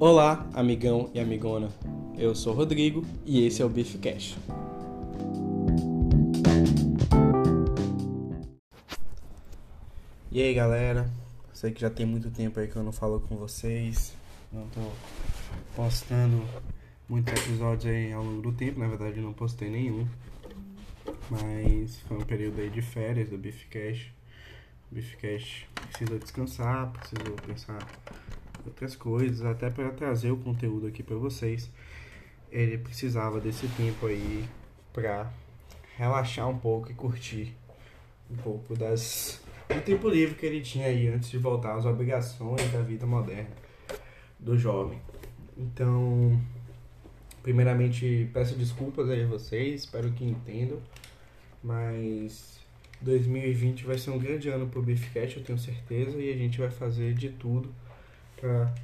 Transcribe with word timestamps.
Olá, 0.00 0.44
amigão 0.52 1.08
e 1.14 1.20
amigona. 1.20 1.70
Eu 2.18 2.34
sou 2.34 2.52
Rodrigo 2.52 3.06
e 3.24 3.46
esse 3.46 3.62
é 3.62 3.64
o 3.64 3.68
Beef 3.68 3.94
Cash. 4.00 4.36
E 10.32 10.42
aí, 10.42 10.52
galera? 10.52 11.08
Sei 11.52 11.70
que 11.70 11.80
já 11.80 11.88
tem 11.88 12.04
muito 12.04 12.28
tempo 12.28 12.58
aí 12.58 12.66
que 12.66 12.74
eu 12.74 12.82
não 12.82 12.90
falo 12.90 13.20
com 13.20 13.36
vocês. 13.36 14.12
Não 14.52 14.66
tô 14.70 14.80
postando 15.76 16.42
muitos 17.08 17.32
episódios 17.32 17.86
aí 17.86 18.12
ao 18.12 18.24
longo 18.24 18.42
do 18.42 18.52
tempo. 18.52 18.80
Na 18.80 18.88
verdade, 18.88 19.20
não 19.20 19.32
postei 19.32 19.70
nenhum. 19.70 20.08
Mas 21.30 22.00
foi 22.00 22.16
um 22.16 22.24
período 22.24 22.60
aí 22.60 22.68
de 22.68 22.82
férias 22.82 23.28
do 23.28 23.38
Beef 23.38 23.66
Cash. 23.70 24.12
O 24.90 24.94
Beef 24.96 25.14
Cash 25.14 25.66
precisa 25.72 26.18
descansar, 26.18 26.90
precisa 26.90 27.30
pensar 27.46 27.78
outras 28.66 28.96
coisas, 28.96 29.44
até 29.44 29.70
para 29.70 29.90
trazer 29.90 30.30
o 30.30 30.36
conteúdo 30.36 30.86
aqui 30.86 31.02
para 31.02 31.16
vocês. 31.16 31.70
Ele 32.50 32.78
precisava 32.78 33.40
desse 33.40 33.66
tempo 33.68 34.06
aí 34.06 34.44
para 34.92 35.30
relaxar 35.96 36.48
um 36.48 36.58
pouco 36.58 36.90
e 36.90 36.94
curtir 36.94 37.54
um 38.30 38.36
pouco 38.36 38.76
das 38.76 39.42
do 39.68 39.80
tempo 39.80 40.08
livre 40.08 40.34
que 40.34 40.44
ele 40.44 40.60
tinha 40.60 40.86
aí 40.86 41.08
antes 41.08 41.30
de 41.30 41.38
voltar 41.38 41.74
às 41.74 41.86
obrigações 41.86 42.70
da 42.70 42.80
vida 42.80 43.06
moderna 43.06 43.48
do 44.38 44.58
jovem. 44.58 45.00
Então, 45.56 46.38
primeiramente 47.42 48.28
peço 48.32 48.54
desculpas 48.56 49.08
aí 49.08 49.22
a 49.22 49.26
vocês, 49.26 49.82
espero 49.82 50.10
que 50.12 50.24
entendam, 50.24 50.78
mas 51.62 52.60
2020 53.00 53.84
vai 53.84 53.98
ser 53.98 54.10
um 54.10 54.18
grande 54.18 54.48
ano 54.48 54.66
pro 54.68 54.82
Beefcast, 54.82 55.38
eu 55.38 55.44
tenho 55.44 55.58
certeza, 55.58 56.18
e 56.18 56.32
a 56.32 56.36
gente 56.36 56.58
vai 56.58 56.70
fazer 56.70 57.14
de 57.14 57.30
tudo 57.30 57.72
para 58.40 58.74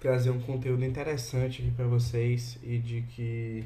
trazer 0.00 0.30
um 0.30 0.40
conteúdo 0.40 0.84
interessante 0.84 1.62
aqui 1.62 1.70
para 1.70 1.86
vocês 1.86 2.58
e 2.62 2.78
de 2.78 3.02
que 3.02 3.64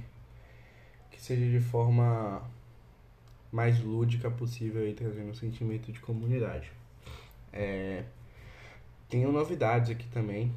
que 1.11 1.21
seja 1.21 1.47
de 1.49 1.61
forma 1.61 2.43
mais 3.53 3.81
lúdica 3.81 4.29
possível 4.31 4.83
aí 4.83 4.93
trazendo 4.93 5.31
um 5.31 5.35
sentimento 5.35 5.93
de 5.93 6.01
comunidade. 6.01 6.73
É, 7.53 8.03
tenho 9.09 9.31
novidades 9.31 9.91
aqui 9.91 10.07
também 10.09 10.53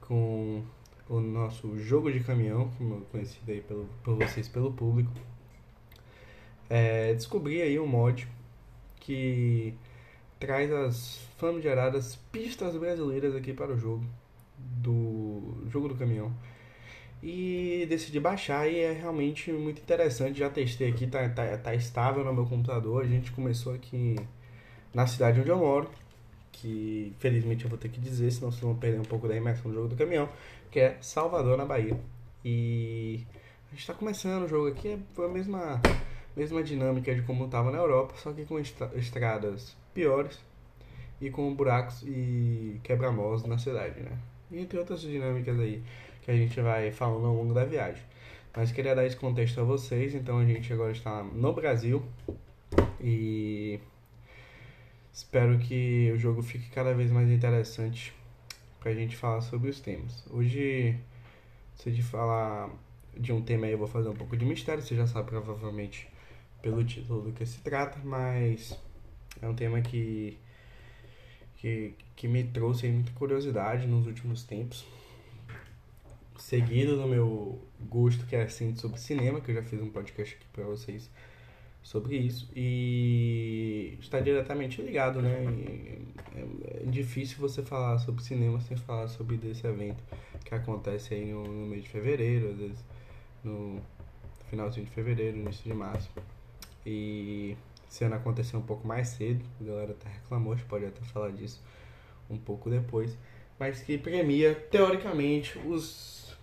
com 0.00 0.64
o 1.06 1.20
nosso 1.20 1.78
jogo 1.78 2.10
de 2.10 2.20
caminhão, 2.20 2.70
como 2.78 2.96
é 2.96 3.00
conhecido 3.12 3.52
aí 3.52 3.60
pelo, 3.60 3.86
por 4.02 4.16
vocês 4.16 4.48
pelo 4.48 4.72
público. 4.72 5.12
É, 6.70 7.12
descobri 7.12 7.60
aí 7.60 7.78
um 7.78 7.86
mod 7.86 8.26
que 9.00 9.74
traz 10.40 10.72
as 10.72 11.20
famigeradas 11.38 12.16
pistas 12.32 12.74
brasileiras 12.76 13.36
aqui 13.36 13.52
para 13.52 13.72
o 13.72 13.78
jogo 13.78 14.04
do 14.58 15.64
jogo 15.68 15.88
do 15.88 15.94
caminhão. 15.94 16.32
E 17.22 17.86
decidi 17.88 18.18
baixar 18.18 18.66
e 18.66 18.78
é 18.78 18.92
realmente 18.92 19.52
muito 19.52 19.80
interessante. 19.82 20.38
Já 20.38 20.48
testei 20.48 20.88
aqui 20.88 21.06
tá, 21.06 21.28
tá, 21.28 21.56
tá 21.58 21.74
estável 21.74 22.24
no 22.24 22.32
meu 22.32 22.46
computador. 22.46 23.04
A 23.04 23.06
gente 23.06 23.30
começou 23.30 23.74
aqui 23.74 24.16
na 24.94 25.06
cidade 25.06 25.40
onde 25.40 25.50
eu 25.50 25.58
moro 25.58 25.88
que 26.52 27.14
felizmente 27.18 27.64
eu 27.64 27.70
vou 27.70 27.78
ter 27.78 27.88
que 27.88 28.00
dizer 28.00 28.30
senão 28.30 28.50
vocês 28.50 28.62
vão 28.62 28.74
perder 28.74 28.98
um 28.98 29.04
pouco 29.04 29.28
da 29.28 29.36
imersão 29.36 29.70
do 29.70 29.74
jogo 29.74 29.88
do 29.88 29.96
caminhão 29.96 30.28
que 30.70 30.80
é 30.80 30.98
Salvador 31.00 31.56
na 31.56 31.64
Bahia. 31.64 31.98
E 32.44 33.24
a 33.68 33.70
gente 33.70 33.80
está 33.80 33.94
começando 33.94 34.44
o 34.44 34.48
jogo 34.48 34.68
aqui 34.68 34.98
foi 35.14 35.26
a 35.26 35.28
mesma 35.28 35.80
mesma 36.36 36.62
dinâmica 36.62 37.14
de 37.14 37.22
como 37.22 37.44
estava 37.46 37.70
na 37.70 37.78
Europa 37.78 38.14
só 38.16 38.32
que 38.32 38.44
com 38.44 38.58
estradas 38.58 39.76
piores 39.94 40.38
e 41.20 41.30
com 41.30 41.54
buracos 41.54 42.02
e 42.06 42.80
quebra-molas 42.82 43.44
na 43.44 43.58
cidade, 43.58 44.00
né? 44.00 44.18
Entre 44.52 44.78
outras 44.78 45.00
dinâmicas 45.00 45.58
aí 45.58 45.82
que 46.22 46.30
a 46.30 46.34
gente 46.34 46.60
vai 46.60 46.90
falando 46.90 47.26
ao 47.26 47.34
longo 47.34 47.54
da 47.54 47.64
viagem. 47.64 48.02
Mas 48.54 48.72
queria 48.72 48.94
dar 48.94 49.06
esse 49.06 49.16
contexto 49.16 49.60
a 49.60 49.64
vocês, 49.64 50.14
então 50.14 50.38
a 50.38 50.44
gente 50.44 50.72
agora 50.72 50.90
está 50.90 51.22
no 51.22 51.52
Brasil 51.52 52.02
e 53.00 53.78
espero 55.12 55.58
que 55.58 56.10
o 56.12 56.18
jogo 56.18 56.42
fique 56.42 56.68
cada 56.70 56.92
vez 56.92 57.10
mais 57.12 57.30
interessante 57.30 58.12
pra 58.80 58.92
gente 58.92 59.16
falar 59.16 59.40
sobre 59.42 59.70
os 59.70 59.80
temas. 59.80 60.24
Hoje, 60.30 60.98
se 61.76 61.90
de 61.90 62.02
falar 62.02 62.70
de 63.16 63.32
um 63.32 63.40
tema 63.42 63.66
aí, 63.66 63.72
eu 63.72 63.78
vou 63.78 63.86
fazer 63.86 64.08
um 64.08 64.16
pouco 64.16 64.36
de 64.36 64.44
mistério, 64.44 64.82
você 64.82 64.96
já 64.96 65.06
sabe 65.06 65.28
provavelmente 65.28 66.08
pelo 66.60 66.82
título 66.84 67.22
do 67.22 67.32
que 67.32 67.46
se 67.46 67.60
trata, 67.60 68.00
mas 68.02 68.76
é 69.42 69.48
um 69.48 69.54
tema 69.54 69.80
que, 69.80 70.38
que, 71.56 71.94
que 72.16 72.28
me 72.28 72.44
trouxe 72.44 72.88
muita 72.88 73.12
curiosidade 73.12 73.86
nos 73.86 74.06
últimos 74.06 74.44
tempos. 74.44 74.84
Seguido 76.38 76.96
do 76.96 77.06
meu 77.06 77.60
gosto 77.88 78.26
que 78.26 78.34
é 78.34 78.42
assim 78.42 78.74
sobre 78.76 78.98
cinema, 78.98 79.40
que 79.40 79.50
eu 79.50 79.54
já 79.54 79.62
fiz 79.62 79.80
um 79.80 79.90
podcast 79.90 80.34
aqui 80.34 80.46
para 80.52 80.64
vocês 80.64 81.10
sobre 81.82 82.16
isso. 82.16 82.50
E 82.54 83.96
está 84.00 84.20
diretamente 84.20 84.82
ligado, 84.82 85.20
né? 85.20 85.44
É, 86.34 86.82
é 86.82 86.86
difícil 86.86 87.38
você 87.38 87.62
falar 87.62 87.98
sobre 87.98 88.22
cinema 88.22 88.60
sem 88.60 88.76
falar 88.76 89.08
sobre 89.08 89.36
desse 89.36 89.66
evento 89.66 90.02
que 90.44 90.54
acontece 90.54 91.14
aí 91.14 91.26
no, 91.26 91.44
no 91.44 91.66
mês 91.66 91.82
de 91.84 91.88
fevereiro, 91.88 92.50
às 92.50 92.58
vezes 92.58 92.84
no 93.44 93.80
finalzinho 94.48 94.86
de 94.86 94.92
fevereiro, 94.92 95.38
início 95.38 95.64
de 95.64 95.74
março. 95.74 96.10
E 96.84 97.56
esse 97.90 98.04
ano 98.04 98.14
aconteceu 98.14 98.60
um 98.60 98.62
pouco 98.62 98.86
mais 98.86 99.08
cedo, 99.08 99.44
a 99.60 99.64
galera 99.64 99.92
até 99.92 100.08
reclamou, 100.08 100.52
a 100.52 100.56
gente 100.56 100.68
pode 100.68 100.84
até 100.86 101.00
falar 101.06 101.32
disso 101.32 101.60
um 102.30 102.38
pouco 102.38 102.70
depois. 102.70 103.18
Mas 103.58 103.82
que 103.82 103.98
premia, 103.98 104.54
teoricamente, 104.54 105.58
os, 105.58 106.36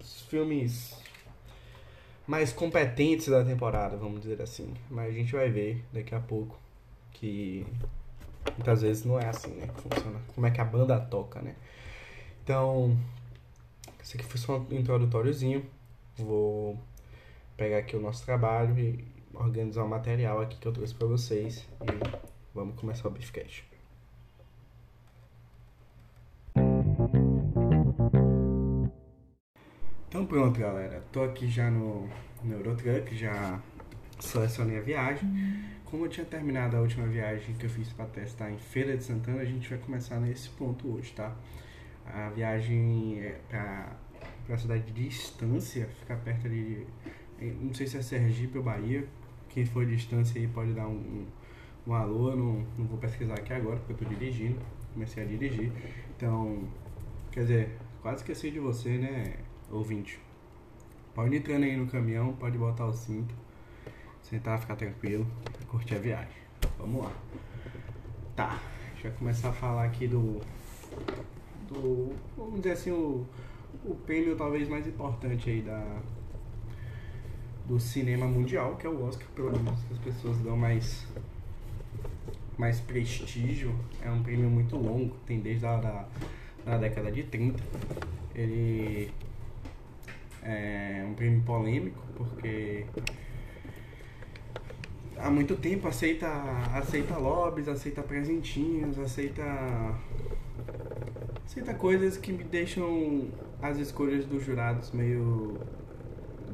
os 0.00 0.22
filmes 0.22 0.96
mais 2.26 2.52
competentes 2.52 3.28
da 3.28 3.44
temporada, 3.44 3.96
vamos 3.96 4.20
dizer 4.20 4.40
assim. 4.40 4.72
Mas 4.88 5.08
a 5.08 5.12
gente 5.12 5.32
vai 5.32 5.50
ver 5.50 5.84
daqui 5.92 6.14
a 6.14 6.20
pouco 6.20 6.56
que 7.12 7.66
muitas 8.54 8.82
vezes 8.82 9.04
não 9.04 9.18
é 9.18 9.26
assim, 9.26 9.50
né? 9.50 9.66
Que 9.66 9.82
funciona. 9.82 10.20
Como 10.34 10.46
é 10.46 10.50
que 10.52 10.60
a 10.60 10.64
banda 10.64 10.98
toca, 11.00 11.42
né? 11.42 11.56
Então, 12.44 12.96
esse 14.00 14.16
aqui 14.16 14.24
foi 14.24 14.38
só 14.38 14.58
um 14.58 14.66
introdutóriozinho. 14.70 15.66
Vou 16.16 16.78
pegar 17.56 17.78
aqui 17.78 17.96
o 17.96 18.00
nosso 18.00 18.24
trabalho 18.24 18.78
e 18.78 19.15
organizar 19.38 19.84
o 19.84 19.88
material 19.88 20.40
aqui 20.40 20.56
que 20.56 20.66
eu 20.66 20.72
trouxe 20.72 20.94
para 20.94 21.06
vocês 21.06 21.66
e 21.82 22.26
vamos 22.54 22.78
começar 22.78 23.08
o 23.08 23.10
Beefcast. 23.10 23.64
Então 30.08 30.24
pronto 30.24 30.58
galera, 30.58 31.04
tô 31.12 31.22
aqui 31.22 31.46
já 31.48 31.70
no, 31.70 32.08
Eurotruck, 32.44 33.14
já 33.14 33.60
selecionei 34.18 34.78
a 34.78 34.80
viagem. 34.80 35.28
Como 35.84 36.06
eu 36.06 36.08
tinha 36.08 36.26
terminado 36.26 36.76
a 36.76 36.80
última 36.80 37.06
viagem 37.06 37.54
que 37.54 37.66
eu 37.66 37.70
fiz 37.70 37.92
para 37.92 38.06
testar 38.06 38.50
em 38.50 38.58
Feira 38.58 38.96
de 38.96 39.04
Santana, 39.04 39.40
a 39.40 39.44
gente 39.44 39.68
vai 39.68 39.78
começar 39.78 40.18
nesse 40.18 40.48
ponto 40.50 40.94
hoje, 40.94 41.12
tá? 41.12 41.36
A 42.06 42.30
viagem 42.30 43.20
é 43.20 43.40
para 43.48 44.54
a 44.54 44.58
cidade 44.58 44.90
de 44.90 45.06
Estância, 45.06 45.86
fica 46.00 46.16
perto 46.16 46.46
ali, 46.46 46.86
não 47.60 47.74
sei 47.74 47.86
se 47.86 47.98
é 47.98 48.02
Sergipe 48.02 48.58
ou 48.58 48.64
Bahia, 48.64 49.06
quem 49.56 49.64
for 49.64 49.86
distância 49.86 50.38
aí 50.38 50.46
pode 50.46 50.74
dar 50.74 50.86
um, 50.86 51.24
um, 51.86 51.94
alô, 51.94 52.36
não, 52.36 52.66
não 52.76 52.86
vou 52.86 52.98
pesquisar 52.98 53.32
aqui 53.32 53.54
agora 53.54 53.78
porque 53.78 53.94
eu 53.94 53.96
tô 53.96 54.04
dirigindo, 54.04 54.60
comecei 54.92 55.22
a 55.22 55.26
dirigir. 55.26 55.72
Então, 56.14 56.68
quer 57.32 57.40
dizer, 57.40 57.78
quase 58.02 58.18
esqueci 58.18 58.50
de 58.50 58.60
você, 58.60 58.98
né, 58.98 59.32
ouvinte. 59.70 60.20
Pode 61.14 61.34
ir 61.34 61.38
entrando 61.38 61.64
aí 61.64 61.74
no 61.74 61.86
caminhão, 61.86 62.34
pode 62.34 62.58
botar 62.58 62.84
o 62.84 62.92
cinto, 62.92 63.34
sentar, 64.20 64.60
ficar 64.60 64.76
tranquilo, 64.76 65.26
curtir 65.68 65.94
a 65.94 66.00
viagem. 66.00 66.42
Vamos 66.76 67.04
lá. 67.04 67.12
Tá, 68.36 68.60
a 68.60 68.90
gente 68.90 69.04
vai 69.04 69.12
começar 69.12 69.48
a 69.48 69.52
falar 69.54 69.84
aqui 69.84 70.06
do. 70.06 70.38
do 71.66 72.12
vamos 72.36 72.56
dizer 72.56 72.72
assim, 72.72 72.90
o, 72.90 73.26
o 73.86 73.94
prêmio 73.94 74.36
talvez 74.36 74.68
mais 74.68 74.86
importante 74.86 75.48
aí 75.48 75.62
da, 75.62 76.02
do 77.66 77.80
cinema 77.80 78.26
mundial, 78.26 78.76
que 78.76 78.86
é 78.86 78.90
o 78.90 79.04
Oscar, 79.04 79.26
pelo 79.34 79.50
menos 79.50 79.80
as 79.90 79.98
pessoas 79.98 80.36
dão 80.38 80.56
mais 80.56 81.06
mais 82.56 82.80
prestígio. 82.80 83.74
É 84.02 84.10
um 84.10 84.22
prêmio 84.22 84.48
muito 84.48 84.76
longo, 84.76 85.14
tem 85.26 85.40
desde 85.40 85.66
a 85.66 85.76
da, 85.76 86.08
da 86.64 86.78
década 86.78 87.10
de 87.12 87.22
30. 87.24 87.62
Ele 88.34 89.10
é 90.42 91.04
um 91.08 91.14
prêmio 91.14 91.42
polêmico, 91.42 92.02
porque 92.16 92.86
há 95.18 95.30
muito 95.30 95.56
tempo 95.56 95.88
aceita, 95.88 96.28
aceita 96.74 97.16
lobbies, 97.18 97.68
aceita 97.68 98.02
presentinhos, 98.02 98.98
aceita 98.98 99.42
aceita 101.44 101.74
coisas 101.74 102.16
que 102.16 102.32
me 102.32 102.44
deixam 102.44 103.28
as 103.62 103.78
escolhas 103.78 104.24
dos 104.26 104.44
jurados 104.44 104.92
meio 104.92 105.58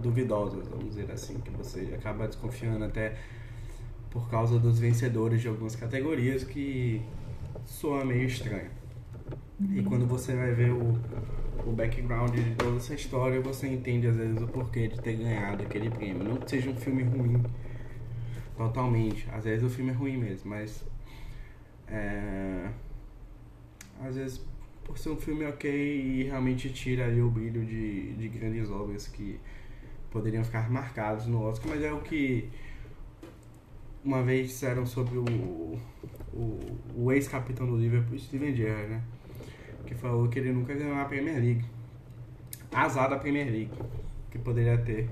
duvidosas, 0.02 0.66
vamos 0.68 0.86
dizer 0.86 1.10
assim, 1.10 1.38
que 1.38 1.50
você 1.50 1.94
acaba 1.94 2.26
desconfiando 2.26 2.84
até 2.84 3.16
por 4.10 4.28
causa 4.28 4.58
dos 4.58 4.78
vencedores 4.78 5.40
de 5.40 5.48
algumas 5.48 5.74
categorias 5.74 6.44
que 6.44 7.00
soa 7.64 8.04
meio 8.04 8.24
estranho. 8.24 8.70
E 9.70 9.78
uhum. 9.78 9.84
quando 9.84 10.06
você 10.06 10.34
vai 10.34 10.52
ver 10.52 10.70
o, 10.70 10.98
o 11.66 11.72
background 11.72 12.34
de 12.34 12.54
toda 12.56 12.76
essa 12.76 12.94
história, 12.94 13.40
você 13.40 13.68
entende 13.68 14.06
às 14.06 14.16
vezes 14.16 14.40
o 14.42 14.46
porquê 14.46 14.88
de 14.88 15.00
ter 15.00 15.16
ganhado 15.16 15.62
aquele 15.62 15.88
prêmio. 15.88 16.24
Não 16.24 16.36
que 16.36 16.50
seja 16.50 16.68
um 16.68 16.76
filme 16.76 17.02
ruim, 17.04 17.42
totalmente. 18.56 19.26
Às 19.32 19.44
vezes 19.44 19.64
o 19.64 19.70
filme 19.70 19.90
é 19.90 19.94
ruim 19.94 20.16
mesmo, 20.16 20.50
mas. 20.50 20.84
É, 21.88 22.70
às 24.02 24.16
vezes, 24.16 24.44
por 24.84 24.98
ser 24.98 25.10
um 25.10 25.16
filme 25.16 25.44
ok 25.44 25.70
e 25.70 26.24
realmente 26.24 26.70
tira 26.70 27.06
ali 27.06 27.20
o 27.20 27.30
brilho 27.30 27.64
de, 27.64 28.14
de 28.14 28.28
grandes 28.28 28.68
obras 28.70 29.06
que 29.06 29.38
poderiam 30.12 30.44
ficar 30.44 30.70
marcados 30.70 31.26
no 31.26 31.42
Oscar, 31.42 31.70
mas 31.70 31.82
é 31.82 31.92
o 31.92 32.00
que 32.00 32.50
uma 34.04 34.22
vez 34.22 34.48
disseram 34.48 34.84
sobre 34.84 35.18
o, 35.18 35.78
o, 36.32 36.60
o 36.94 37.12
ex-capitão 37.12 37.66
do 37.66 37.76
Liverpool, 37.76 38.18
Steven 38.18 38.54
Gerrard, 38.54 38.88
né? 38.88 39.02
Que 39.86 39.94
falou 39.94 40.28
que 40.28 40.38
ele 40.38 40.52
nunca 40.52 40.74
ganhou 40.74 40.96
a 40.96 41.04
Premier 41.04 41.36
League. 41.36 41.64
Azar 42.72 43.10
da 43.10 43.18
Premier 43.18 43.46
League, 43.46 43.70
que 44.30 44.38
poderia 44.38 44.78
ter 44.78 45.08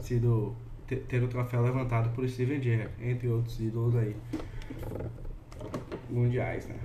sido 0.00 0.54
ter, 0.86 0.96
ter 1.00 1.22
o 1.22 1.28
troféu 1.28 1.62
levantado 1.62 2.10
por 2.14 2.28
Steven 2.28 2.60
Gerrard, 2.60 2.92
entre 3.00 3.28
outros 3.28 3.60
ídolos 3.60 3.96
aí 3.96 4.16
mundiais, 6.10 6.66
né? 6.66 6.78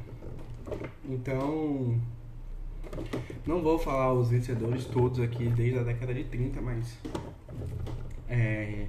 Então, 1.09 1.99
não 3.45 3.61
vou 3.61 3.79
falar 3.79 4.13
os 4.13 4.29
vencedores 4.29 4.85
todos 4.85 5.19
aqui 5.19 5.47
desde 5.47 5.79
a 5.79 5.83
década 5.83 6.13
de 6.13 6.25
30, 6.25 6.61
mas 6.61 6.97
é, 8.29 8.87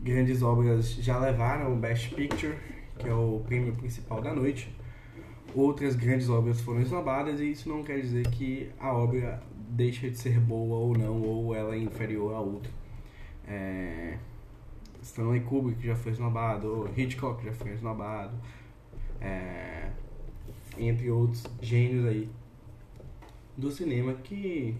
grandes 0.00 0.42
obras 0.42 0.94
já 0.94 1.18
levaram 1.18 1.72
o 1.72 1.76
Best 1.76 2.14
Picture, 2.14 2.56
que 2.98 3.08
é 3.08 3.14
o 3.14 3.42
prêmio 3.46 3.74
principal 3.74 4.20
da 4.20 4.34
noite. 4.34 4.74
Outras 5.54 5.96
grandes 5.96 6.28
obras 6.28 6.60
foram 6.60 6.80
esnobadas 6.80 7.40
e 7.40 7.50
isso 7.50 7.68
não 7.68 7.82
quer 7.82 8.00
dizer 8.00 8.28
que 8.28 8.70
a 8.78 8.92
obra 8.92 9.42
deixa 9.68 10.10
de 10.10 10.18
ser 10.18 10.38
boa 10.38 10.76
ou 10.76 10.96
não, 10.96 11.22
ou 11.22 11.54
ela 11.54 11.74
é 11.74 11.78
inferior 11.78 12.34
a 12.34 12.40
outra. 12.40 12.70
É, 13.46 14.18
Stanley 15.02 15.40
Kubrick 15.40 15.86
já 15.86 15.94
foi 15.94 16.12
esnobado, 16.12 16.90
Hitchcock 16.96 17.44
já 17.44 17.52
foi 17.52 17.72
esnobado, 17.72 18.36
é, 19.20 19.90
entre 20.76 21.10
outros 21.10 21.44
gênios 21.60 22.04
aí 22.04 22.28
do 23.56 23.70
cinema 23.70 24.12
que 24.14 24.76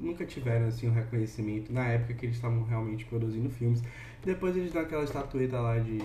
nunca 0.00 0.24
tiveram 0.24 0.66
assim 0.66 0.88
um 0.88 0.92
reconhecimento 0.92 1.72
na 1.72 1.86
época 1.86 2.14
que 2.14 2.26
eles 2.26 2.36
estavam 2.36 2.64
realmente 2.64 3.04
produzindo 3.04 3.50
filmes. 3.50 3.82
Depois 4.24 4.56
eles 4.56 4.72
dão 4.72 4.82
aquela 4.82 5.04
estatueta 5.04 5.60
lá 5.60 5.78
de, 5.78 5.98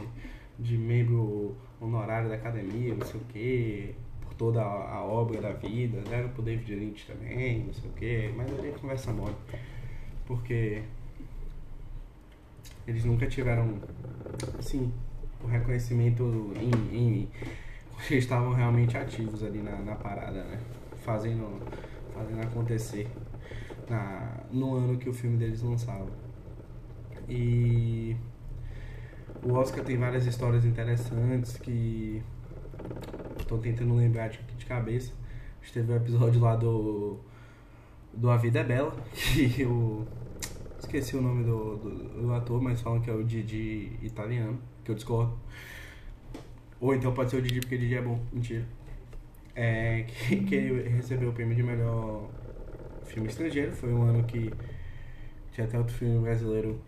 de 0.60 0.78
membro 0.78 1.56
honorário 1.80 2.30
da 2.30 2.36
academia, 2.36 2.94
não 2.94 3.06
sei 3.06 3.20
o 3.20 3.24
que, 3.26 3.96
por 4.22 4.34
toda 4.34 4.62
a, 4.62 4.96
a, 4.98 5.04
obra 5.04 5.42
da 5.42 5.54
vida, 5.54 6.02
deram 6.02 6.30
pro 6.30 6.44
David 6.44 6.76
Lynch 6.76 7.08
também, 7.08 7.64
não 7.66 7.74
sei 7.74 7.90
o 7.90 7.94
que, 7.94 8.34
mas 8.36 8.60
ali 8.60 8.72
conversa 8.74 9.14
mole. 9.14 9.36
Porque 10.26 10.84
eles 12.88 13.06
nunca 13.06 13.28
tiveram 13.28 13.80
assim 14.60 14.92
o 15.44 15.48
reconhecimento 15.48 16.54
em, 16.56 16.98
em 16.98 17.30
eles 18.10 18.24
estavam 18.24 18.54
realmente 18.54 18.98
ativos 18.98 19.44
ali 19.44 19.62
na, 19.62 19.78
na 19.78 19.96
parada, 19.96 20.44
né? 20.44 20.60
Fazendo, 21.04 21.62
fazendo 22.14 22.42
acontecer 22.42 23.08
na, 23.90 24.42
no 24.52 24.76
ano 24.76 24.98
que 24.98 25.10
o 25.10 25.14
filme 25.14 25.38
deles 25.38 25.62
lançava. 25.62 26.10
E 27.28 28.16
o 29.44 29.54
Oscar 29.54 29.84
tem 29.84 29.98
várias 29.98 30.26
histórias 30.26 30.66
interessantes 30.66 31.58
que 31.58 32.22
estou 33.40 33.58
tentando 33.58 33.96
lembrar 33.96 34.30
de, 34.30 34.40
de 34.58 34.66
cabeça. 34.66 35.14
A 35.62 35.66
gente 35.66 35.74
teve 35.74 35.92
o 35.92 35.96
um 35.96 35.98
episódio 35.98 36.42
lá 36.42 36.56
do 36.56 37.20
do 38.16 38.30
A 38.30 38.38
Vida 38.38 38.60
é 38.60 38.64
Bela, 38.64 38.96
que 39.12 39.62
eu 39.62 40.08
esqueci 40.80 41.16
o 41.16 41.22
nome 41.22 41.44
do, 41.44 41.76
do, 41.78 42.22
do, 42.22 42.34
ator, 42.34 42.62
mas 42.62 42.82
falam 42.82 43.02
que 43.02 43.10
é 43.10 43.14
o 43.14 43.24
Didi 43.24 43.92
italiano, 44.02 44.60
que 44.84 44.92
eu 44.92 44.96
discordo. 44.96 45.38
Ou 46.80 46.96
então 46.96 47.14
pode 47.14 47.32
ser 47.32 47.38
o 47.38 47.42
Didi 47.42 47.60
porque 47.60 47.76
o 47.76 47.80
Didi 47.80 47.96
é 47.96 48.02
bom, 48.02 48.20
mentira. 48.32 48.66
É, 49.54 50.04
que, 50.08 50.44
que 50.44 50.56
ele 50.56 50.90
recebeu 50.90 51.30
o 51.30 51.34
prêmio 51.34 51.56
de 51.56 51.64
melhor 51.64 52.30
filme 53.16 53.30
estrangeiro, 53.30 53.72
foi 53.72 53.94
um 53.94 54.04
ano 54.04 54.24
que 54.24 54.52
tinha 55.54 55.66
até 55.66 55.78
outro 55.78 55.96
filme 55.96 56.20
brasileiro 56.20 56.82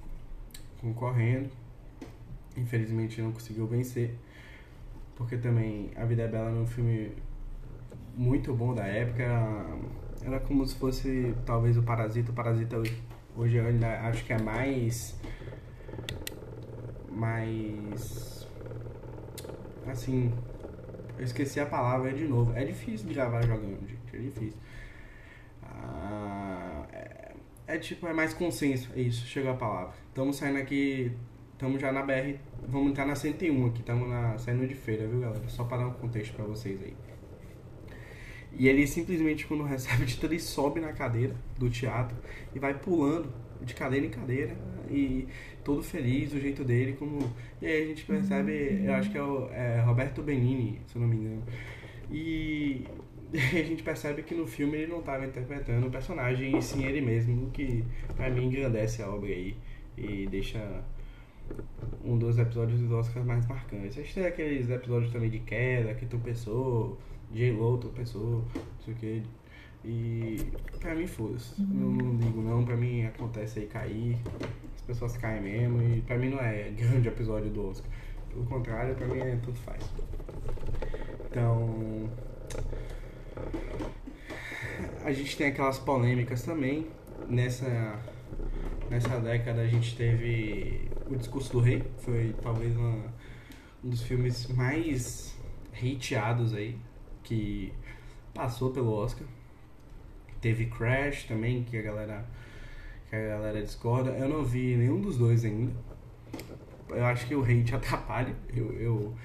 concorrendo. 0.82 1.50
Infelizmente 2.58 3.22
não 3.22 3.32
conseguiu 3.32 3.66
vencer. 3.66 4.14
Porque 5.16 5.38
também 5.38 5.90
A 5.96 6.04
Vida 6.04 6.24
é 6.24 6.28
Bela 6.28 6.50
era 6.50 6.60
um 6.60 6.68
filme 6.68 7.12
muito 8.16 8.54
bom 8.54 8.76
da 8.76 8.86
época. 8.86 9.24
Era, 10.22 10.40
como 10.42 10.66
se 10.66 10.76
fosse 10.76 11.34
talvez 11.46 11.78
o 11.78 11.84
Parasita. 11.84 12.32
O 12.32 12.34
Parasita 12.34 12.78
hoje, 13.36 13.56
eu 13.56 13.66
ainda 13.66 13.88
acho 14.02 14.26
que 14.26 14.34
é 14.34 14.42
mais. 14.42 15.18
Mais. 17.10 18.46
Assim. 19.88 20.34
Eu 21.18 21.24
esqueci 21.24 21.60
a 21.60 21.66
palavra 21.66 22.12
de 22.14 22.28
novo. 22.28 22.52
É 22.54 22.66
difícil 22.66 23.08
gravar 23.08 23.42
jogando, 23.44 23.88
gente. 23.88 24.16
É 24.16 24.20
difícil. 24.20 24.60
Ah, 25.84 26.86
é, 26.92 27.32
é 27.68 27.78
tipo, 27.78 28.08
é 28.08 28.14
mais 28.14 28.34
consenso. 28.34 28.90
É 28.96 29.02
isso, 29.02 29.26
chegou 29.26 29.52
a 29.52 29.56
palavra. 29.56 29.94
Estamos 30.10 30.36
saindo 30.36 30.58
aqui 30.58 31.12
Estamos 31.58 31.82
já 31.82 31.92
na 31.92 32.04
BR, 32.04 32.36
vamos 32.68 32.92
entrar 32.92 33.08
na 33.08 33.16
101 33.16 33.66
aqui, 33.66 33.80
estamos 33.80 34.08
saindo 34.44 34.68
de 34.68 34.76
feira, 34.76 35.08
viu 35.08 35.22
galera? 35.22 35.42
Só 35.50 35.64
para 35.64 35.78
dar 35.78 35.88
um 35.88 35.94
contexto 35.94 36.36
para 36.36 36.46
vocês 36.46 36.80
aí. 36.84 36.94
E 38.54 38.68
ele 38.68 38.86
simplesmente, 38.86 39.48
quando 39.48 39.64
recebe 39.64 40.04
o 40.04 40.06
título, 40.06 40.34
ele 40.34 40.40
sobe 40.40 40.80
na 40.80 40.94
cadeira 40.94 41.34
do 41.58 41.68
teatro 41.68 42.16
e 42.54 42.60
vai 42.60 42.76
pulando 42.76 43.34
de 43.60 43.74
cadeira 43.74 44.06
em 44.06 44.10
cadeira 44.12 44.56
e 44.88 45.28
todo 45.64 45.82
feliz 45.82 46.30
do 46.30 46.40
jeito 46.40 46.64
dele, 46.64 46.94
como. 46.94 47.28
E 47.60 47.66
aí 47.66 47.86
a 47.86 47.88
gente 47.88 48.06
percebe, 48.06 48.84
eu 48.86 48.94
acho 48.94 49.10
que 49.10 49.18
é, 49.18 49.24
o, 49.24 49.50
é 49.50 49.82
Roberto 49.82 50.22
Benini, 50.22 50.80
se 50.86 50.96
eu 50.96 51.02
não 51.02 51.10
me 51.10 51.16
engano. 51.16 51.44
E 52.12 52.86
a 53.34 53.64
gente 53.64 53.84
percebe 53.84 54.24
que 54.24 54.34
no 54.34 54.48
filme 54.48 54.78
ele 54.78 54.88
não 54.88 55.00
estava 55.00 55.26
interpretando 55.26 55.88
o 55.88 55.92
personagem, 55.92 56.58
e 56.58 56.62
sim 56.62 56.86
ele 56.86 57.02
mesmo, 57.02 57.48
o 57.48 57.52
que 57.52 57.84
pra 58.16 58.30
mim 58.30 58.46
engrandece 58.46 59.02
a 59.02 59.10
obra 59.10 59.30
aí 59.30 59.56
e 59.98 60.28
deixa 60.28 60.84
um 62.04 62.18
dos 62.18 62.38
episódios 62.38 62.80
dos 62.80 62.92
Oscars 62.92 63.26
mais 63.26 63.46
marcantes. 63.48 63.98
A 63.98 64.02
gente 64.02 64.14
tem 64.14 64.26
aqueles 64.26 64.70
episódios 64.70 65.12
também 65.12 65.30
de 65.30 65.40
queda, 65.40 65.94
que 65.94 66.06
tropeçou, 66.06 66.98
J-Lo 67.32 67.78
tropeçou, 67.78 68.46
não 68.56 68.82
sei 68.84 68.94
o 68.94 68.98
que. 68.98 69.24
E 69.84 70.38
pra 70.80 70.96
mim 70.96 71.08
foda-se. 71.08 71.62
Uhum. 71.62 71.68
Não, 71.68 71.92
não 71.92 72.18
ligo 72.18 72.42
não, 72.42 72.66
pra 72.66 72.76
mim 72.76 73.06
acontece 73.06 73.60
aí 73.60 73.68
cair, 73.68 74.18
as 74.76 74.82
pessoas 74.82 75.18
caem 75.18 75.42
mesmo, 75.42 75.82
e 75.82 76.02
pra 76.02 76.18
mim 76.18 76.30
não 76.30 76.40
é 76.40 76.72
grande 76.78 77.08
episódio 77.08 77.50
do 77.50 77.70
Oscar. 77.70 77.90
Pelo 78.30 78.46
contrário, 78.46 78.96
pra 78.96 79.08
mim 79.08 79.20
é 79.20 79.36
tudo 79.38 79.58
faz. 79.60 79.84
Então. 81.30 82.10
A 85.04 85.12
gente 85.12 85.38
tem 85.38 85.48
aquelas 85.48 85.80
polêmicas 85.80 86.44
também. 86.44 86.88
Nessa, 87.28 88.00
nessa 88.90 89.20
década 89.20 89.62
a 89.62 89.68
gente 89.68 89.96
teve 89.96 90.90
o 91.10 91.16
Discurso 91.16 91.54
do 91.54 91.60
Rei 91.60 91.84
foi 92.00 92.36
talvez 92.42 92.76
uma, 92.76 93.14
um 93.84 93.90
dos 93.90 94.02
filmes 94.02 94.48
mais 94.48 95.36
hateados 95.74 96.54
aí 96.54 96.78
que 97.24 97.74
passou 98.34 98.72
pelo 98.72 98.92
Oscar. 98.92 99.28
Teve 100.42 100.68
Crash 100.68 101.24
também, 101.24 101.64
que 101.64 101.78
a 101.78 101.82
galera 101.82 102.26
que 103.10 103.16
a 103.16 103.28
galera 103.28 103.62
discorda. 103.62 104.12
Eu 104.12 104.28
não 104.28 104.44
vi 104.44 104.76
nenhum 104.76 105.00
dos 105.00 105.18
dois 105.18 105.46
ainda. 105.46 105.74
Eu 106.90 107.06
acho 107.06 107.28
que 107.28 107.36
o 107.36 107.42
hate 107.42 107.74
atrapalha 107.76 108.36
eu, 108.54 108.74
eu, 108.74 109.16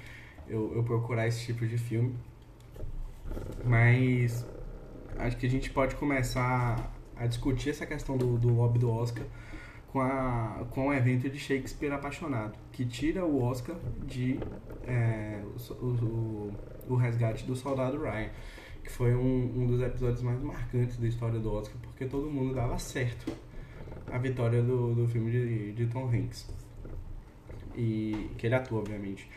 eu, 0.47 0.75
eu 0.75 0.83
procurar 0.83 1.27
esse 1.27 1.45
tipo 1.45 1.67
de 1.67 1.77
filme. 1.77 2.15
Mas 3.63 4.45
acho 5.17 5.37
que 5.37 5.45
a 5.45 5.49
gente 5.49 5.69
pode 5.69 5.95
começar 5.95 6.93
a 7.15 7.27
discutir 7.27 7.69
essa 7.69 7.85
questão 7.85 8.17
do, 8.17 8.37
do 8.37 8.49
lobby 8.53 8.79
do 8.79 8.89
Oscar 8.89 9.25
com, 9.87 10.01
a, 10.01 10.65
com 10.71 10.87
o 10.87 10.93
evento 10.93 11.29
de 11.29 11.37
Shakespeare 11.37 11.91
Apaixonado, 11.91 12.57
que 12.71 12.83
tira 12.83 13.23
o 13.23 13.41
Oscar 13.43 13.75
de 14.05 14.39
é, 14.87 15.41
o, 15.69 15.85
o, 15.85 16.53
o, 16.89 16.95
resgate 16.95 17.45
do 17.45 17.55
soldado 17.55 18.01
Ryan, 18.01 18.29
que 18.83 18.89
foi 18.89 19.15
um, 19.15 19.53
um 19.55 19.67
dos 19.67 19.81
episódios 19.81 20.23
mais 20.23 20.41
marcantes 20.41 20.97
da 20.97 21.07
história 21.07 21.39
do 21.39 21.53
Oscar, 21.53 21.77
porque 21.81 22.05
todo 22.05 22.29
mundo 22.29 22.55
dava 22.55 22.77
certo 22.79 23.31
a 24.11 24.17
vitória 24.17 24.61
do, 24.61 24.95
do 24.95 25.07
filme 25.07 25.31
de, 25.31 25.73
de 25.73 25.87
Tom 25.87 26.09
Hanks. 26.09 26.49
E 27.75 28.29
que 28.37 28.45
ele 28.45 28.55
atua, 28.55 28.79
obviamente. 28.79 29.29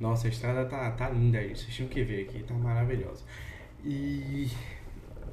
Nossa, 0.00 0.26
a 0.26 0.30
estrada 0.30 0.64
tá, 0.66 0.90
tá 0.90 1.08
linda 1.08 1.38
aí, 1.38 1.56
vocês 1.56 1.74
tinham 1.74 1.88
que 1.88 2.02
ver 2.02 2.22
aqui, 2.22 2.42
tá 2.42 2.54
maravilhosa. 2.54 3.22
E, 3.84 4.50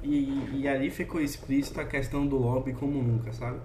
e, 0.02 0.60
e 0.60 0.68
ali 0.68 0.90
ficou 0.90 1.20
explícito 1.20 1.80
a 1.80 1.84
questão 1.84 2.26
do 2.26 2.36
lobby 2.36 2.72
como 2.72 3.02
nunca, 3.02 3.32
sabe? 3.32 3.60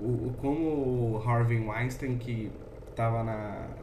o, 0.00 0.32
como 0.38 1.16
o 1.16 1.22
Harvey 1.24 1.60
Weinstein, 1.60 2.16
que 2.18 2.50
estava 2.88 3.24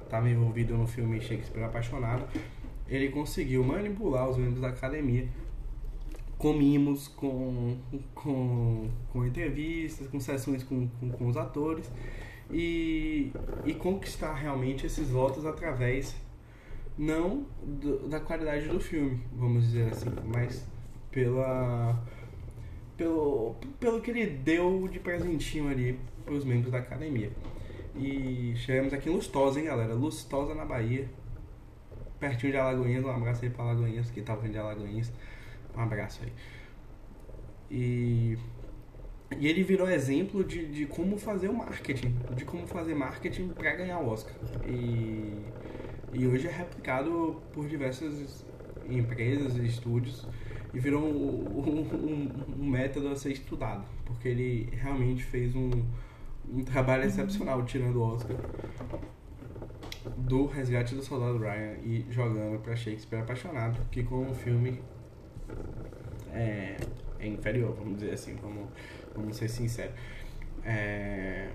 tava 0.09 0.29
envolvido 0.29 0.75
no 0.75 0.87
filme 0.87 1.21
Shakespeare 1.21 1.63
Apaixonado, 1.63 2.27
ele 2.87 3.09
conseguiu 3.09 3.63
manipular 3.63 4.27
os 4.29 4.37
membros 4.37 4.61
da 4.61 4.69
academia 4.69 5.27
com 6.37 6.53
mimos, 6.53 7.07
com, 7.07 7.77
com, 8.13 8.89
com 9.11 9.25
entrevistas, 9.25 10.07
com 10.07 10.19
sessões 10.19 10.63
com, 10.63 10.87
com, 10.87 11.09
com 11.09 11.27
os 11.27 11.35
atores 11.35 11.89
e, 12.51 13.31
e 13.65 13.73
conquistar 13.73 14.35
realmente 14.35 14.85
esses 14.85 15.09
votos 15.09 15.45
através 15.45 16.15
não 16.97 17.45
do, 17.63 18.07
da 18.07 18.19
qualidade 18.19 18.67
do 18.67 18.79
filme, 18.79 19.21
vamos 19.33 19.65
dizer 19.65 19.89
assim, 19.89 20.09
mas 20.25 20.65
pela 21.11 22.03
pelo, 22.97 23.55
pelo 23.79 24.01
que 24.01 24.09
ele 24.11 24.25
deu 24.25 24.87
de 24.87 24.99
presentinho 24.99 25.69
ali 25.69 25.99
para 26.25 26.33
os 26.33 26.43
membros 26.43 26.71
da 26.71 26.79
academia. 26.79 27.31
E 27.95 28.53
chegamos 28.57 28.93
aqui 28.93 29.09
em 29.09 29.13
Lustosa, 29.13 29.59
hein, 29.59 29.65
galera? 29.65 29.93
Lustosa 29.93 30.53
na 30.53 30.65
Bahia. 30.65 31.07
Pertinho 32.19 32.51
de 32.51 32.57
Alagoinhas. 32.57 33.05
Um 33.05 33.09
abraço 33.09 33.45
aí 33.45 33.51
para 33.51 33.65
Alagoinhas, 33.65 34.09
que 34.09 34.21
tá 34.21 34.35
vindo 34.35 34.51
de 34.51 34.57
Alagoinhas. 34.57 35.11
Um 35.75 35.81
abraço 35.81 36.21
aí. 36.23 36.33
E, 37.69 38.37
e 39.39 39.47
ele 39.47 39.63
virou 39.63 39.89
exemplo 39.89 40.43
de, 40.43 40.67
de 40.67 40.85
como 40.85 41.17
fazer 41.17 41.49
o 41.49 41.53
marketing. 41.53 42.15
De 42.35 42.45
como 42.45 42.65
fazer 42.67 42.95
marketing 42.95 43.49
para 43.49 43.75
ganhar 43.75 43.99
o 43.99 44.09
Oscar. 44.09 44.35
E, 44.67 45.33
e 46.17 46.25
hoje 46.25 46.47
é 46.47 46.51
replicado 46.51 47.39
por 47.53 47.67
diversas 47.67 48.43
empresas 48.89 49.55
e 49.57 49.67
estúdios 49.67 50.27
e 50.73 50.79
virou 50.79 51.03
um, 51.03 51.59
um, 51.59 52.29
um, 52.59 52.65
método 52.65 53.09
a 53.09 53.15
ser 53.15 53.33
estudado, 53.33 53.85
porque 54.03 54.27
ele 54.27 54.67
realmente 54.71 55.23
fez 55.23 55.55
um, 55.55 55.69
um 56.51 56.63
trabalho 56.63 57.03
excepcional 57.03 57.63
tirando 57.65 57.97
o 57.97 58.01
Oscar 58.01 58.35
do 60.17 60.47
Resgate 60.47 60.95
do 60.95 61.03
Soldado 61.03 61.37
Ryan 61.37 61.75
e 61.83 62.05
jogando 62.09 62.59
para 62.63 62.75
Shakespeare 62.75 63.21
apaixonado, 63.21 63.79
que 63.91 64.03
com 64.03 64.31
o 64.31 64.33
filme 64.33 64.81
é, 66.33 66.77
é, 67.19 67.27
inferior, 67.27 67.75
vamos 67.75 67.99
dizer 67.99 68.13
assim, 68.13 68.35
vamos, 68.41 68.69
vamos 69.15 69.37
ser 69.37 69.49
sinceros. 69.49 69.93
É, 70.63 71.51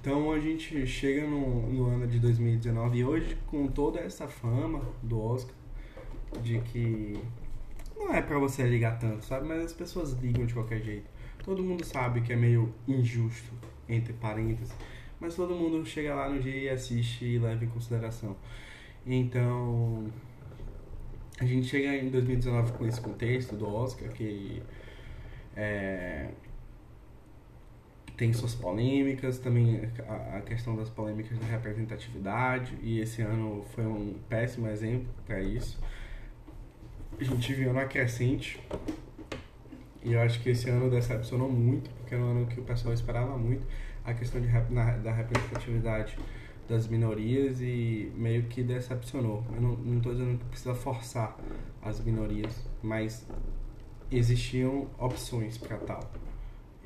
então 0.00 0.30
a 0.30 0.38
gente 0.38 0.86
chega 0.86 1.26
no, 1.26 1.70
no 1.72 1.86
ano 1.86 2.06
de 2.06 2.18
2019 2.20 2.98
e 2.98 3.04
hoje, 3.04 3.36
com 3.46 3.66
toda 3.66 3.98
essa 3.98 4.28
fama 4.28 4.80
do 5.02 5.20
Oscar, 5.20 5.54
de 6.42 6.60
que 6.60 7.14
não 7.96 8.14
é 8.14 8.22
para 8.22 8.38
você 8.38 8.62
ligar 8.62 8.98
tanto, 8.98 9.24
sabe? 9.24 9.46
Mas 9.46 9.64
as 9.64 9.72
pessoas 9.72 10.12
ligam 10.12 10.46
de 10.46 10.54
qualquer 10.54 10.80
jeito. 10.82 11.10
Todo 11.44 11.62
mundo 11.64 11.84
sabe 11.84 12.20
que 12.20 12.32
é 12.32 12.36
meio 12.36 12.72
injusto, 12.86 13.52
entre 13.88 14.12
parênteses, 14.12 14.72
mas 15.18 15.34
todo 15.34 15.54
mundo 15.54 15.84
chega 15.84 16.14
lá 16.14 16.28
no 16.28 16.40
dia 16.40 16.56
e 16.56 16.68
assiste 16.68 17.24
e 17.24 17.38
leva 17.38 17.64
em 17.64 17.68
consideração. 17.68 18.36
Então, 19.04 20.06
a 21.40 21.44
gente 21.44 21.66
chega 21.66 21.96
em 21.96 22.08
2019 22.08 22.72
com 22.72 22.86
esse 22.86 23.00
contexto 23.00 23.56
do 23.56 23.66
Oscar 23.66 24.10
que 24.10 24.62
é, 25.56 26.28
tem 28.18 28.32
suas 28.34 28.54
polêmicas, 28.54 29.38
também 29.38 29.80
a, 30.36 30.40
questão 30.42 30.76
das 30.76 30.90
polêmicas 30.90 31.38
da 31.38 31.46
representatividade, 31.46 32.76
e 32.82 33.00
esse 33.00 33.22
ano 33.22 33.64
foi 33.74 33.86
um 33.86 34.14
péssimo 34.28 34.68
exemplo 34.68 35.08
para 35.24 35.40
isso 35.40 35.78
a 37.20 37.24
gente 37.24 37.52
viu 37.52 37.72
na 37.72 37.84
crescente. 37.84 38.60
E 40.04 40.12
eu 40.12 40.20
acho 40.20 40.40
que 40.40 40.50
esse 40.50 40.70
ano 40.70 40.88
decepcionou 40.88 41.50
muito, 41.50 41.90
porque 41.90 42.14
era 42.14 42.22
um 42.22 42.30
ano 42.30 42.46
que 42.46 42.60
o 42.60 42.62
pessoal 42.62 42.94
esperava 42.94 43.36
muito 43.36 43.66
a 44.04 44.14
questão 44.14 44.40
de, 44.40 44.48
na, 44.70 44.96
da 44.98 45.12
representatividade 45.12 46.16
das 46.68 46.86
minorias 46.86 47.60
e 47.60 48.12
meio 48.14 48.44
que 48.44 48.62
decepcionou. 48.62 49.44
Eu 49.52 49.60
não 49.60 49.96
estou 49.96 50.12
dizendo 50.12 50.38
que 50.38 50.44
precisa 50.44 50.74
forçar 50.74 51.36
as 51.82 52.00
minorias, 52.00 52.66
mas 52.82 53.26
existiam 54.10 54.86
opções 54.98 55.58
para 55.58 55.76
tal 55.78 56.27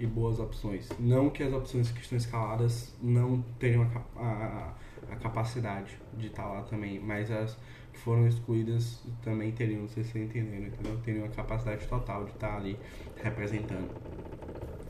e 0.03 0.07
boas 0.07 0.41
opções. 0.41 0.89
Não 0.99 1.31
que 1.31 1.45
as 1.45 1.53
opções 1.53 1.93
que 1.93 2.01
estão 2.01 2.19
escaladas 2.19 2.93
não 3.01 3.41
tenham 3.61 3.89
a, 4.17 4.21
a, 4.21 4.75
a 5.13 5.17
capacidade 5.17 5.97
de 6.15 6.27
estar 6.27 6.45
lá 6.47 6.63
também, 6.63 6.99
mas 6.99 7.31
as 7.31 7.57
que 7.93 7.99
foram 8.01 8.27
excluídas 8.27 9.01
também 9.23 9.53
teriam, 9.53 9.83
não 9.83 9.89
sei 9.89 10.03
se 10.03 10.11
você 10.11 10.25
entendendo, 10.25 10.67
entendeu? 10.67 10.99
Teriam 11.05 11.25
a 11.27 11.29
capacidade 11.29 11.87
total 11.87 12.25
de 12.25 12.33
estar 12.33 12.57
ali 12.57 12.77
representando. 13.23 13.91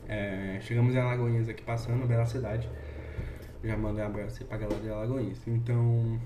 É, 0.07 0.57
chegamos 0.61 0.95
em 0.95 0.97
Alagoinhas 0.97 1.47
aqui 1.47 1.61
passando, 1.61 2.07
bela 2.07 2.25
cidade. 2.25 2.67
Já 3.63 3.77
mandei 3.77 4.03
um 4.03 4.07
abraço 4.07 4.41
aí 4.41 4.47
pra 4.47 4.57
galera 4.57 4.81
de 4.81 4.89
Alagoinhas. 4.89 5.47
Então, 5.47 6.19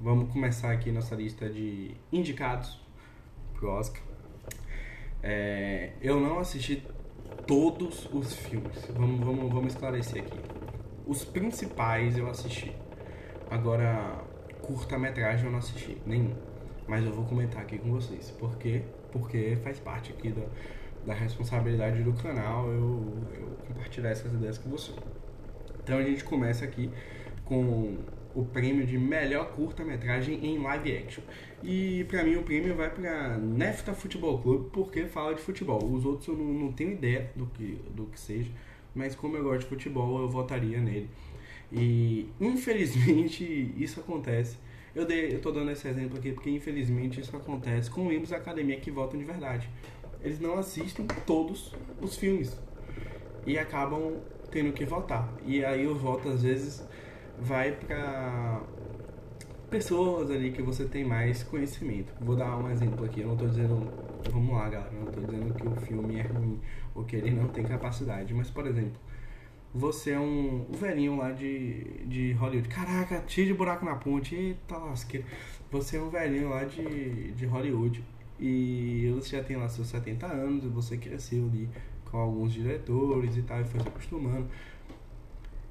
vamos 0.00 0.32
começar 0.32 0.72
aqui 0.72 0.90
nossa 0.90 1.14
lista 1.14 1.48
de 1.48 1.94
indicados 2.12 2.80
pro 3.54 3.68
Oscar. 3.68 4.02
É, 5.22 5.92
eu 6.00 6.18
não 6.18 6.38
assisti 6.38 6.82
todos 7.46 8.08
os 8.12 8.34
filmes. 8.34 8.86
Vamos, 8.94 9.20
vamos, 9.20 9.52
vamos 9.52 9.72
esclarecer 9.72 10.22
aqui. 10.22 10.38
Os 11.06 11.24
principais 11.24 12.16
eu 12.16 12.28
assisti. 12.28 12.74
Agora, 13.50 14.24
curta-metragem 14.62 15.46
eu 15.46 15.52
não 15.52 15.58
assisti, 15.58 16.00
nenhum. 16.06 16.34
Mas 16.86 17.04
eu 17.04 17.12
vou 17.12 17.24
comentar 17.24 17.62
aqui 17.62 17.78
com 17.78 17.90
vocês. 17.90 18.30
Por 18.32 18.56
quê? 18.58 18.82
Porque 19.12 19.56
faz 19.62 19.78
parte 19.80 20.12
aqui 20.12 20.30
da, 20.30 20.42
da 21.06 21.14
responsabilidade 21.14 22.02
do 22.02 22.12
canal 22.12 22.66
eu, 22.68 23.16
eu 23.34 23.56
compartilhar 23.66 24.10
essas 24.10 24.32
ideias 24.32 24.58
com 24.58 24.70
você. 24.70 24.92
Então 25.82 25.98
a 25.98 26.02
gente 26.02 26.22
começa 26.24 26.64
aqui 26.64 26.90
com 27.44 27.96
o 28.34 28.44
prêmio 28.44 28.86
de 28.86 28.96
melhor 28.98 29.52
curta-metragem 29.52 30.44
em 30.44 30.58
live 30.58 30.96
action. 30.96 31.22
E 31.62 32.04
pra 32.04 32.22
mim 32.22 32.36
o 32.36 32.42
prêmio 32.42 32.74
vai 32.74 32.90
pra 32.90 33.36
Nefta 33.36 33.92
Futebol 33.92 34.38
Clube 34.38 34.70
porque 34.72 35.06
fala 35.06 35.34
de 35.34 35.40
futebol. 35.40 35.84
Os 35.84 36.04
outros 36.04 36.28
eu 36.28 36.36
não, 36.36 36.44
não 36.44 36.72
tenho 36.72 36.92
ideia 36.92 37.30
do 37.34 37.46
que, 37.46 37.80
do 37.94 38.06
que 38.06 38.18
seja, 38.18 38.50
mas 38.94 39.14
como 39.14 39.36
eu 39.36 39.42
gosto 39.42 39.60
de 39.60 39.66
futebol, 39.66 40.20
eu 40.20 40.28
votaria 40.28 40.80
nele. 40.80 41.08
E 41.72 42.28
infelizmente 42.40 43.44
isso 43.76 44.00
acontece. 44.00 44.58
Eu, 44.94 45.04
dei, 45.04 45.34
eu 45.34 45.40
tô 45.40 45.52
dando 45.52 45.70
esse 45.70 45.86
exemplo 45.86 46.18
aqui 46.18 46.32
porque 46.32 46.50
infelizmente 46.50 47.20
isso 47.20 47.36
acontece 47.36 47.88
com 47.90 48.04
membros 48.04 48.30
da 48.30 48.36
academia 48.36 48.78
que 48.80 48.90
votam 48.90 49.18
de 49.18 49.24
verdade. 49.24 49.68
Eles 50.22 50.40
não 50.40 50.58
assistem 50.58 51.06
todos 51.26 51.74
os 52.00 52.16
filmes 52.16 52.58
e 53.46 53.58
acabam 53.58 54.16
tendo 54.50 54.72
que 54.72 54.84
votar. 54.84 55.32
E 55.46 55.64
aí 55.64 55.86
o 55.86 55.94
voto 55.94 56.28
às 56.28 56.42
vezes 56.42 56.84
vai 57.40 57.72
para 57.72 58.62
pessoas 59.70 60.30
ali 60.30 60.52
que 60.52 60.62
você 60.62 60.84
tem 60.84 61.04
mais 61.04 61.42
conhecimento. 61.42 62.12
Vou 62.20 62.36
dar 62.36 62.56
um 62.56 62.70
exemplo 62.70 63.04
aqui, 63.04 63.20
eu 63.20 63.28
não 63.28 63.36
tô 63.36 63.46
dizendo, 63.46 63.88
vamos 64.30 64.54
lá, 64.54 64.68
galera, 64.68 64.92
eu 64.92 65.04
não 65.04 65.12
tô 65.12 65.20
dizendo 65.20 65.54
que 65.54 65.66
o 65.66 65.76
filme 65.76 66.18
é 66.18 66.22
ruim 66.22 66.60
ou 66.94 67.04
que 67.04 67.16
ele 67.16 67.30
não 67.30 67.48
tem 67.48 67.64
capacidade, 67.64 68.34
mas 68.34 68.50
por 68.50 68.66
exemplo, 68.66 68.98
você 69.72 70.10
é 70.10 70.18
um 70.18 70.66
velhinho 70.72 71.16
lá 71.16 71.30
de, 71.30 71.84
de 72.06 72.32
Hollywood. 72.32 72.68
Caraca, 72.68 73.22
cheio 73.28 73.46
de 73.46 73.54
buraco 73.54 73.84
na 73.84 73.94
ponte. 73.94 74.34
Eita 74.34 74.76
lasqueira. 74.76 75.24
Você 75.70 75.96
é 75.96 76.02
um 76.02 76.10
velhinho 76.10 76.50
lá 76.50 76.64
de, 76.64 77.30
de 77.32 77.46
Hollywood. 77.46 78.02
E 78.40 79.12
você 79.14 79.36
já 79.36 79.44
tem 79.44 79.56
lá 79.56 79.68
seus 79.68 79.86
70 79.86 80.26
anos. 80.26 80.64
E 80.64 80.68
você 80.68 80.96
cresceu 80.96 81.44
ali 81.44 81.68
com 82.10 82.18
alguns 82.18 82.52
diretores 82.52 83.36
e 83.36 83.42
tal. 83.42 83.60
E 83.60 83.64
foi 83.64 83.80
se 83.80 83.86
acostumando. 83.86 84.48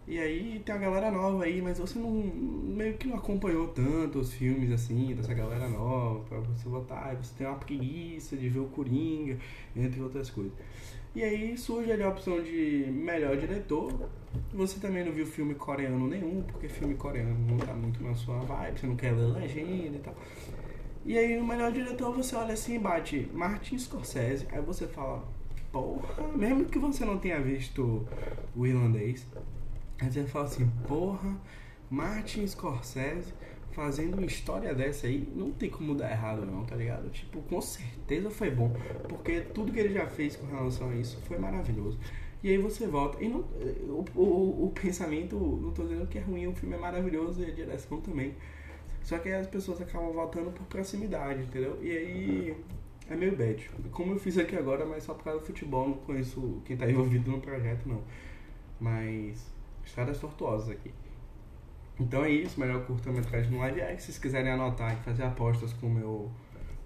E 0.09 0.17
aí 0.17 0.59
tem 0.65 0.73
a 0.73 0.77
galera 0.79 1.11
nova 1.11 1.43
aí, 1.43 1.61
mas 1.61 1.77
você 1.77 1.99
não 1.99 2.09
meio 2.09 2.97
que 2.97 3.07
não 3.07 3.17
acompanhou 3.17 3.67
tanto 3.67 4.17
os 4.17 4.33
filmes 4.33 4.71
assim, 4.71 5.13
dessa 5.13 5.35
galera 5.35 5.69
nova, 5.69 6.21
pra 6.21 6.39
você 6.39 6.67
votar, 6.67 7.15
você 7.15 7.31
tem 7.37 7.45
uma 7.45 7.57
preguiça 7.57 8.35
de 8.35 8.49
ver 8.49 8.57
o 8.57 8.65
Coringa, 8.65 9.37
entre 9.75 10.01
outras 10.01 10.31
coisas. 10.31 10.51
E 11.13 11.23
aí 11.23 11.55
surge 11.55 11.91
ali 11.91 12.01
a 12.01 12.09
opção 12.09 12.41
de 12.41 12.87
melhor 12.89 13.37
diretor. 13.37 14.09
Você 14.51 14.79
também 14.79 15.05
não 15.05 15.11
viu 15.11 15.27
filme 15.27 15.53
coreano 15.53 16.07
nenhum, 16.07 16.41
porque 16.41 16.67
filme 16.67 16.95
coreano 16.95 17.37
não 17.47 17.59
tá 17.59 17.73
muito 17.73 18.03
na 18.03 18.15
sua 18.15 18.39
vibe, 18.39 18.79
você 18.79 18.87
não 18.87 18.95
quer 18.95 19.11
ler 19.11 19.27
legenda 19.27 19.95
e 19.95 19.99
tal. 19.99 20.15
E 21.05 21.19
aí 21.19 21.37
no 21.37 21.45
melhor 21.45 21.71
diretor 21.71 22.15
você 22.15 22.35
olha 22.35 22.55
assim 22.55 22.77
e 22.77 22.79
bate 22.79 23.29
Martin 23.31 23.77
Scorsese, 23.77 24.47
aí 24.51 24.61
você 24.61 24.87
fala, 24.87 25.23
porra, 25.71 26.27
mesmo 26.35 26.65
que 26.65 26.79
você 26.79 27.05
não 27.05 27.19
tenha 27.19 27.39
visto 27.39 28.07
o 28.55 28.65
irlandês, 28.65 29.23
aí 30.01 30.11
você 30.11 30.25
fala 30.25 30.45
assim, 30.45 30.69
porra, 30.87 31.37
Martin 31.89 32.45
Scorsese 32.47 33.33
fazendo 33.71 34.15
uma 34.15 34.25
história 34.25 34.73
dessa 34.73 35.07
aí, 35.07 35.31
não 35.35 35.51
tem 35.51 35.69
como 35.69 35.95
dar 35.95 36.11
errado 36.11 36.45
não, 36.45 36.65
tá 36.65 36.75
ligado? 36.75 37.09
Tipo, 37.09 37.41
com 37.43 37.61
certeza 37.61 38.29
foi 38.29 38.49
bom, 38.49 38.73
porque 39.07 39.41
tudo 39.41 39.71
que 39.71 39.79
ele 39.79 39.93
já 39.93 40.07
fez 40.07 40.35
com 40.35 40.45
relação 40.47 40.89
a 40.89 40.95
isso 40.95 41.17
foi 41.27 41.37
maravilhoso. 41.37 41.97
E 42.41 42.49
aí 42.49 42.57
você 42.57 42.87
volta, 42.87 43.23
e 43.23 43.27
não, 43.27 43.39
o, 43.39 44.05
o, 44.15 44.65
o 44.67 44.71
pensamento, 44.71 45.35
não 45.35 45.71
tô 45.71 45.83
dizendo 45.83 46.07
que 46.07 46.17
é 46.17 46.21
ruim, 46.21 46.47
o 46.47 46.53
filme 46.53 46.75
é 46.75 46.79
maravilhoso 46.79 47.41
e 47.41 47.45
a 47.45 47.53
direção 47.53 47.99
também. 47.99 48.33
Só 49.03 49.17
que 49.17 49.29
as 49.29 49.47
pessoas 49.47 49.81
acabam 49.81 50.11
voltando 50.13 50.51
por 50.51 50.65
proximidade, 50.67 51.41
entendeu? 51.43 51.77
E 51.81 51.91
aí 51.91 52.57
é 53.09 53.15
meio 53.15 53.35
bad. 53.35 53.69
Como 53.91 54.13
eu 54.13 54.19
fiz 54.19 54.37
aqui 54.37 54.55
agora, 54.55 54.85
mas 54.85 55.03
só 55.03 55.13
por 55.13 55.23
causa 55.23 55.39
do 55.39 55.45
futebol, 55.45 55.89
não 55.89 55.97
conheço 55.97 56.61
quem 56.65 56.77
tá 56.77 56.89
envolvido 56.89 57.29
no 57.29 57.41
projeto 57.41 57.87
não. 57.87 58.01
Mas 58.79 59.51
estradas 59.89 60.19
tortuosas 60.19 60.69
aqui. 60.69 60.91
Então 61.99 62.23
é 62.23 62.31
isso, 62.31 62.59
melhor 62.59 62.85
curta-metragem 62.85 63.51
no 63.51 63.59
live. 63.59 63.81
Se 63.97 64.05
vocês 64.05 64.17
quiserem 64.17 64.51
anotar 64.51 64.93
e 64.93 65.03
fazer 65.03 65.23
apostas 65.23 65.73
com 65.73 65.87
o 65.87 65.89
meu, 65.89 66.31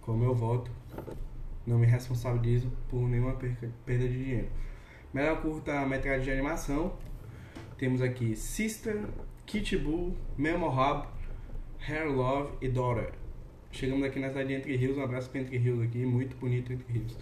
com 0.01 0.13
meu 0.13 0.33
voto, 0.33 0.71
não 1.67 1.77
me 1.77 1.85
responsabilizo 1.85 2.71
por 2.89 3.07
nenhuma 3.07 3.33
perda 3.33 4.07
de 4.07 4.23
dinheiro. 4.23 4.49
Melhor 5.13 5.39
curta-metragem 5.41 6.23
de 6.23 6.31
animação, 6.31 6.97
temos 7.77 8.01
aqui 8.01 8.35
Sister, 8.35 9.05
Kitty 9.45 9.77
Bull, 9.77 10.17
Memohub, 10.35 11.07
Hair 11.87 12.11
Love 12.11 12.53
e 12.61 12.67
Daughter. 12.67 13.11
Chegamos 13.71 14.03
aqui 14.03 14.19
na 14.19 14.29
cidade 14.29 14.47
de 14.47 14.55
Entre 14.55 14.75
Rios, 14.75 14.97
um 14.97 15.03
abraço 15.03 15.29
para 15.29 15.41
Entre 15.41 15.57
Rios 15.57 15.81
aqui, 15.81 16.05
muito 16.05 16.35
bonito 16.37 16.73
Entre 16.73 16.91
Rios. 16.91 17.15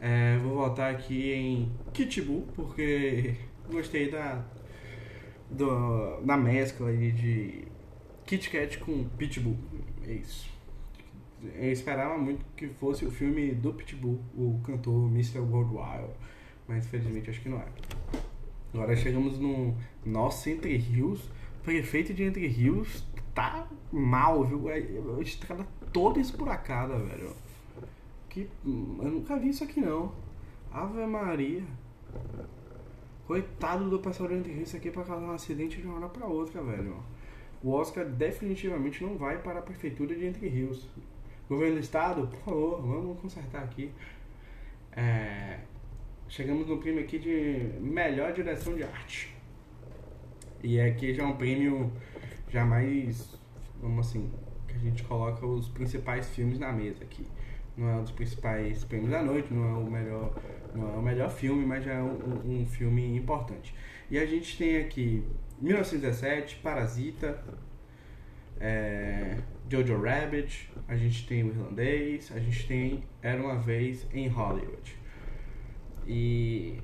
É, 0.00 0.36
vou 0.38 0.56
voltar 0.56 0.90
aqui 0.90 1.32
em 1.32 1.72
Kitty 1.92 2.22
Bull, 2.22 2.48
porque 2.56 3.36
gostei 3.70 4.10
da, 4.10 4.44
do, 5.52 6.20
da 6.22 6.36
mescla 6.36 6.92
de 6.92 7.64
Kit 8.26 8.50
Kat 8.50 8.78
com 8.78 9.04
Pitbull. 9.16 9.56
É 10.06 10.12
isso. 10.12 10.50
Eu 11.56 11.72
esperava 11.72 12.16
muito 12.16 12.44
que 12.56 12.68
fosse 12.68 13.04
o 13.04 13.10
filme 13.10 13.52
do 13.52 13.72
Pitbull, 13.72 14.20
o 14.34 14.60
cantor 14.64 15.08
Mr. 15.10 15.40
Worldwide, 15.40 16.12
mas 16.68 16.86
infelizmente 16.86 17.30
acho 17.30 17.40
que 17.40 17.48
não 17.48 17.58
é. 17.58 17.66
Agora 18.72 18.96
chegamos 18.96 19.38
no 19.38 19.76
nosso 20.06 20.48
Entre 20.48 20.76
Rios, 20.76 21.20
prefeito 21.62 22.14
de 22.14 22.22
Entre 22.22 22.46
Rios 22.46 23.04
tá 23.34 23.66
mal, 23.90 24.44
viu? 24.44 24.70
É, 24.70 24.78
a 24.78 25.20
estrada 25.20 25.66
toda 25.92 26.20
esburacada, 26.20 26.96
velho. 26.98 27.34
Que, 28.28 28.48
eu 28.64 29.10
nunca 29.10 29.36
vi 29.36 29.50
isso 29.50 29.64
aqui 29.64 29.80
não. 29.80 30.12
Ave 30.72 31.04
Maria. 31.06 31.62
Coitado 33.32 33.88
do 33.88 33.98
pessoal 33.98 34.28
de 34.28 34.50
Rios, 34.50 34.68
isso 34.68 34.76
aqui 34.76 34.90
é 34.90 34.92
pra 34.92 35.04
causar 35.04 35.24
um 35.24 35.32
acidente 35.32 35.80
de 35.80 35.86
uma 35.86 35.96
hora 35.96 36.08
pra 36.10 36.26
outra, 36.26 36.62
velho. 36.62 37.02
O 37.62 37.70
Oscar 37.70 38.04
definitivamente 38.04 39.02
não 39.02 39.16
vai 39.16 39.38
para 39.38 39.60
a 39.60 39.62
prefeitura 39.62 40.14
de 40.14 40.26
Entre 40.26 40.46
Rios. 40.46 40.86
Governo 41.48 41.76
do 41.76 41.80
Estado, 41.80 42.26
por 42.26 42.38
favor, 42.40 42.82
vamos 42.82 43.18
consertar 43.18 43.62
aqui. 43.62 43.90
É, 44.94 45.60
chegamos 46.28 46.66
no 46.66 46.76
prêmio 46.76 47.02
aqui 47.02 47.18
de 47.18 47.80
melhor 47.80 48.34
direção 48.34 48.74
de 48.74 48.82
arte. 48.82 49.34
E 50.62 50.78
aqui 50.78 51.14
já 51.14 51.22
é 51.22 51.26
um 51.26 51.36
prêmio 51.38 51.90
já 52.50 52.66
mais, 52.66 53.34
vamos 53.80 54.08
assim, 54.08 54.30
que 54.68 54.74
a 54.74 54.78
gente 54.78 55.04
coloca 55.04 55.46
os 55.46 55.70
principais 55.70 56.28
filmes 56.28 56.58
na 56.58 56.70
mesa 56.70 57.02
aqui. 57.02 57.26
Não 57.78 57.88
é 57.88 57.94
um 57.94 58.02
dos 58.02 58.12
principais 58.12 58.84
prêmios 58.84 59.10
da 59.10 59.22
noite, 59.22 59.54
não 59.54 59.64
é 59.64 59.78
o 59.78 59.90
melhor, 59.90 60.34
não 60.74 60.94
é 60.94 60.96
o 60.96 61.02
melhor 61.02 61.30
filme, 61.30 61.64
mas 61.64 61.84
já 61.84 61.94
é 61.94 62.02
um, 62.02 62.62
um 62.62 62.66
filme 62.66 63.16
importante. 63.16 63.74
E 64.10 64.18
a 64.18 64.26
gente 64.26 64.56
tem 64.56 64.78
aqui 64.78 65.24
1917, 65.60 66.56
Parasita, 66.56 67.42
é, 68.60 69.38
Jojo 69.68 70.00
Rabbit, 70.00 70.70
a 70.86 70.96
gente 70.96 71.26
tem 71.26 71.44
o 71.44 71.48
Irlandês, 71.48 72.30
a 72.34 72.38
gente 72.38 72.66
tem 72.66 73.04
Era 73.22 73.42
Uma 73.42 73.58
Vez 73.58 74.06
em 74.12 74.28
Hollywood. 74.28 74.96
E 76.06 76.78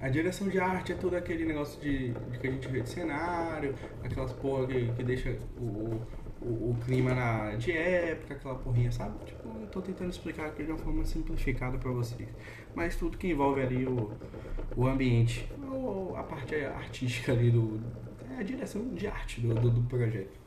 a 0.00 0.08
direção 0.08 0.48
de 0.48 0.58
arte 0.58 0.92
é 0.92 0.94
todo 0.94 1.14
aquele 1.14 1.44
negócio 1.44 1.80
de, 1.80 2.12
de 2.12 2.38
que 2.38 2.46
a 2.46 2.50
gente 2.50 2.68
vê 2.68 2.80
de 2.80 2.88
cenário, 2.88 3.74
aquelas 4.02 4.32
porra 4.32 4.66
que, 4.66 4.92
que 4.92 5.02
deixa 5.02 5.36
o, 5.58 6.00
o, 6.44 6.76
clima 6.84 7.12
de 7.58 7.72
época, 7.72 8.34
aquela 8.34 8.54
porrinha, 8.56 8.90
sabe? 8.90 9.12
Tipo, 9.24 9.48
eu 9.60 9.66
tô 9.68 9.80
tentando 9.80 10.10
explicar 10.10 10.46
aqui 10.46 10.64
de 10.64 10.70
uma 10.70 10.78
forma 10.78 11.04
simplificada 11.04 11.78
para 11.78 11.90
vocês. 11.90 12.28
Mas 12.74 12.96
tudo 12.96 13.16
que 13.16 13.28
envolve 13.28 13.60
ali 13.60 13.86
o, 13.86 14.10
o 14.76 14.86
ambiente, 14.86 15.50
ou 15.70 16.16
a 16.16 16.22
parte 16.22 16.54
artística 16.54 17.32
ali 17.32 17.50
do, 17.50 17.80
é 18.36 18.40
a 18.40 18.42
direção 18.42 18.88
de 18.94 19.06
arte 19.06 19.40
do, 19.40 19.54
do, 19.54 19.70
do, 19.70 19.82
projeto. 19.82 20.40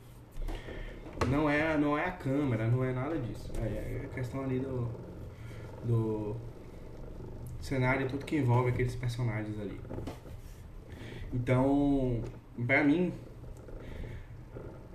Não 1.28 1.48
é, 1.48 1.76
não 1.78 1.96
é 1.96 2.04
a 2.04 2.12
câmera, 2.12 2.68
não 2.68 2.84
é 2.84 2.92
nada 2.92 3.16
disso. 3.18 3.50
É, 3.60 3.66
é 3.66 4.02
a 4.04 4.14
questão 4.14 4.42
ali 4.42 4.58
do, 4.58 4.90
do 5.84 6.36
cenário 7.60 8.06
e 8.06 8.08
tudo 8.08 8.24
que 8.24 8.36
envolve 8.36 8.70
aqueles 8.70 8.94
personagens 8.94 9.58
ali. 9.58 9.80
Então, 11.32 12.22
pra 12.66 12.84
mim, 12.84 13.12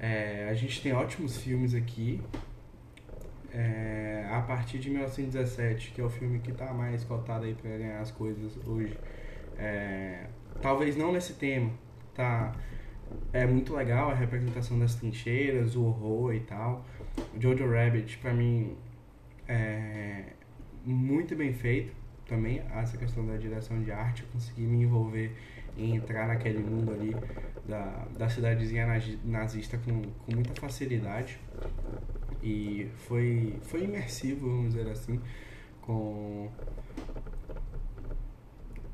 é, 0.02 0.48
a 0.50 0.54
gente 0.56 0.82
tem 0.82 0.92
ótimos 0.92 1.38
filmes 1.38 1.76
aqui. 1.76 2.20
É, 3.54 4.28
a 4.32 4.42
partir 4.42 4.80
de 4.80 4.90
1917, 4.90 5.92
que 5.92 6.02
é 6.02 6.04
o 6.04 6.10
filme 6.10 6.40
que 6.40 6.52
está 6.52 6.74
mais 6.74 7.04
cotado 7.04 7.46
aí 7.46 7.54
para 7.54 7.70
ganhar 7.70 8.00
as 8.00 8.10
coisas 8.10 8.58
hoje. 8.66 8.98
É, 9.58 10.26
talvez 10.62 10.96
não 10.98 11.12
nesse 11.12 11.34
tema, 11.34 11.72
tá? 12.16 12.54
é 13.34 13.46
muito 13.46 13.74
legal 13.74 14.10
a 14.10 14.14
representação 14.14 14.78
das 14.80 14.96
trincheiras, 14.96 15.76
o 15.76 15.84
horror 15.84 16.34
e 16.34 16.40
tal. 16.42 16.86
O 17.36 17.42
Jojo 17.42 17.70
Rabbit, 17.70 18.18
pra 18.18 18.34
mim, 18.34 18.76
é 19.48 20.26
muito 20.86 21.36
bem 21.36 21.54
feito 21.54 21.94
também. 22.26 22.62
Essa 22.74 22.98
questão 22.98 23.26
da 23.26 23.38
direção 23.38 23.82
de 23.82 23.92
arte, 23.92 24.24
eu 24.24 24.30
consegui 24.30 24.64
me 24.64 24.84
envolver 24.84 25.36
em 25.77 25.95
entrar 25.95 26.27
naquele 26.27 26.60
mundo 26.60 26.91
ali 26.91 27.15
da, 27.67 28.07
da 28.17 28.29
cidadezinha 28.29 28.88
nazista 29.23 29.77
com, 29.77 30.01
com 30.01 30.36
muita 30.36 30.60
facilidade. 30.60 31.39
E 32.43 32.89
foi, 33.07 33.60
foi 33.62 33.84
imersivo, 33.84 34.49
vamos 34.49 34.73
dizer 34.73 34.89
assim, 34.89 35.21
com, 35.81 36.49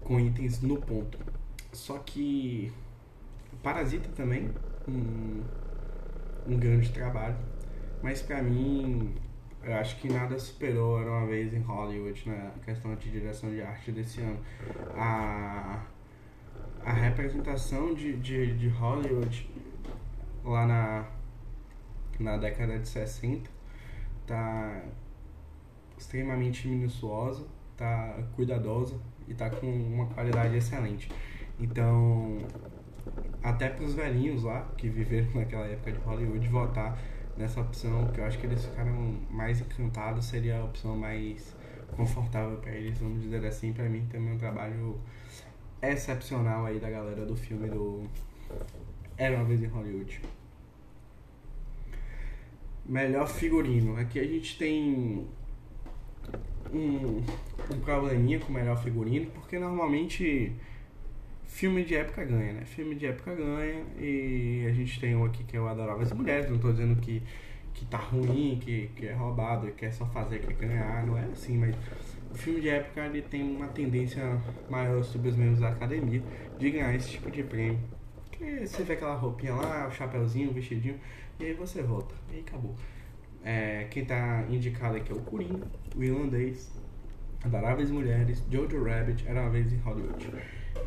com 0.02 0.20
itens 0.20 0.62
no 0.62 0.78
ponto. 0.78 1.18
Só 1.72 1.98
que 2.00 2.74
Parasita 3.64 4.10
também, 4.16 4.50
um, 4.88 5.44
um 6.48 6.58
grande 6.58 6.92
trabalho. 6.92 7.38
Mas 8.02 8.22
pra 8.22 8.42
mim, 8.42 9.16
eu 9.64 9.74
acho 9.76 9.98
que 10.00 10.08
nada 10.10 10.38
superou 10.40 11.02
Era 11.02 11.10
Uma 11.10 11.26
Vez 11.26 11.54
em 11.54 11.60
Hollywood 11.60 12.30
na 12.30 12.52
questão 12.64 12.96
de 12.96 13.10
direção 13.10 13.50
de 13.50 13.62
arte 13.62 13.92
desse 13.92 14.22
ano. 14.22 14.40
A, 14.96 15.82
a 16.88 16.94
representação 16.94 17.94
de, 17.94 18.16
de, 18.16 18.56
de 18.56 18.70
Hollywood 18.70 19.50
lá 20.46 20.66
na, 20.66 21.06
na 22.18 22.38
década 22.38 22.80
de 22.80 22.88
60 22.88 23.52
tá 24.26 24.84
extremamente 25.98 26.66
minuciosa, 26.66 27.46
tá 27.76 28.24
cuidadosa 28.38 28.98
e 29.28 29.34
tá 29.34 29.50
com 29.50 29.68
uma 29.68 30.06
qualidade 30.06 30.56
excelente. 30.56 31.12
Então, 31.60 32.38
até 33.44 33.68
para 33.68 33.84
os 33.84 33.94
velhinhos 33.94 34.44
lá 34.44 34.62
que 34.78 34.88
viveram 34.88 35.30
naquela 35.36 35.66
época 35.66 35.92
de 35.92 36.00
Hollywood 36.00 36.48
votar 36.48 36.98
nessa 37.36 37.60
opção, 37.60 38.08
que 38.14 38.22
eu 38.22 38.26
acho 38.26 38.38
que 38.38 38.46
eles 38.46 38.64
ficaram 38.64 39.18
mais 39.30 39.60
encantados, 39.60 40.26
seria 40.26 40.60
a 40.60 40.64
opção 40.64 40.96
mais 40.96 41.54
confortável 41.98 42.58
para 42.60 42.72
eles, 42.72 42.98
vamos 42.98 43.24
dizer 43.24 43.46
assim, 43.46 43.74
para 43.74 43.90
mim 43.90 44.08
também 44.10 44.32
é 44.32 44.36
um 44.36 44.38
trabalho 44.38 44.98
excepcional 45.82 46.66
aí 46.66 46.80
da 46.80 46.90
galera 46.90 47.26
do 47.26 47.36
filme 47.36 47.70
do 47.70 48.04
Era 49.18 49.36
uma 49.36 49.46
vez 49.46 49.62
em 49.62 49.68
Hollywood. 49.68 50.22
Melhor 52.86 53.28
figurino. 53.28 53.98
Aqui 53.98 54.20
a 54.20 54.24
gente 54.24 54.58
tem 54.58 55.28
um, 56.74 57.24
um 57.74 57.80
probleminha 57.84 58.40
com 58.40 58.50
o 58.50 58.52
melhor 58.54 58.82
figurino, 58.82 59.30
porque 59.32 59.60
normalmente 59.60 60.54
filme 61.46 61.84
de 61.84 61.96
época 61.96 62.24
ganha, 62.24 62.54
né? 62.54 62.66
Filme 62.66 62.96
de 62.96 63.08
época 63.08 63.34
ganha 63.34 63.84
e 63.98 64.66
a 64.68 64.74
gente 64.74 65.00
tem 65.00 65.16
um 65.16 65.26
aqui 65.26 65.44
que 65.44 65.58
é 65.58 65.60
o 65.60 65.68
Adoráveis 65.68 66.12
Mulheres, 66.12 66.50
não 66.50 66.58
tô 66.58 66.72
dizendo 66.72 67.00
que, 67.02 67.22
que 67.74 67.86
tá 67.86 67.98
ruim, 67.98 68.60
que, 68.62 68.90
que 68.96 69.08
é 69.08 69.14
roubado, 69.14 69.72
que 69.72 69.86
é 69.86 69.92
só 69.92 70.06
fazer, 70.08 70.40
que 70.40 70.52
é 70.52 70.68
ganhar, 70.68 71.06
não 71.06 71.18
é 71.18 71.26
assim, 71.26 71.58
mas 71.58 71.76
o 72.32 72.36
filme 72.36 72.62
de 72.62 72.70
época 72.70 73.06
ele 73.06 73.22
tem 73.22 73.44
uma 73.44 73.68
tendência 73.68 74.24
maior 74.70 75.04
sobre 75.04 75.30
os 75.30 75.36
membros 75.36 75.60
da 75.60 75.70
academia 75.70 76.22
de 76.58 76.72
ganhar 76.72 76.94
esse 76.96 77.12
tipo 77.12 77.32
de 77.32 77.44
prêmio. 77.44 77.80
Que 78.32 78.66
você 78.66 78.84
vê 78.84 78.94
aquela 78.94 79.16
roupinha 79.16 79.54
lá, 79.54 79.88
o 79.88 79.92
chapéuzinho, 79.92 80.52
o 80.52 80.54
vestidinho, 80.54 81.00
e 81.40 81.46
aí 81.46 81.54
você 81.54 81.82
volta, 81.82 82.14
e 82.32 82.36
aí 82.36 82.44
acabou. 82.48 82.76
É, 83.44 83.88
quem 83.90 84.06
tá 84.06 84.46
indicado 84.50 84.98
aqui 84.98 85.12
é 85.12 85.16
o 85.16 85.22
Coringa, 85.22 85.66
o 85.96 86.04
Irlandês, 86.04 86.72
Adoráveis 87.44 87.90
Mulheres, 87.90 88.44
Jojo 88.52 88.84
Rabbit, 88.84 89.26
Era 89.28 89.42
uma 89.42 89.50
vez 89.50 89.72
em 89.72 89.78
Hollywood. 89.78 90.30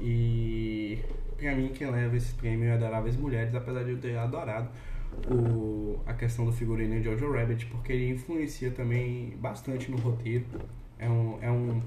E 0.01 0.99
pra 1.37 1.55
mim 1.55 1.69
quem 1.69 1.91
leva 1.91 2.17
esse 2.17 2.35
prêmio 2.35 2.69
é 2.69 2.73
Adoráveis 2.73 3.17
Mulheres, 3.17 3.55
apesar 3.55 3.83
de 3.85 3.91
eu 3.93 3.99
ter 3.99 4.17
adorado 4.17 4.69
o, 5.29 6.01
a 6.07 6.15
questão 6.15 6.45
do 6.45 6.53
figurino 6.53 6.97
de 6.97 7.05
Jojo 7.05 7.33
Rabbit, 7.33 7.67
porque 7.67 7.93
ele 7.93 8.11
influencia 8.11 8.71
também 8.71 9.37
bastante 9.39 9.91
no 9.91 9.97
roteiro. 9.97 10.45
É 11.01 11.09
um. 11.09 11.39
É 11.43 11.51
um 11.51 11.83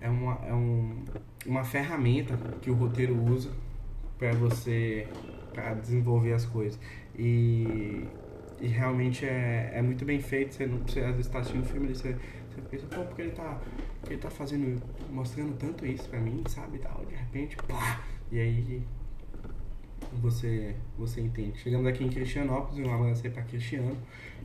é 0.00 0.10
uma, 0.10 0.38
é 0.46 0.52
um, 0.52 1.02
uma 1.46 1.64
ferramenta 1.64 2.36
que 2.60 2.70
o 2.70 2.74
roteiro 2.74 3.16
usa 3.24 3.50
para 4.18 4.32
você 4.32 5.08
para 5.52 5.72
desenvolver 5.74 6.34
as 6.34 6.44
coisas. 6.44 6.78
E, 7.16 8.04
e 8.60 8.66
realmente 8.66 9.24
é, 9.24 9.70
é 9.72 9.80
muito 9.80 10.04
bem 10.04 10.20
feito. 10.20 10.54
Você, 10.54 10.66
não, 10.66 10.78
você 10.78 11.00
às 11.00 11.06
vezes 11.06 11.26
está 11.26 11.38
assistindo 11.38 11.62
o 11.62 11.66
filme 11.66 11.90
e 11.90 11.94
você 11.94 12.16
você 12.54 12.60
pensa, 12.70 12.86
pô, 12.86 13.04
porque 13.04 13.22
ele 13.22 13.32
tá, 13.32 13.60
ele 14.06 14.18
tá 14.18 14.30
fazendo, 14.30 14.80
mostrando 15.10 15.56
tanto 15.56 15.84
isso 15.84 16.08
pra 16.08 16.20
mim, 16.20 16.42
sabe, 16.48 16.78
tal, 16.78 17.04
de 17.04 17.14
repente, 17.14 17.56
pá, 17.56 18.04
e 18.30 18.38
aí 18.38 18.82
você, 20.12 20.76
você 20.96 21.20
entende. 21.20 21.58
Chegamos 21.58 21.86
aqui 21.86 22.04
em 22.04 22.08
Cristianópolis, 22.08 22.86
um 22.86 22.94
abraço 22.94 23.26
aí 23.26 23.32
pra 23.32 23.42
Cristiano, 23.42 23.96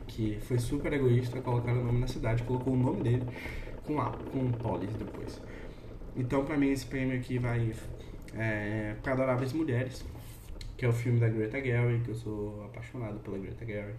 que 0.08 0.38
foi 0.40 0.58
super 0.58 0.92
egoísta, 0.92 1.40
colocaram 1.40 1.82
o 1.82 1.84
nome 1.84 2.00
na 2.00 2.08
cidade, 2.08 2.42
colocou 2.42 2.72
o 2.72 2.76
nome 2.76 3.02
dele 3.02 3.22
com 3.90 4.00
A, 4.00 4.10
com 4.30 4.52
Polis 4.52 4.92
depois. 4.94 5.40
Então, 6.16 6.44
pra 6.44 6.56
mim, 6.56 6.70
esse 6.70 6.86
prêmio 6.86 7.18
aqui 7.18 7.38
vai 7.38 7.72
é, 8.34 8.94
para 9.02 9.12
Adoráveis 9.12 9.52
Mulheres, 9.52 10.04
que 10.76 10.84
é 10.84 10.88
o 10.88 10.92
filme 10.92 11.18
da 11.18 11.28
Greta 11.28 11.60
Gerwig, 11.60 12.04
que 12.04 12.10
eu 12.10 12.14
sou 12.14 12.64
apaixonado 12.64 13.18
pela 13.20 13.38
Greta 13.38 13.66
Gerwig. 13.66 13.96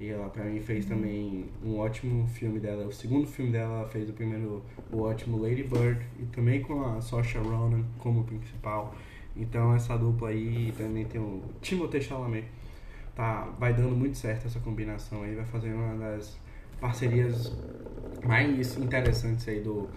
E 0.00 0.08
ela, 0.08 0.28
pra 0.30 0.44
mim, 0.44 0.60
fez 0.60 0.86
também 0.86 1.46
um 1.62 1.78
ótimo 1.78 2.26
filme 2.28 2.58
dela. 2.58 2.86
O 2.86 2.92
segundo 2.92 3.26
filme 3.26 3.50
dela, 3.50 3.80
ela 3.80 3.88
fez 3.88 4.08
o 4.08 4.12
primeiro, 4.12 4.62
o 4.92 5.02
ótimo 5.02 5.42
Lady 5.42 5.64
Bird, 5.64 6.00
e 6.18 6.24
também 6.26 6.62
com 6.62 6.82
a 6.84 7.00
Saoirse 7.00 7.36
Ronan 7.36 7.84
como 7.98 8.24
principal. 8.24 8.94
Então, 9.36 9.74
essa 9.74 9.96
dupla 9.96 10.30
aí, 10.30 10.72
também 10.76 11.04
tem 11.04 11.20
o 11.20 11.42
Timothée 11.60 12.00
Chalamet. 12.00 12.46
Tá, 13.14 13.52
vai 13.58 13.74
dando 13.74 13.96
muito 13.96 14.16
certo 14.16 14.46
essa 14.46 14.60
combinação 14.60 15.24
aí, 15.24 15.34
vai 15.34 15.44
fazer 15.44 15.72
uma 15.72 15.96
das 15.96 16.38
parcerias 16.80 17.52
mais 18.24 18.76
interessantes 18.76 19.46
aí 19.48 19.60
do, 19.60 19.88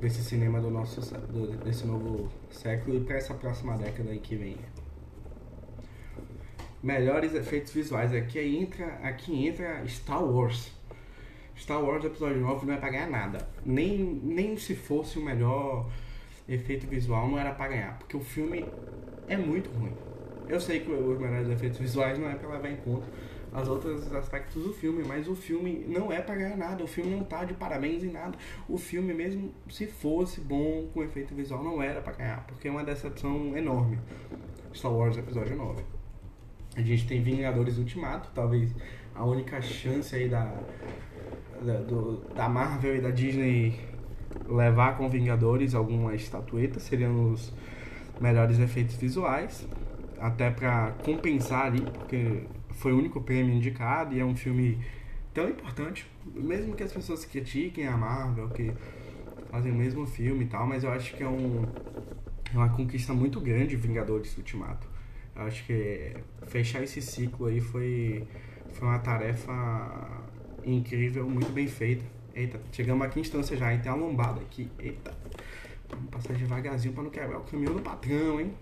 desse 0.00 0.22
cinema 0.22 0.60
do 0.60 0.70
nosso 0.70 1.00
do, 1.26 1.56
desse 1.58 1.86
novo 1.86 2.28
século 2.50 2.96
e 2.96 3.00
para 3.00 3.16
essa 3.16 3.34
próxima 3.34 3.76
década 3.76 4.10
aí 4.10 4.18
que 4.18 4.36
vem. 4.36 4.56
Melhores 6.82 7.34
efeitos 7.34 7.72
visuais 7.72 8.14
aqui 8.14 8.38
entra 8.38 8.86
aqui 9.02 9.46
entra 9.46 9.86
Star 9.86 10.22
Wars. 10.22 10.72
Star 11.56 11.82
Wars 11.82 12.04
episódio 12.04 12.40
9 12.40 12.66
não 12.66 12.74
é 12.74 12.76
pra 12.76 12.90
ganhar 12.90 13.08
nada. 13.08 13.48
Nem, 13.64 13.98
nem 14.22 14.56
se 14.56 14.74
fosse 14.74 15.18
o 15.18 15.22
melhor 15.22 15.90
efeito 16.48 16.86
visual 16.86 17.28
não 17.28 17.38
era 17.38 17.52
pra 17.52 17.68
ganhar, 17.68 17.98
porque 17.98 18.16
o 18.16 18.20
filme 18.20 18.64
é 19.26 19.36
muito 19.36 19.70
ruim. 19.70 19.92
Eu 20.48 20.60
sei 20.60 20.80
que 20.80 20.92
os 20.92 21.18
melhores 21.18 21.48
efeitos 21.48 21.78
visuais 21.78 22.18
não 22.18 22.28
é 22.28 22.34
pra 22.34 22.50
levar 22.50 22.70
em 22.70 22.76
conta 22.76 23.06
as 23.52 23.68
outros 23.68 24.12
aspectos 24.12 24.62
do 24.62 24.72
filme, 24.72 25.04
mas 25.06 25.28
o 25.28 25.34
filme 25.34 25.84
não 25.88 26.12
é 26.12 26.20
para 26.20 26.34
ganhar 26.36 26.56
nada, 26.56 26.84
o 26.84 26.86
filme 26.86 27.10
não 27.10 27.24
tá 27.24 27.44
de 27.44 27.54
parabéns 27.54 28.04
em 28.04 28.10
nada. 28.10 28.36
O 28.68 28.76
filme 28.76 29.14
mesmo 29.14 29.52
se 29.70 29.86
fosse 29.86 30.40
bom 30.40 30.88
com 30.92 31.02
efeito 31.02 31.34
visual 31.34 31.62
não 31.62 31.82
era 31.82 32.00
para 32.00 32.12
ganhar, 32.12 32.46
porque 32.46 32.68
é 32.68 32.70
uma 32.70 32.84
decepção 32.84 33.56
enorme. 33.56 33.98
Star 34.74 34.92
Wars 34.92 35.16
episódio 35.16 35.56
9. 35.56 35.82
A 36.76 36.82
gente 36.82 37.06
tem 37.06 37.22
Vingadores 37.22 37.78
Ultimato, 37.78 38.30
talvez 38.34 38.74
a 39.14 39.24
única 39.24 39.62
chance 39.62 40.14
aí 40.14 40.28
da 40.28 40.52
da, 41.62 41.80
do, 41.80 42.22
da 42.34 42.48
Marvel 42.48 42.96
e 42.96 43.00
da 43.00 43.10
Disney 43.10 43.78
levar 44.48 44.96
com 44.96 45.08
Vingadores 45.08 45.74
alguma 45.74 46.14
estatueta, 46.14 46.78
seriam 46.78 47.32
os 47.32 47.52
melhores 48.20 48.58
efeitos 48.58 48.96
visuais, 48.96 49.66
até 50.18 50.50
para 50.50 50.92
compensar 51.04 51.66
ali, 51.66 51.80
porque 51.80 52.42
foi 52.76 52.92
o 52.92 52.98
único 52.98 53.20
prêmio 53.20 53.54
indicado 53.54 54.14
e 54.14 54.20
é 54.20 54.24
um 54.24 54.36
filme 54.36 54.78
tão 55.34 55.48
importante, 55.48 56.06
mesmo 56.24 56.74
que 56.74 56.82
as 56.82 56.92
pessoas 56.92 57.24
critiquem 57.24 57.86
a 57.86 57.96
Marvel, 57.96 58.48
que 58.50 58.72
fazem 59.50 59.72
o 59.72 59.74
mesmo 59.74 60.06
filme 60.06 60.44
e 60.44 60.48
tal, 60.48 60.66
mas 60.66 60.84
eu 60.84 60.90
acho 60.90 61.14
que 61.16 61.22
é 61.22 61.28
um, 61.28 61.64
é 62.54 62.56
uma 62.56 62.68
conquista 62.68 63.12
muito 63.12 63.40
grande 63.40 63.76
Vingadores 63.76 64.36
Ultimato. 64.36 64.88
Eu 65.34 65.42
acho 65.42 65.64
que 65.66 66.14
fechar 66.46 66.82
esse 66.82 67.02
ciclo 67.02 67.46
aí 67.46 67.60
foi, 67.60 68.26
foi 68.72 68.88
uma 68.88 68.98
tarefa 68.98 69.52
incrível, 70.64 71.28
muito 71.28 71.52
bem 71.52 71.68
feita. 71.68 72.04
Eita, 72.34 72.60
chegamos 72.72 73.06
aqui 73.06 73.18
em 73.18 73.22
instância 73.22 73.56
já, 73.56 73.72
e 73.74 73.78
tem 73.78 73.90
uma 73.90 74.06
lombada 74.06 74.40
aqui. 74.40 74.70
Eita, 74.78 75.14
vamos 75.88 76.10
passar 76.10 76.34
devagarzinho 76.34 76.94
para 76.94 77.02
não 77.02 77.10
quebrar 77.10 77.38
o 77.38 77.44
caminho 77.44 77.74
do 77.74 77.82
patrão, 77.82 78.40
hein? 78.40 78.52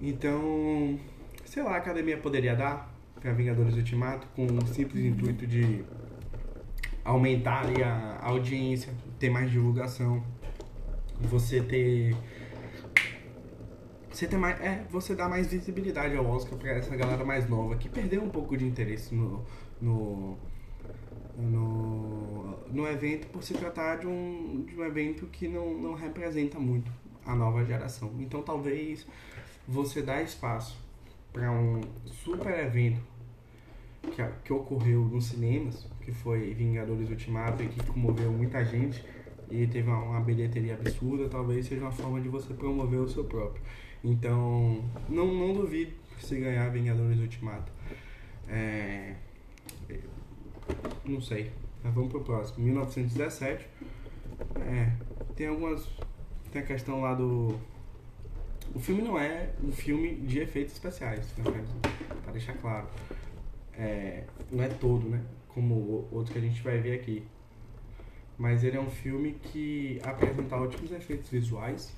Então, 0.00 0.98
sei 1.48 1.62
lá, 1.62 1.74
a 1.74 1.76
academia 1.78 2.16
poderia 2.18 2.54
dar 2.54 2.94
para 3.14 3.32
Vingadores 3.32 3.74
Ultimato 3.74 4.26
com 4.36 4.46
o 4.46 4.66
simples 4.66 5.04
intuito 5.04 5.46
de 5.46 5.82
aumentar 7.04 7.64
ali 7.64 7.82
a 7.82 8.18
audiência, 8.22 8.92
ter 9.18 9.30
mais 9.30 9.50
divulgação, 9.50 10.22
você 11.20 11.62
ter 11.62 12.14
você 14.10 14.26
ter 14.26 14.36
mais, 14.36 14.60
é, 14.60 14.84
você 14.90 15.14
dar 15.14 15.28
mais 15.28 15.46
visibilidade 15.46 16.16
ao 16.16 16.26
Oscar 16.26 16.58
para 16.58 16.70
essa 16.72 16.94
galera 16.94 17.24
mais 17.24 17.48
nova 17.48 17.76
que 17.76 17.88
perdeu 17.88 18.22
um 18.22 18.28
pouco 18.28 18.56
de 18.56 18.66
interesse 18.66 19.14
no 19.14 19.44
no, 19.80 20.36
no, 21.36 22.58
no 22.68 22.86
evento 22.88 23.28
por 23.28 23.42
se 23.42 23.54
tratar 23.54 23.96
de 23.96 24.06
um, 24.06 24.64
de 24.66 24.76
um 24.76 24.84
evento 24.84 25.26
que 25.26 25.46
não, 25.46 25.72
não 25.72 25.94
representa 25.94 26.58
muito 26.58 26.90
a 27.24 27.34
nova 27.34 27.64
geração. 27.64 28.12
Então 28.18 28.42
talvez 28.42 29.06
você 29.66 30.02
dá 30.02 30.20
espaço 30.20 30.87
para 31.38 31.52
um 31.52 31.80
super 32.04 32.58
evento 32.58 33.00
que, 34.02 34.24
que 34.44 34.52
ocorreu 34.52 35.04
nos 35.04 35.26
cinemas, 35.26 35.86
que 36.00 36.10
foi 36.10 36.52
Vingadores 36.52 37.08
Ultimato 37.08 37.62
e 37.62 37.68
que 37.68 37.86
comoveu 37.86 38.32
muita 38.32 38.64
gente 38.64 39.04
e 39.48 39.64
teve 39.68 39.88
uma, 39.88 40.02
uma 40.02 40.20
bilheteria 40.20 40.74
absurda, 40.74 41.28
talvez 41.28 41.66
seja 41.66 41.82
uma 41.82 41.92
forma 41.92 42.20
de 42.20 42.28
você 42.28 42.52
promover 42.52 42.98
o 42.98 43.08
seu 43.08 43.24
próprio. 43.24 43.62
Então, 44.02 44.84
não, 45.08 45.26
não 45.26 45.54
duvido 45.54 45.92
se 46.18 46.40
ganhar 46.40 46.68
Vingadores 46.70 47.20
Ultimato. 47.20 47.70
É, 48.48 49.14
não 51.04 51.20
sei. 51.20 51.52
Mas 51.84 51.94
vamos 51.94 52.10
pro 52.10 52.20
próximo. 52.22 52.64
1917. 52.64 53.64
É, 54.56 54.92
tem 55.36 55.46
algumas. 55.46 55.88
Tem 56.50 56.62
a 56.62 56.64
questão 56.64 57.00
lá 57.00 57.14
do 57.14 57.54
o 58.74 58.78
filme 58.78 59.02
não 59.02 59.18
é 59.18 59.50
um 59.62 59.72
filme 59.72 60.14
de 60.16 60.40
efeitos 60.40 60.74
especiais, 60.74 61.34
né? 61.36 61.44
para 62.22 62.32
deixar 62.32 62.54
claro. 62.54 62.86
É, 63.72 64.24
não 64.50 64.62
é 64.62 64.68
todo, 64.68 65.08
né? 65.08 65.22
Como 65.48 66.08
outro 66.10 66.32
que 66.32 66.38
a 66.38 66.42
gente 66.42 66.62
vai 66.62 66.78
ver 66.78 66.94
aqui. 66.94 67.22
Mas 68.36 68.62
ele 68.62 68.76
é 68.76 68.80
um 68.80 68.90
filme 68.90 69.32
que 69.32 70.00
apresenta 70.04 70.56
ótimos 70.56 70.92
efeitos 70.92 71.30
visuais. 71.30 71.92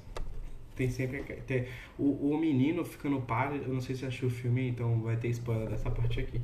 Tem 0.74 0.88
sempre. 0.88 1.22
Tem, 1.46 1.66
o, 1.98 2.32
o 2.32 2.38
menino 2.38 2.84
ficando 2.84 3.20
pálido. 3.20 3.64
Eu 3.64 3.74
não 3.74 3.80
sei 3.80 3.94
se 3.94 4.06
achou 4.06 4.28
o 4.28 4.32
filme, 4.32 4.68
então 4.68 5.02
vai 5.02 5.16
ter 5.16 5.28
spoiler 5.28 5.68
dessa 5.68 5.90
parte 5.90 6.20
aqui. 6.20 6.40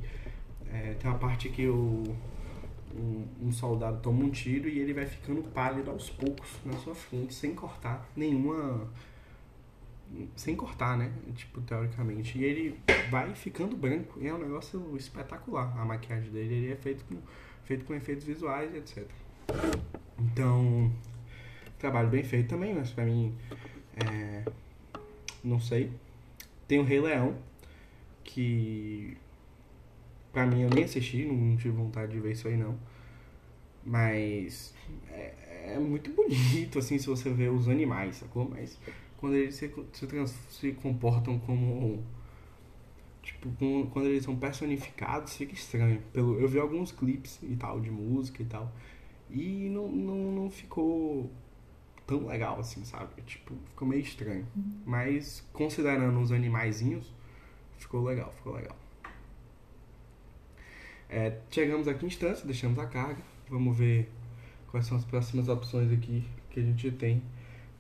É, 0.73 0.95
tem 0.95 1.11
uma 1.11 1.19
parte 1.19 1.49
que 1.49 1.67
o, 1.67 2.03
um, 2.95 3.25
um, 3.43 3.53
soldado 3.53 4.01
toma 4.03 4.25
um 4.25 4.31
tiro 4.31 4.69
e 4.69 4.79
ele 4.79 4.93
vai 4.93 5.07
ficando 5.07 5.43
pálido 5.43 5.91
aos 5.91 6.11
poucos 6.11 6.49
na 6.65 6.75
sua 6.75 6.95
frente, 6.95 7.33
sem 7.33 7.55
cortar 7.55 8.07
nenhuma 8.17 8.91
sem 10.35 10.57
cortar, 10.57 10.97
né? 10.97 11.13
Tipo, 11.35 11.61
teoricamente. 11.63 12.39
E 12.39 12.45
ele 12.45 12.81
vai 13.11 13.35
ficando 13.35 13.77
branco. 13.77 14.19
E 14.21 14.27
é 14.27 14.35
um 14.35 14.39
negócio 14.39 14.97
espetacular. 14.97 15.79
A 15.79 15.85
maquiagem 15.85 16.31
dele 16.31 16.55
ele 16.55 16.73
é 16.73 16.77
feito 16.77 17.05
com, 17.05 17.17
feito 17.65 17.85
com 17.85 17.95
efeitos 17.95 18.25
visuais, 18.25 18.75
etc. 18.75 19.07
Então, 20.19 20.91
trabalho 21.79 22.09
bem 22.09 22.25
feito 22.25 22.49
também, 22.49 22.75
mas 22.75 22.91
pra 22.91 23.05
mim, 23.05 23.35
é, 23.97 24.45
não 25.45 25.61
sei. 25.61 25.91
Tem 26.67 26.79
o 26.79 26.85
Rei 26.85 27.01
Leão, 27.01 27.37
que 28.25 29.17
pra 30.33 30.47
mim 30.47 30.63
eu 30.63 30.71
nem 30.71 30.85
assisti, 30.85 31.25
não 31.25 31.57
tive 31.57 31.77
vontade 31.77 32.13
de 32.13 32.21
ver 32.21 32.33
isso 32.33 32.49
aí 32.49 32.57
não. 32.57 32.77
Mas 33.85 34.75
é, 35.11 35.75
é 35.75 35.79
muito 35.79 36.11
bonito, 36.11 36.79
assim, 36.79 36.99
se 36.99 37.07
você 37.07 37.31
ver 37.31 37.51
os 37.51 37.69
animais, 37.69 38.17
sacou? 38.17 38.49
Mas 38.49 38.79
quando 39.19 39.35
eles 39.35 39.55
se, 39.55 39.73
se, 39.93 40.07
trans, 40.07 40.31
se 40.51 40.73
comportam 40.73 41.39
como. 41.39 42.03
Tipo, 43.23 43.51
com, 43.59 43.87
quando 43.91 44.07
eles 44.07 44.25
são 44.25 44.37
personificados, 44.37 45.37
fica 45.37 45.55
estranho. 45.55 46.01
Pelo, 46.13 46.39
eu 46.39 46.49
vi 46.49 46.59
alguns 46.59 46.93
clipes 46.93 47.41
e 47.43 47.57
tal, 47.57 47.81
de 47.81 47.91
música 47.91 48.43
e 48.43 48.47
tal. 48.47 48.73
E 49.31 49.69
não, 49.69 49.89
não, 49.89 50.33
não 50.33 50.51
ficou 50.51 51.31
tão 52.07 52.27
legal 52.27 52.61
assim, 52.61 52.85
sabe? 52.85 53.21
Tipo, 53.23 53.55
ficou 53.69 53.89
meio 53.89 54.03
estranho. 54.03 54.47
Uhum. 54.55 54.81
Mas 54.87 55.45
considerando 55.53 56.21
os 56.21 56.31
animaizinhos, 56.31 57.13
ficou 57.79 58.05
legal, 58.05 58.33
ficou 58.33 58.55
legal. 58.55 58.77
É, 61.09 61.39
chegamos 61.51 61.89
aqui 61.89 62.05
em 62.05 62.09
instância, 62.09 62.47
deixamos 62.47 62.79
a 62.79 62.87
carga. 62.87 63.23
Vamos 63.49 63.77
ver 63.77 64.11
quais 64.71 64.87
são 64.87 64.97
as 64.97 65.05
próximas 65.05 65.49
opções 65.49 65.93
aqui 65.93 66.25
que 66.51 66.61
a 66.61 66.63
gente 66.63 66.91
tem 66.93 67.23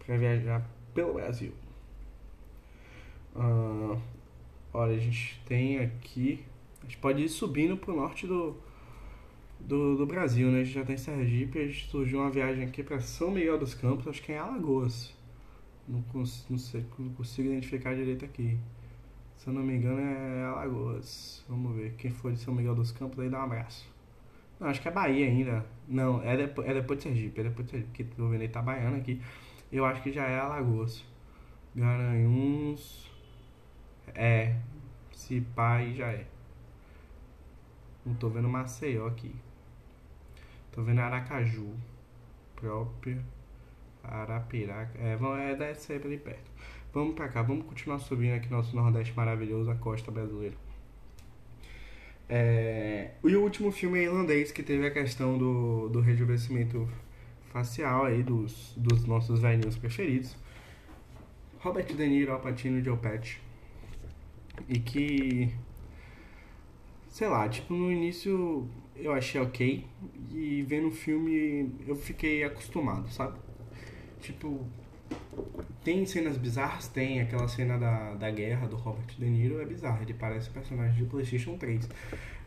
para 0.05 0.17
viajar 0.17 0.76
pelo 0.97 1.13
Brasil. 1.13 1.53
Uh, 3.35 4.01
olha, 4.73 4.97
a 4.97 4.99
gente 4.99 5.39
tem 5.45 5.79
aqui. 5.79 6.43
A 6.81 6.85
gente 6.85 6.97
pode 6.97 7.23
ir 7.23 7.29
subindo 7.29 7.77
pro 7.77 7.95
norte 7.95 8.27
do, 8.27 8.57
do, 9.61 9.99
do 9.99 10.07
Brasil, 10.07 10.51
né? 10.51 10.63
A 10.63 10.65
gente 10.65 10.75
já 10.75 10.85
tem 10.85 10.97
Sergipe, 10.97 11.59
a 11.59 11.67
gente 11.67 11.91
surgiu 11.91 12.21
uma 12.21 12.31
viagem 12.31 12.65
aqui 12.65 12.83
para 12.83 12.99
São 13.01 13.31
Miguel 13.31 13.59
dos 13.59 13.75
Campos, 13.75 14.09
acho 14.09 14.23
que 14.23 14.33
é 14.33 14.37
em 14.37 14.39
Alagoas. 14.39 15.15
Não, 15.87 16.01
cons, 16.03 16.47
não, 16.49 16.59
sei, 16.59 16.85
não 16.99 17.11
consigo 17.11 17.49
identificar 17.49 17.95
direito 17.95 18.25
aqui. 18.25 18.59
Se 19.37 19.49
eu 19.49 19.53
não 19.53 19.63
me 19.63 19.77
engano 19.77 20.01
é 20.01 20.45
Alagoas. 20.45 21.45
Vamos 21.47 21.77
ver. 21.77 21.93
Quem 21.99 22.11
for 22.11 22.33
de 22.33 22.39
São 22.39 22.55
Miguel 22.55 22.75
dos 22.75 22.91
Campos 22.91 23.21
aí 23.21 23.29
dá 23.29 23.41
um 23.41 23.43
abraço. 23.43 23.87
Não, 24.59 24.69
acho 24.69 24.81
que 24.81 24.89
é 24.89 24.91
Bahia 24.91 25.27
ainda. 25.27 25.67
Não, 25.87 26.23
é 26.23 26.37
depois, 26.37 26.67
é 26.67 26.73
depois 26.73 26.99
de 26.99 27.03
Sergipe. 27.03 27.41
É 27.41 27.45
depois 27.45 27.67
de 27.67 27.73
Sergipe, 27.73 27.91
porque 27.91 28.05
tô 28.17 28.29
vendo 28.29 28.41
aí 28.41 28.49
tá 28.49 28.63
baiano 28.63 28.97
aqui. 28.97 29.21
Eu 29.71 29.85
acho 29.85 30.03
que 30.03 30.13
já 30.13 30.25
é 30.27 30.39
Alagoas. 30.39 31.05
Garanhuns. 31.75 33.11
É. 34.15 34.57
Se 35.13 35.41
pai 35.55 35.95
já 35.95 36.09
é. 36.09 36.27
Não 38.05 38.15
tô 38.15 38.29
vendo 38.29 38.49
Maceió 38.49 39.07
aqui. 39.07 39.35
Tô 40.73 40.83
vendo 40.83 41.01
Aracaju. 41.01 41.75
Próprio. 42.55 43.23
Arapiraca. 44.03 44.99
É, 44.99 45.15
é 45.15 45.55
deve 45.57 45.75
ser 45.75 46.05
ali 46.05 46.19
perto. 46.19 46.51
Vamos 46.93 47.15
pra 47.15 47.29
cá, 47.29 47.43
vamos 47.43 47.67
continuar 47.67 47.99
subindo 47.99 48.35
aqui 48.35 48.51
nosso 48.51 48.75
Nordeste 48.75 49.13
maravilhoso, 49.15 49.71
a 49.71 49.75
costa 49.75 50.11
brasileira. 50.11 50.55
É, 52.29 53.11
e 53.23 53.37
o 53.37 53.43
último 53.43 53.71
filme 53.71 53.99
é 53.99 54.05
irlandês 54.05 54.51
que 54.51 54.63
teve 54.63 54.87
a 54.87 54.91
questão 54.91 55.37
do, 55.37 55.89
do 55.91 56.01
rejuvenescimento 56.01 56.89
facial 57.57 58.05
aí 58.05 58.23
dos, 58.23 58.75
dos 58.77 59.07
nossos 59.07 59.41
velhinhos 59.41 59.79
preferidos. 59.79 60.37
Robert 61.59 61.87
De 61.87 62.07
Niro, 62.07 62.33
Al 62.33 62.41
Pacino 62.41 62.79
e 62.79 62.85
Joe 62.85 62.99
Pesci. 62.99 63.39
E 64.69 64.79
que 64.79 65.51
sei 67.09 67.29
lá, 67.29 67.49
tipo, 67.49 67.73
no 67.73 67.91
início 67.91 68.69
eu 68.95 69.11
achei 69.13 69.41
ok 69.41 69.87
e 70.33 70.63
vendo 70.69 70.89
o 70.89 70.91
filme 70.91 71.75
eu 71.87 71.97
fiquei 71.97 72.45
acostumado, 72.45 73.11
sabe? 73.11 73.39
Tipo, 74.21 74.67
tem 75.83 76.05
cenas 76.05 76.37
bizarras, 76.37 76.89
tem 76.89 77.21
aquela 77.21 77.49
cena 77.49 77.79
da, 77.79 78.15
da 78.15 78.31
guerra 78.31 78.69
do 78.69 78.77
Robert 78.77 79.17
De 79.19 79.25
Niro, 79.25 79.63
é 79.63 79.65
bizarro, 79.65 80.03
ele 80.03 80.13
parece 80.13 80.51
um 80.51 80.53
personagem 80.53 81.03
de 81.03 81.09
Playstation 81.09 81.57
3. 81.57 81.89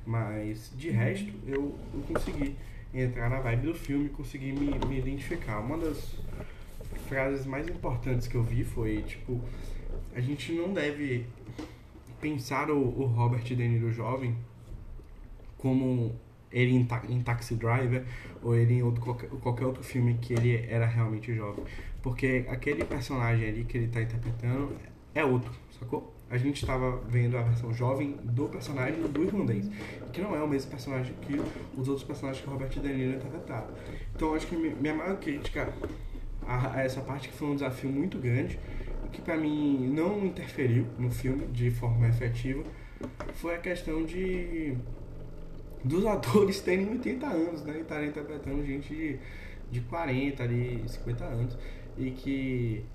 Mas 0.05 0.71
de 0.77 0.91
resto 0.91 1.33
eu, 1.47 1.75
eu 1.95 2.01
consegui 2.01 2.55
entrar 2.93 3.29
na 3.29 3.39
vibe 3.39 3.67
do 3.67 3.73
filme, 3.73 4.09
consegui 4.09 4.51
me, 4.51 4.71
me 4.87 4.97
identificar. 4.97 5.59
Uma 5.59 5.77
das 5.77 6.15
frases 7.07 7.45
mais 7.45 7.67
importantes 7.67 8.27
que 8.27 8.35
eu 8.35 8.43
vi 8.43 8.63
foi 8.63 9.01
tipo, 9.03 9.41
a 10.15 10.19
gente 10.19 10.51
não 10.53 10.73
deve 10.73 11.25
pensar 12.19 12.69
o, 12.69 12.77
o 12.77 13.05
Robert 13.05 13.43
De 13.43 13.55
Niro 13.55 13.91
jovem 13.91 14.35
como 15.57 16.15
ele 16.51 16.75
em, 16.75 16.85
ta 16.85 17.03
em 17.07 17.21
Taxi 17.21 17.55
Driver 17.55 18.03
ou 18.41 18.55
ele 18.55 18.75
em 18.75 18.83
outro, 18.83 19.01
qualquer, 19.01 19.29
qualquer 19.29 19.65
outro 19.65 19.83
filme 19.83 20.17
que 20.19 20.33
ele 20.33 20.55
era 20.67 20.85
realmente 20.85 21.33
jovem. 21.33 21.63
Porque 22.01 22.45
aquele 22.49 22.83
personagem 22.85 23.47
ali 23.47 23.63
que 23.65 23.77
ele 23.77 23.85
está 23.85 24.01
interpretando 24.01 24.75
é 25.13 25.23
outro, 25.23 25.51
sacou? 25.79 26.18
A 26.29 26.37
gente 26.37 26.61
estava 26.61 26.97
vendo 27.07 27.37
a 27.37 27.41
versão 27.41 27.73
jovem 27.73 28.15
do 28.23 28.47
personagem 28.47 29.01
do 29.01 29.23
irlandês, 29.23 29.69
que 30.13 30.21
não 30.21 30.35
é 30.35 30.43
o 30.43 30.47
mesmo 30.47 30.69
personagem 30.69 31.13
que 31.21 31.41
os 31.75 31.87
outros 31.87 32.05
personagens 32.05 32.43
que 32.43 32.49
o 32.49 32.53
Robert 32.53 32.69
De 32.69 32.79
Niro 32.87 33.17
interpretava. 33.17 33.73
Então 34.15 34.35
acho 34.35 34.45
que 34.45 34.55
minha 34.55 34.93
maior 34.93 35.17
crítica 35.17 35.73
a, 36.49 36.81
essa 36.81 37.01
parte 37.01 37.29
que 37.29 37.33
foi 37.35 37.47
um 37.47 37.53
desafio 37.53 37.89
muito 37.89 38.17
grande, 38.17 38.59
que 39.11 39.21
para 39.21 39.37
mim 39.37 39.91
não 39.93 40.25
interferiu 40.25 40.85
no 40.97 41.11
filme 41.11 41.47
de 41.47 41.71
forma 41.71 42.07
efetiva, 42.07 42.63
foi 43.35 43.55
a 43.55 43.59
questão 43.59 44.03
de 44.03 44.75
dos 45.83 46.05
atores 46.07 46.59
terem 46.59 46.89
80 46.89 47.25
anos, 47.25 47.63
né? 47.63 47.77
E 47.77 47.81
estarem 47.81 48.09
interpretando 48.09 48.65
gente 48.65 48.93
de, 48.93 49.19
de 49.71 49.81
40, 49.81 50.43
ali, 50.43 50.83
50 50.87 51.23
anos. 51.23 51.57
E 51.97 52.11
que 52.11 52.85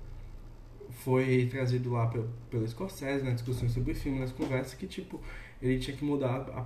foi 0.95 1.47
trazido 1.51 1.91
lá 1.91 2.07
pelo, 2.07 2.29
pelo 2.49 2.67
Scorsese 2.67 3.23
nas 3.23 3.35
discussões 3.35 3.71
sobre 3.71 3.91
o 3.91 3.95
filme, 3.95 4.19
nas 4.19 4.31
conversas, 4.31 4.73
que 4.73 4.87
tipo, 4.87 5.21
ele 5.61 5.77
tinha 5.79 5.95
que 5.95 6.03
mudar, 6.03 6.41
a, 6.53 6.65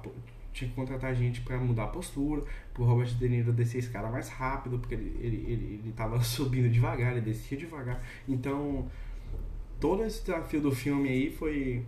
tinha 0.54 0.70
que 0.70 0.76
contratar 0.76 1.16
gente 1.16 1.42
para 1.42 1.58
mudar 1.58 1.86
a 1.86 1.88
postura, 1.88 2.44
pro 2.74 2.84
Robert 2.84 3.08
De 3.08 3.30
Niro 3.30 3.52
descer 3.52 3.78
a 3.78 3.80
escada 3.80 4.10
mais 4.10 4.30
rápido, 4.30 4.80
porque 4.80 4.96
ele, 4.96 5.18
ele, 5.20 5.52
ele, 5.52 5.82
ele 5.84 5.94
tava 5.96 6.22
subindo 6.24 6.70
devagar, 6.70 7.12
ele 7.12 7.22
descia 7.22 7.58
devagar. 7.58 8.04
Então, 8.28 8.90
todo 9.80 10.04
esse 10.04 10.22
desafio 10.22 10.62
do 10.62 10.72
filme 10.72 11.10
aí 11.10 11.32
foi, 11.32 11.84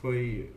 foi, 0.00 0.50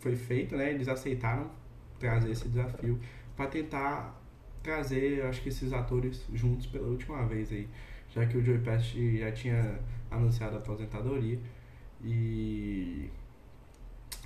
foi 0.00 0.16
feito, 0.16 0.56
né? 0.56 0.70
Eles 0.70 0.88
aceitaram 0.88 1.50
trazer 1.98 2.30
esse 2.30 2.48
desafio 2.48 2.98
para 3.36 3.46
tentar 3.46 4.20
trazer, 4.62 5.24
acho 5.26 5.42
que 5.42 5.48
esses 5.48 5.72
atores 5.72 6.24
juntos 6.32 6.66
pela 6.66 6.86
última 6.88 7.24
vez 7.26 7.52
aí, 7.52 7.68
já 8.14 8.24
que 8.26 8.38
o 8.38 8.44
Joey 8.44 8.60
Pesci 8.60 9.18
já 9.18 9.30
tinha 9.30 9.78
anunciado 10.14 10.56
a 10.56 10.58
aposentadoria 10.58 11.38
e 12.02 13.10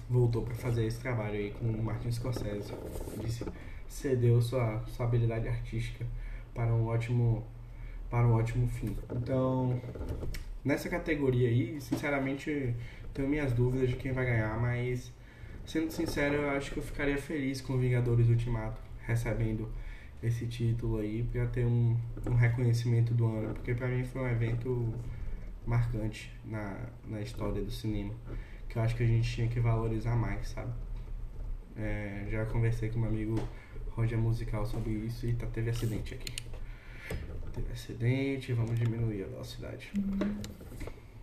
voltou 0.09 0.43
para 0.43 0.55
fazer 0.55 0.87
esse 0.87 0.99
trabalho 1.01 1.35
aí 1.35 1.51
com 1.53 1.67
o 1.67 1.83
Martin 1.83 2.11
Scorsese. 2.11 2.73
Disse, 3.23 3.45
cedeu 3.87 4.41
sua, 4.41 4.83
sua 4.87 5.07
habilidade 5.07 5.49
artística 5.49 6.07
para 6.55 6.73
um 6.73 6.87
ótimo 6.87 7.45
para 8.11 8.27
um 8.27 8.33
ótimo 8.33 8.67
fim. 8.69 8.97
Então, 9.15 9.79
nessa 10.65 10.89
categoria 10.89 11.49
aí, 11.49 11.79
sinceramente, 11.79 12.75
tenho 13.13 13.29
minhas 13.29 13.53
dúvidas 13.53 13.91
de 13.91 13.97
quem 13.97 14.13
vai 14.13 14.25
ganhar, 14.25 14.59
mas 14.59 15.13
sendo 15.67 15.91
sincero, 15.91 16.37
eu 16.37 16.51
acho 16.51 16.71
que 16.71 16.79
eu 16.79 16.83
ficaria 16.83 17.19
feliz 17.19 17.61
com 17.61 17.77
Vingadores 17.77 18.29
Ultimato 18.29 18.81
recebendo 19.07 19.69
esse 20.23 20.47
título 20.47 20.99
aí 20.99 21.23
para 21.23 21.47
ter 21.47 21.67
um, 21.67 21.97
um 22.27 22.35
reconhecimento 22.35 23.13
do 23.15 23.27
ano, 23.27 23.55
porque 23.55 23.75
para 23.75 23.89
mim 23.89 24.03
foi 24.05 24.23
um 24.23 24.29
evento 24.29 24.95
marcante 25.69 26.33
na, 26.45 26.89
na 27.07 27.21
história 27.21 27.63
do 27.63 27.71
cinema, 27.71 28.15
que 28.69 28.77
eu 28.77 28.83
acho 28.83 28.97
que 28.97 29.03
a 29.03 29.07
gente 29.07 29.31
tinha 29.31 29.49
que 29.49 29.61
valorizar 29.61 30.17
mais, 30.17 30.49
sabe? 30.49 30.73
É, 31.77 32.27
já 32.31 32.45
conversei 32.47 32.89
com 32.89 33.01
um 33.01 33.05
amigo 33.05 33.37
Roger 33.91 34.19
Musical 34.19 34.67
sobre 34.67 34.91
isso 34.91 35.27
e 35.27 35.35
tá, 35.35 35.47
teve 35.47 35.71
acidente 35.71 36.15
aqui. 36.15 36.33
Teve 37.53 37.73
acidente, 37.73 38.53
vamos 38.53 38.79
diminuir 38.79 39.25
a 39.25 39.27
velocidade. 39.27 39.93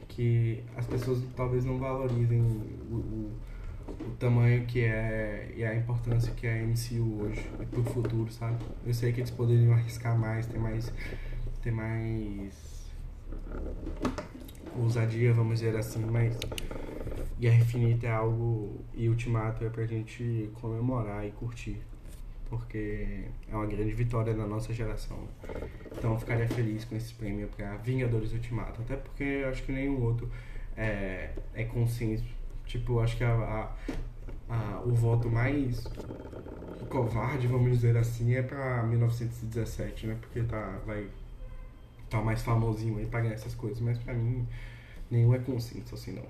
Que 0.08 0.64
as 0.78 0.86
pessoas 0.86 1.22
talvez 1.36 1.66
não 1.66 1.78
valorizem 1.78 2.42
o, 2.42 2.96
o 2.96 3.32
o 3.88 4.12
tamanho 4.18 4.66
que 4.66 4.82
é 4.84 5.54
e 5.56 5.64
a 5.64 5.76
importância 5.76 6.34
que 6.34 6.48
é 6.48 6.62
a 6.62 6.66
MCU 6.66 7.24
hoje 7.24 7.50
e 7.62 7.66
pro 7.66 7.84
futuro, 7.84 8.32
sabe? 8.32 8.58
Eu 8.86 8.94
sei 8.94 9.12
que 9.14 9.20
eles 9.20 9.32
poderiam 9.32 9.74
arriscar 9.74 10.18
mais, 10.18 10.48
ter 10.48 10.60
mais 10.60 10.92
ter 11.62 11.72
mais 11.72 12.86
ousadia, 14.78 15.34
vamos 15.34 15.60
dizer 15.60 15.76
assim, 15.76 16.04
mas 16.06 16.38
Guerra 17.40 17.58
Infinita 17.58 18.08
é 18.08 18.12
algo 18.12 18.84
e 18.94 19.10
Ultimato 19.10 19.64
é 19.64 19.70
pra 19.70 19.86
gente 19.86 20.50
comemorar 20.54 21.26
e 21.26 21.32
curtir, 21.32 21.82
porque 22.50 23.26
é 23.52 23.56
uma 23.56 23.66
grande 23.66 23.94
vitória 23.94 24.34
da 24.34 24.46
nossa 24.46 24.74
geração. 24.74 25.28
Então 25.98 26.14
eu 26.14 26.20
ficaria 26.20 26.48
feliz 26.48 26.86
com 26.86 26.96
esse 26.96 27.14
prêmio 27.14 27.48
para 27.48 27.78
Vingadores 27.78 28.32
Ultimato, 28.34 28.82
até 28.82 28.96
porque 28.96 29.24
eu 29.24 29.50
acho 29.50 29.64
que 29.64 29.72
nenhum 29.72 30.02
outro 30.02 30.30
é, 30.76 31.32
é 31.54 31.64
consenso 31.64 32.36
Tipo, 32.66 33.00
acho 33.00 33.18
que 33.18 33.24
a, 33.24 33.34
a, 34.50 34.54
a, 34.54 34.82
o 34.82 34.94
voto 34.94 35.30
mais 35.30 35.86
covarde, 36.90 37.48
vamos 37.48 37.72
dizer 37.72 37.96
assim, 37.98 38.36
é 38.36 38.42
pra 38.42 38.84
1917, 38.84 40.08
né? 40.08 40.18
Porque 40.20 40.42
tá, 40.44 40.80
vai, 40.86 41.08
tá 42.16 42.22
mais 42.22 42.42
famosinho 42.42 42.98
aí 42.98 43.06
pra 43.06 43.22
ganhar 43.22 43.34
essas 43.34 43.54
coisas, 43.54 43.80
mas 43.82 43.98
pra 43.98 44.14
mim 44.14 44.48
nenhum 45.12 45.34
é 45.34 45.40
consenso 45.40 45.96
assim 45.96 46.14
não. 46.14 46.26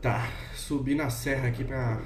Tá, 0.00 0.30
subi 0.54 0.94
na 0.94 1.10
serra 1.10 1.48
aqui 1.48 1.64
pra, 1.64 2.00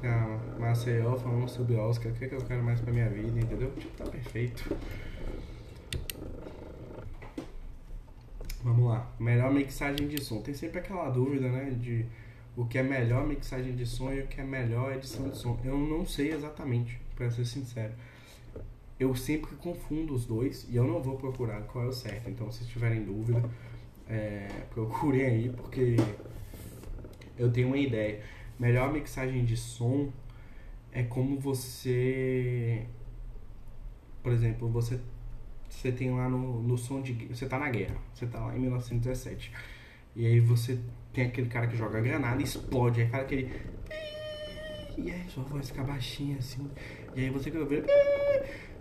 pra 0.00 0.38
Maceió, 0.58 1.16
falando 1.16 1.48
sobre 1.48 1.76
Oscar, 1.76 2.12
o 2.12 2.14
que, 2.14 2.24
é 2.24 2.28
que 2.28 2.34
eu 2.34 2.44
quero 2.44 2.62
mais 2.62 2.80
pra 2.80 2.92
minha 2.92 3.08
vida, 3.08 3.38
entendeu? 3.38 3.72
Tipo, 3.76 3.96
tá 3.96 4.10
perfeito. 4.10 4.76
Vamos 8.62 8.88
lá. 8.88 9.08
Melhor 9.18 9.52
mixagem 9.52 10.08
de 10.08 10.22
som. 10.22 10.42
Tem 10.42 10.52
sempre 10.52 10.80
aquela 10.80 11.08
dúvida, 11.08 11.48
né? 11.48 11.70
De 11.70 12.04
o 12.56 12.66
que 12.66 12.76
é 12.76 12.82
melhor 12.82 13.24
mixagem 13.26 13.74
de 13.74 13.86
som 13.86 14.12
e 14.12 14.20
o 14.20 14.26
que 14.26 14.40
é 14.40 14.44
melhor 14.44 14.92
edição 14.92 15.28
de 15.28 15.38
som. 15.38 15.58
Eu 15.64 15.78
não 15.78 16.04
sei 16.04 16.32
exatamente, 16.32 17.00
para 17.14 17.30
ser 17.30 17.44
sincero. 17.44 17.92
Eu 18.98 19.14
sempre 19.14 19.54
confundo 19.56 20.14
os 20.14 20.26
dois 20.26 20.66
e 20.68 20.76
eu 20.76 20.84
não 20.84 21.00
vou 21.00 21.16
procurar 21.16 21.62
qual 21.62 21.84
é 21.84 21.88
o 21.88 21.92
certo. 21.92 22.28
Então, 22.28 22.50
se 22.50 22.66
tiverem 22.66 23.04
dúvida, 23.04 23.48
é, 24.08 24.48
procurem 24.70 25.24
aí, 25.24 25.48
porque 25.50 25.96
eu 27.38 27.52
tenho 27.52 27.68
uma 27.68 27.78
ideia. 27.78 28.20
Melhor 28.58 28.92
mixagem 28.92 29.44
de 29.44 29.56
som 29.56 30.12
é 30.90 31.02
como 31.04 31.38
você. 31.38 32.86
Por 34.22 34.32
exemplo, 34.32 34.68
você 34.68 34.98
você 35.68 35.92
tem 35.92 36.10
lá 36.10 36.28
no, 36.28 36.62
no 36.62 36.76
som 36.76 37.00
de. 37.00 37.12
Você 37.26 37.46
tá 37.46 37.58
na 37.58 37.70
guerra, 37.70 37.96
você 38.12 38.26
tá 38.26 38.44
lá 38.44 38.56
em 38.56 38.60
1917. 38.60 39.52
E 40.16 40.26
aí 40.26 40.40
você 40.40 40.78
tem 41.12 41.26
aquele 41.26 41.48
cara 41.48 41.66
que 41.66 41.76
joga 41.76 42.00
granada 42.00 42.40
e 42.40 42.44
explode, 42.44 43.02
aí 43.02 43.08
fala 43.08 43.22
aquele. 43.22 43.52
E 44.96 45.10
aí 45.10 45.24
sua 45.28 45.44
voz 45.44 45.68
fica 45.68 45.84
baixinha 45.84 46.38
assim. 46.38 46.68
E 47.14 47.20
aí 47.20 47.30
você 47.30 47.50
quer 47.50 47.60
ouvir. 47.60 47.84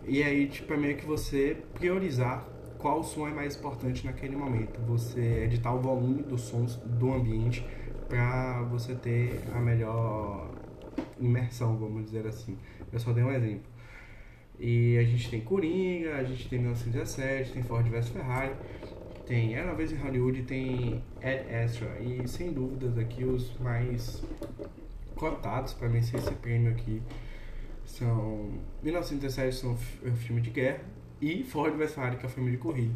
E 0.08 0.24
aí, 0.24 0.48
tipo, 0.48 0.74
é 0.74 0.78
meio 0.78 0.96
que 0.96 1.06
você 1.06 1.58
priorizar 1.74 2.48
qual 2.78 3.04
som 3.04 3.28
é 3.28 3.32
mais 3.32 3.58
importante 3.58 4.06
naquele 4.06 4.38
momento. 4.38 4.80
Você 4.88 5.44
editar 5.44 5.74
o 5.74 5.82
volume 5.82 6.24
dos 6.24 6.42
sons 6.42 6.78
do 6.78 7.12
ambiente 7.12 7.66
pra 8.08 8.62
você 8.64 8.96
ter 8.96 9.44
a 9.54 9.60
melhor 9.60 10.50
imersão, 11.20 11.76
vamos 11.78 12.06
dizer 12.06 12.26
assim. 12.26 12.58
Eu 12.92 13.00
só 13.00 13.12
dei 13.12 13.22
um 13.22 13.32
exemplo. 13.32 13.70
E 14.58 14.98
a 14.98 15.04
gente 15.04 15.30
tem 15.30 15.42
Coringa, 15.42 16.16
a 16.16 16.24
gente 16.24 16.48
tem 16.48 16.60
1917, 16.60 17.52
tem 17.52 17.64
Ford 17.64 17.86
vs 17.86 18.08
Ferrari. 18.08 18.54
tem 19.26 19.56
Era 19.56 19.74
vez 19.74 19.92
em 19.92 19.98
Hollywood, 19.98 20.44
tem 20.44 21.04
Ed 21.22 21.54
Astra 21.54 22.00
e 22.00 22.26
sem 22.30 22.54
dúvidas 22.54 22.98
aqui 22.98 23.26
os 23.26 23.58
mais 23.60 24.24
cotados 25.16 25.74
para 25.74 25.90
vencer 25.90 26.18
esse 26.20 26.32
prêmio 26.36 26.72
aqui 26.72 27.02
são 27.88 28.52
1917 28.84 29.56
são 29.56 29.72
um 29.72 30.16
filme 30.16 30.42
de 30.42 30.52
guerra 30.52 30.82
e 31.20 31.44
Ford 31.44 31.76
vs 31.76 31.94
Ferrari 31.94 32.18
que 32.18 32.26
é 32.26 32.30
um 32.30 32.32
filme 32.32 32.52
de 32.52 32.58
corrida 32.58 32.94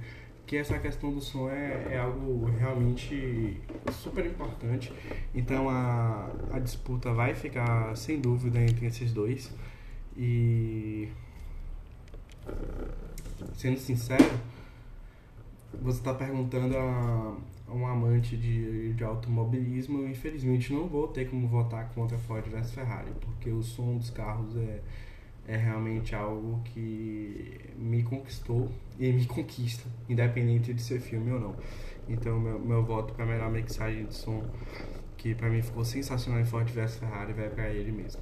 que 0.52 0.58
essa 0.58 0.78
questão 0.80 1.14
do 1.14 1.22
som 1.22 1.50
é, 1.50 1.94
é 1.94 1.98
algo 1.98 2.44
realmente 2.60 3.58
super 3.90 4.26
importante. 4.26 4.92
Então 5.34 5.70
a, 5.70 6.30
a 6.52 6.60
disputa 6.60 7.14
vai 7.14 7.34
ficar 7.34 7.96
sem 7.96 8.20
dúvida 8.20 8.60
entre 8.60 8.86
esses 8.86 9.14
dois. 9.14 9.50
E 10.18 11.08
sendo 13.56 13.80
sincero, 13.80 14.30
você 15.82 16.00
está 16.00 16.14
perguntando 16.14 16.76
a, 16.78 17.38
um 17.74 17.88
amante 17.88 18.38
de, 18.38 18.94
de 18.94 19.04
automobilismo, 19.04 20.00
eu 20.00 20.10
infelizmente 20.10 20.74
não 20.74 20.88
vou 20.88 21.08
ter 21.08 21.30
como 21.30 21.48
votar 21.48 21.90
contra 21.94 22.18
Ford 22.18 22.46
vs 22.48 22.72
Ferrari, 22.72 23.12
porque 23.22 23.50
o 23.50 23.64
som 23.64 23.98
dos 23.98 24.10
carros 24.10 24.56
é 24.58 24.82
é 25.48 25.58
realmente 25.58 26.16
algo 26.16 26.62
que 26.64 27.60
me 27.78 28.04
conquistou 28.04 28.72
e 29.00 29.12
me 29.12 29.26
conquista, 29.26 29.88
independente 30.08 30.74
de 30.74 30.82
ser 30.82 31.00
filme 31.00 31.32
ou 31.32 31.40
não. 31.40 31.56
Então, 32.08 32.40
meu, 32.40 32.60
meu 32.60 32.84
voto 32.84 33.14
para 33.14 33.26
melhor 33.26 33.52
mixagem 33.52 34.06
de 34.06 34.16
som, 34.16 34.44
que 35.18 35.34
para 35.36 35.50
mim 35.50 35.62
ficou 35.62 35.84
sensacional 35.84 36.42
em 36.42 36.46
Ford 36.46 36.70
vs 36.70 36.96
Ferrari, 36.96 37.34
vai 37.34 37.50
para 37.50 37.70
ele 37.70 37.92
mesmo. 37.92 38.22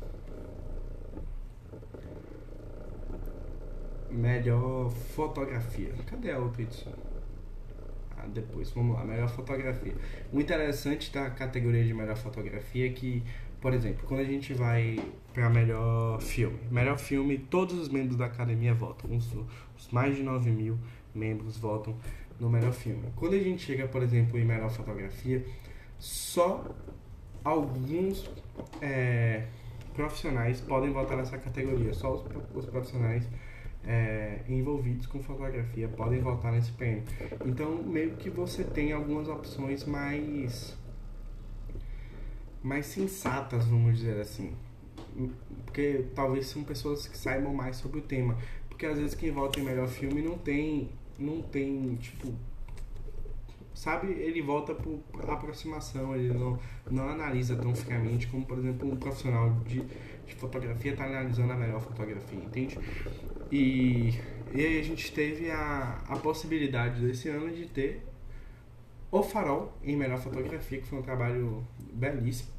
Melhor 4.10 4.90
fotografia. 4.90 5.94
Cadê 6.08 6.32
a 6.32 6.40
outra 6.40 6.64
edição? 6.64 7.09
Ah, 8.22 8.28
depois, 8.28 8.70
vamos 8.72 8.96
lá. 8.96 9.06
Melhor 9.06 9.30
fotografia. 9.30 9.94
O 10.32 10.40
interessante 10.40 11.12
da 11.12 11.30
categoria 11.30 11.84
de 11.84 11.94
melhor 11.94 12.18
fotografia 12.18 12.88
é 12.88 12.90
que 12.90 13.24
por 13.62 13.74
exemplo, 13.74 14.08
quando 14.08 14.22
a 14.22 14.26
gente 14.26 14.54
vai 14.54 14.98
para 15.34 15.50
melhor 15.50 16.22
filme, 16.22 16.58
melhor 16.72 16.98
filme, 16.98 17.38
todos 17.38 17.78
os 17.78 17.90
membros 17.90 18.16
da 18.16 18.26
academia 18.26 18.74
votam, 18.74 19.16
os, 19.16 19.34
os 19.78 19.90
mais 19.92 20.16
de 20.16 20.24
9 20.24 20.50
mil 20.50 20.78
membros 21.14 21.58
votam 21.58 21.96
no 22.40 22.50
melhor 22.50 22.72
filme. 22.72 23.12
Quando 23.18 23.34
a 23.34 23.40
gente 23.40 23.64
chega, 23.64 23.86
por 23.88 24.02
exemplo, 24.02 24.40
em 24.40 24.46
melhor 24.46 24.70
fotografia, 24.70 25.46
só 25.98 26.74
alguns 27.44 28.30
é, 28.82 29.48
profissionais 29.94 30.62
podem 30.62 30.92
votar 30.92 31.18
nessa 31.18 31.38
categoria, 31.38 31.94
só 31.94 32.14
os, 32.14 32.24
os 32.56 32.66
profissionais 32.66 33.28
é, 33.86 34.42
envolvidos 34.48 35.06
com 35.06 35.22
fotografia 35.22 35.88
podem 35.88 36.22
votar 36.22 36.52
nesse 36.52 36.72
prêmio. 36.72 37.04
Então, 37.46 37.82
meio 37.84 38.12
que 38.18 38.30
você 38.30 38.64
tem 38.64 38.92
algumas 38.92 39.28
opções 39.28 39.86
mais 39.86 40.78
mais 42.62 42.86
sensatas, 42.88 43.66
vamos 43.66 43.98
dizer 43.98 44.20
assim. 44.20 44.54
Porque 45.66 46.06
talvez 46.14 46.48
são 46.48 46.64
pessoas 46.64 47.08
que 47.08 47.18
saibam 47.18 47.54
mais 47.54 47.78
sobre 47.78 48.00
o 48.00 48.02
tema. 48.02 48.38
Porque 48.68 48.86
às 48.86 48.98
vezes 48.98 49.16
quem 49.16 49.32
vota 49.32 49.60
em 49.60 49.64
melhor 49.64 49.88
filme 49.88 50.22
não 50.22 50.38
tem. 50.38 50.90
Não 51.18 51.42
tem, 51.42 51.96
tipo. 51.96 52.34
Sabe, 53.74 54.08
ele 54.08 54.42
volta 54.42 54.74
por 54.76 55.00
aproximação, 55.30 56.14
ele 56.14 56.34
não, 56.34 56.60
não 56.92 57.08
analisa 57.08 57.56
tão 57.56 57.74
friamente 57.74 58.28
como, 58.28 58.46
por 58.46 58.58
exemplo, 58.58 58.92
um 58.92 58.98
profissional 58.98 59.52
de, 59.66 59.82
de 60.26 60.36
fotografia 60.36 60.92
está 60.92 61.06
analisando 61.06 61.54
a 61.54 61.56
melhor 61.56 61.80
fotografia, 61.80 62.40
entende? 62.40 62.78
E, 63.52 64.14
e 64.54 64.66
aí 64.66 64.80
a 64.80 64.84
gente 64.84 65.12
teve 65.12 65.50
a, 65.50 66.02
a 66.08 66.16
possibilidade 66.18 67.02
desse 67.02 67.30
ano 67.30 67.50
de 67.52 67.66
ter 67.66 68.02
o 69.12 69.24
Farol 69.24 69.74
em 69.84 69.96
melhor 69.96 70.20
fotografia, 70.20 70.80
que 70.80 70.88
foi 70.88 71.00
um 71.00 71.02
trabalho 71.02 71.66
belíssimo 71.94 72.50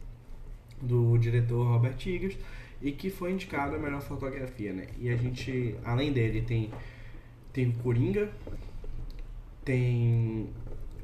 do 0.80 1.16
diretor 1.18 1.64
Robert 1.64 1.96
Eggers 2.06 2.36
e 2.82 2.92
que 2.92 3.10
foi 3.10 3.32
indicado 3.32 3.76
a 3.76 3.78
melhor 3.78 4.00
fotografia, 4.00 4.72
né? 4.72 4.86
E 4.98 5.10
a 5.10 5.16
gente, 5.16 5.76
além 5.84 6.12
dele, 6.12 6.42
tem 6.42 6.70
tem 7.52 7.72
Coringa, 7.72 8.30
tem 9.64 10.48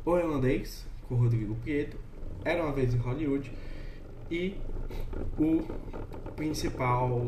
o 0.05 0.17
Irlandês 0.17 0.87
com 1.09 1.17
Rodrigo 1.17 1.55
Prieto, 1.57 1.97
Era 2.45 2.63
uma 2.63 2.73
vez 2.73 2.95
em 2.95 2.99
Hollywood 2.99 3.51
e 4.31 4.55
o 5.39 5.63
principal 6.35 7.21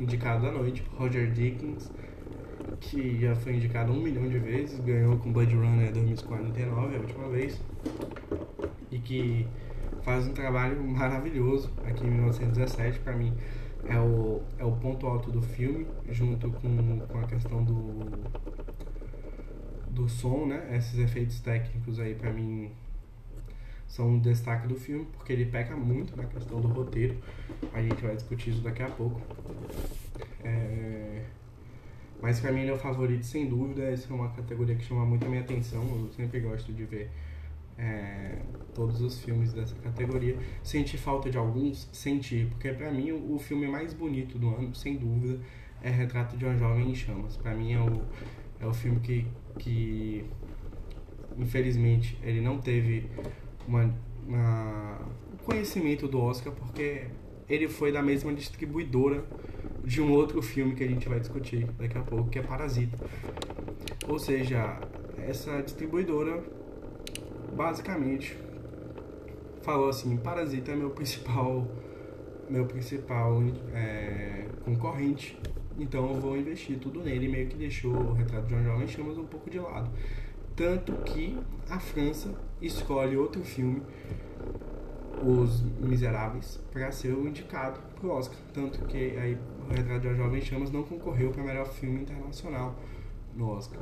indicado 0.00 0.42
da 0.42 0.52
noite, 0.52 0.84
Roger 0.96 1.30
Dickens, 1.32 1.90
que 2.80 3.20
já 3.20 3.34
foi 3.34 3.54
indicado 3.54 3.92
um 3.92 4.00
milhão 4.00 4.28
de 4.28 4.38
vezes, 4.38 4.78
ganhou 4.80 5.16
com 5.18 5.32
Blade 5.32 5.54
Runner 5.54 5.92
2049 5.92 6.96
a 6.96 7.00
última 7.00 7.28
vez, 7.28 7.60
e 8.90 8.98
que 8.98 9.46
faz 10.02 10.26
um 10.26 10.32
trabalho 10.32 10.82
maravilhoso 10.82 11.70
aqui 11.84 12.06
em 12.06 12.10
1917, 12.10 13.00
para 13.00 13.14
mim 13.14 13.32
é 13.84 13.98
o, 13.98 14.42
é 14.58 14.64
o 14.64 14.72
ponto 14.72 15.06
alto 15.06 15.30
do 15.30 15.40
filme, 15.40 15.86
junto 16.10 16.50
com, 16.50 17.00
com 17.00 17.18
a 17.18 17.24
questão 17.24 17.64
do, 17.64 18.06
do 19.90 20.08
som, 20.08 20.46
né? 20.46 20.76
Esses 20.76 20.98
efeitos 20.98 21.40
técnicos 21.40 21.98
aí 21.98 22.14
para 22.14 22.32
mim 22.32 22.70
são 23.88 24.10
um 24.10 24.18
destaque 24.20 24.68
do 24.68 24.76
filme, 24.76 25.06
porque 25.16 25.32
ele 25.32 25.46
peca 25.46 25.74
muito 25.74 26.16
na 26.16 26.24
questão 26.24 26.60
do 26.60 26.68
roteiro. 26.68 27.16
A 27.72 27.82
gente 27.82 28.00
vai 28.02 28.14
discutir 28.14 28.50
isso 28.50 28.60
daqui 28.60 28.82
a 28.82 28.88
pouco. 28.88 29.20
É... 30.44 31.24
Mas 32.20 32.38
para 32.40 32.52
mim 32.52 32.60
ele 32.60 32.70
é 32.70 32.74
o 32.74 32.78
favorito, 32.78 33.24
sem 33.24 33.48
dúvida. 33.48 33.82
Essa 33.82 34.12
é 34.12 34.14
uma 34.14 34.28
categoria 34.28 34.74
que 34.74 34.84
chama 34.84 35.06
muito 35.06 35.24
a 35.24 35.28
minha 35.28 35.40
atenção. 35.40 35.82
Eu 35.82 36.12
sempre 36.12 36.40
gosto 36.40 36.72
de 36.72 36.84
ver 36.84 37.10
é, 37.78 38.42
todos 38.74 39.00
os 39.00 39.20
filmes 39.20 39.52
dessa 39.52 39.74
categoria. 39.76 40.36
Senti 40.62 40.98
falta 40.98 41.30
de 41.30 41.38
alguns? 41.38 41.88
Senti, 41.92 42.46
porque 42.50 42.72
para 42.72 42.90
mim 42.90 43.12
o, 43.12 43.36
o, 43.36 43.38
filme 43.38 43.66
mais 43.68 43.94
bonito 43.94 44.36
do 44.38 44.48
ano, 44.48 44.74
sem 44.74 44.96
dúvida, 44.96 45.40
é 45.80 45.88
Retrato 45.88 46.36
de 46.36 46.44
uma 46.44 46.56
Jovem 46.56 46.90
em 46.90 46.94
Chamas. 46.94 47.36
Para 47.36 47.54
mim 47.54 47.72
é 47.72 47.80
o, 47.80 48.02
é 48.60 48.66
o 48.66 48.74
filme 48.74 48.98
que, 49.00 49.26
que, 49.58 50.24
infelizmente, 51.38 52.18
ele 52.22 52.40
não 52.40 52.58
teve 52.58 53.08
uma, 53.68 53.94
uma, 54.26 54.98
conhecimento 55.44 56.08
do 56.08 56.20
Oscar, 56.20 56.52
porque 56.52 57.06
ele 57.48 57.68
foi 57.68 57.92
da 57.92 58.02
mesma 58.02 58.32
distribuidora 58.32 59.24
de 59.84 60.00
um 60.00 60.10
outro 60.10 60.42
filme 60.42 60.74
que 60.74 60.82
a 60.82 60.88
gente 60.88 61.08
vai 61.08 61.20
discutir 61.20 61.66
daqui 61.78 61.96
a 61.96 62.02
pouco, 62.02 62.28
que 62.28 62.38
é 62.38 62.42
Parasita. 62.42 62.98
Ou 64.08 64.18
seja, 64.18 64.80
essa 65.18 65.62
distribuidora 65.62 66.42
basicamente 67.54 68.36
falou 69.62 69.88
assim, 69.88 70.16
Parasita 70.16 70.72
é 70.72 70.76
meu 70.76 70.90
principal 70.90 71.66
meu 72.48 72.64
principal 72.64 73.42
é, 73.74 74.46
concorrente, 74.64 75.38
então 75.78 76.14
eu 76.14 76.20
vou 76.20 76.34
investir 76.34 76.78
tudo 76.78 77.02
nele, 77.02 77.28
meio 77.28 77.46
que 77.46 77.56
deixou 77.56 77.92
o 77.92 78.12
retrato 78.14 78.46
de 78.46 78.54
uma 78.54 78.62
jovem 78.62 78.88
chamas 78.88 79.18
um 79.18 79.26
pouco 79.26 79.50
de 79.50 79.58
lado. 79.58 79.90
Tanto 80.56 80.92
que 81.04 81.38
a 81.68 81.78
França 81.78 82.34
escolhe 82.60 83.16
outro 83.16 83.42
filme, 83.42 83.82
Os 85.22 85.62
Miseráveis, 85.80 86.60
para 86.72 86.90
ser 86.92 87.12
o 87.12 87.26
indicado 87.26 87.80
pro 87.96 88.10
Oscar. 88.10 88.38
Tanto 88.52 88.84
que 88.86 88.96
aí 88.96 89.38
o 89.68 89.72
Retrato 89.72 90.00
de 90.00 90.08
uma 90.08 90.16
Jovem 90.16 90.40
Chamas 90.40 90.70
não 90.70 90.82
concorreu 90.82 91.30
para 91.30 91.42
melhor 91.42 91.66
filme 91.66 92.02
internacional 92.02 92.74
no 93.34 93.48
Oscar. 93.50 93.80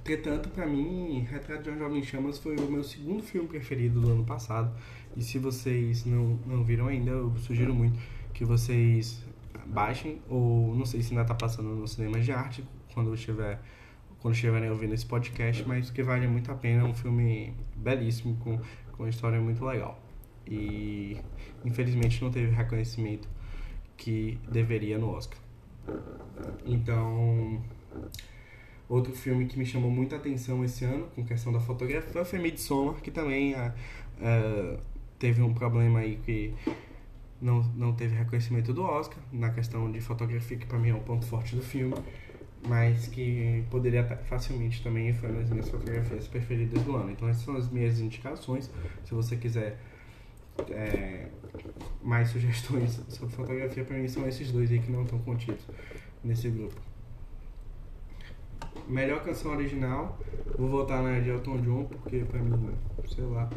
Entretanto, 0.00 0.48
para 0.50 0.66
mim, 0.66 1.26
Retrato 1.30 1.62
de 1.62 1.70
uma 1.70 1.78
Jovem 1.78 2.02
Chamas 2.02 2.38
foi 2.38 2.56
o 2.56 2.70
meu 2.70 2.82
segundo 2.82 3.22
filme 3.22 3.48
preferido 3.48 4.00
do 4.00 4.10
ano 4.10 4.24
passado. 4.24 4.74
E 5.16 5.22
se 5.22 5.38
vocês 5.38 6.04
não, 6.04 6.38
não 6.46 6.64
viram 6.64 6.88
ainda, 6.88 7.10
eu 7.10 7.32
sugiro 7.36 7.74
muito 7.74 7.98
que 8.32 8.44
vocês 8.44 9.22
baixem, 9.66 10.20
ou 10.28 10.74
não 10.74 10.84
sei 10.84 11.02
se 11.02 11.10
ainda 11.10 11.22
está 11.22 11.34
passando 11.34 11.68
no 11.68 11.86
cinema 11.86 12.18
de 12.20 12.32
arte, 12.32 12.64
quando 12.92 13.14
estiver 13.14 13.60
quando 14.22 14.34
estiverem 14.34 14.70
ouvindo 14.70 14.94
esse 14.94 15.04
podcast, 15.04 15.66
mas 15.66 15.90
que 15.90 16.02
vale 16.02 16.26
muito 16.26 16.50
a 16.50 16.54
pena, 16.54 16.82
é 16.82 16.84
um 16.84 16.94
filme 16.94 17.52
belíssimo, 17.76 18.36
com, 18.36 18.58
com 18.92 19.02
uma 19.02 19.08
história 19.08 19.40
muito 19.40 19.62
legal. 19.64 20.00
E 20.46 21.18
infelizmente 21.64 22.22
não 22.22 22.30
teve 22.30 22.54
reconhecimento 22.54 23.28
que 23.96 24.38
deveria 24.50 24.98
no 24.98 25.10
Oscar. 25.10 25.38
Então, 26.64 27.60
Outro 28.92 29.14
filme 29.14 29.46
que 29.46 29.58
me 29.58 29.64
chamou 29.64 29.90
muita 29.90 30.16
atenção 30.16 30.62
esse 30.62 30.84
ano, 30.84 31.06
com 31.14 31.24
questão 31.24 31.50
da 31.50 31.58
fotografia, 31.58 32.26
foi 32.26 32.38
Midsommar, 32.38 32.96
que 32.96 33.10
também 33.10 33.54
uh, 33.54 33.72
uh, 34.18 34.78
teve 35.18 35.40
um 35.40 35.54
problema 35.54 36.00
aí 36.00 36.16
que 36.16 36.52
não, 37.40 37.62
não 37.74 37.94
teve 37.94 38.14
reconhecimento 38.14 38.70
do 38.74 38.82
Oscar, 38.82 39.16
na 39.32 39.48
questão 39.48 39.90
de 39.90 39.98
fotografia, 40.02 40.58
que 40.58 40.66
para 40.66 40.78
mim 40.78 40.90
é 40.90 40.94
um 40.94 41.00
ponto 41.00 41.24
forte 41.24 41.56
do 41.56 41.62
filme, 41.62 41.94
mas 42.68 43.08
que 43.08 43.64
poderia 43.70 44.04
facilmente 44.28 44.82
também 44.82 45.12
foi 45.12 45.32
das 45.32 45.50
minhas 45.50 45.68
fotografias 45.68 46.28
preferidas 46.28 46.82
do 46.82 46.96
ano. 46.96 47.10
Então 47.10 47.28
essas 47.28 47.42
são 47.42 47.56
as 47.56 47.68
minhas 47.68 48.00
indicações, 48.00 48.70
se 49.04 49.14
você 49.14 49.36
quiser 49.36 49.78
é, 50.70 51.28
mais 52.02 52.28
sugestões 52.28 53.00
sobre 53.08 53.34
fotografia, 53.34 53.84
para 53.84 53.96
mim 53.96 54.08
são 54.08 54.26
esses 54.26 54.50
dois 54.52 54.70
aí 54.70 54.78
que 54.78 54.90
não 54.90 55.02
estão 55.02 55.18
contidos 55.20 55.66
nesse 56.22 56.48
grupo. 56.50 56.80
melhor 58.88 59.22
canção 59.24 59.52
original, 59.52 60.18
vou 60.56 60.68
votar 60.68 61.02
na 61.02 61.18
de 61.20 61.30
Elton 61.30 61.58
John, 61.58 61.84
porque 61.84 62.20
pra 62.20 62.40
mim, 62.40 62.74
sei 63.08 63.24
lá, 63.24 63.50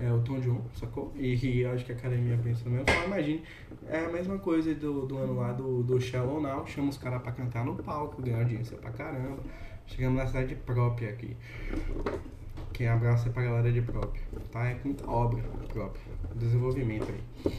é 0.00 0.06
Elton 0.06 0.40
John, 0.40 0.60
sacou? 0.74 1.12
E, 1.16 1.34
e 1.34 1.64
acho 1.64 1.84
que 1.84 1.92
a 1.92 1.94
academia 1.94 2.38
pensa 2.42 2.68
mesmo. 2.68 2.84
Só 2.88 3.04
imagine, 3.04 3.42
é 3.88 4.04
a 4.04 4.08
mesma 4.08 4.38
coisa 4.38 4.74
do, 4.74 5.06
do 5.06 5.18
ano 5.18 5.36
lá 5.36 5.52
do, 5.52 5.82
do 5.82 6.00
Shallow 6.00 6.40
Now, 6.40 6.66
chama 6.66 6.90
os 6.90 6.98
caras 6.98 7.22
pra 7.22 7.32
cantar 7.32 7.64
no 7.64 7.74
palco, 7.76 8.22
ganha 8.22 8.38
audiência 8.38 8.76
pra 8.76 8.90
caramba. 8.90 9.38
Chegamos 9.86 10.18
na 10.18 10.26
cidade 10.26 10.54
própria 10.54 11.10
aqui. 11.10 11.36
Quem 12.72 12.88
abraça 12.88 13.28
é 13.28 13.32
pra 13.32 13.42
galera 13.42 13.70
de 13.72 13.82
própria, 13.82 14.22
tá? 14.50 14.64
É 14.68 14.78
muita 14.84 15.08
obra 15.10 15.42
própria, 15.68 16.02
desenvolvimento 16.36 17.06
aí. 17.10 17.52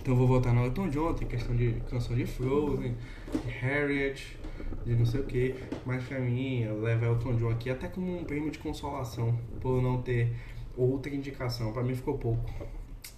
Então 0.00 0.14
vou 0.14 0.26
voltar 0.26 0.52
no 0.52 0.66
Elton 0.66 0.90
John, 0.90 1.14
tem 1.14 1.26
questão 1.26 1.56
de 1.56 1.80
canção 1.88 2.14
de 2.14 2.26
Frozen, 2.26 2.94
de 3.32 3.50
Harriet, 3.50 4.36
de 4.84 4.94
não 4.94 5.06
sei 5.06 5.20
o 5.20 5.24
que. 5.24 5.54
Mas 5.86 6.04
pra 6.04 6.18
mim, 6.20 6.60
eu 6.60 6.82
levo 6.82 7.06
Elton 7.06 7.36
John 7.36 7.48
aqui 7.48 7.70
até 7.70 7.88
como 7.88 8.20
um 8.20 8.24
prêmio 8.24 8.50
de 8.50 8.58
consolação, 8.58 9.38
por 9.62 9.80
não 9.80 10.02
ter 10.02 10.34
outra 10.76 11.14
indicação. 11.14 11.72
Pra 11.72 11.82
mim 11.82 11.94
ficou 11.94 12.18
pouco. 12.18 12.50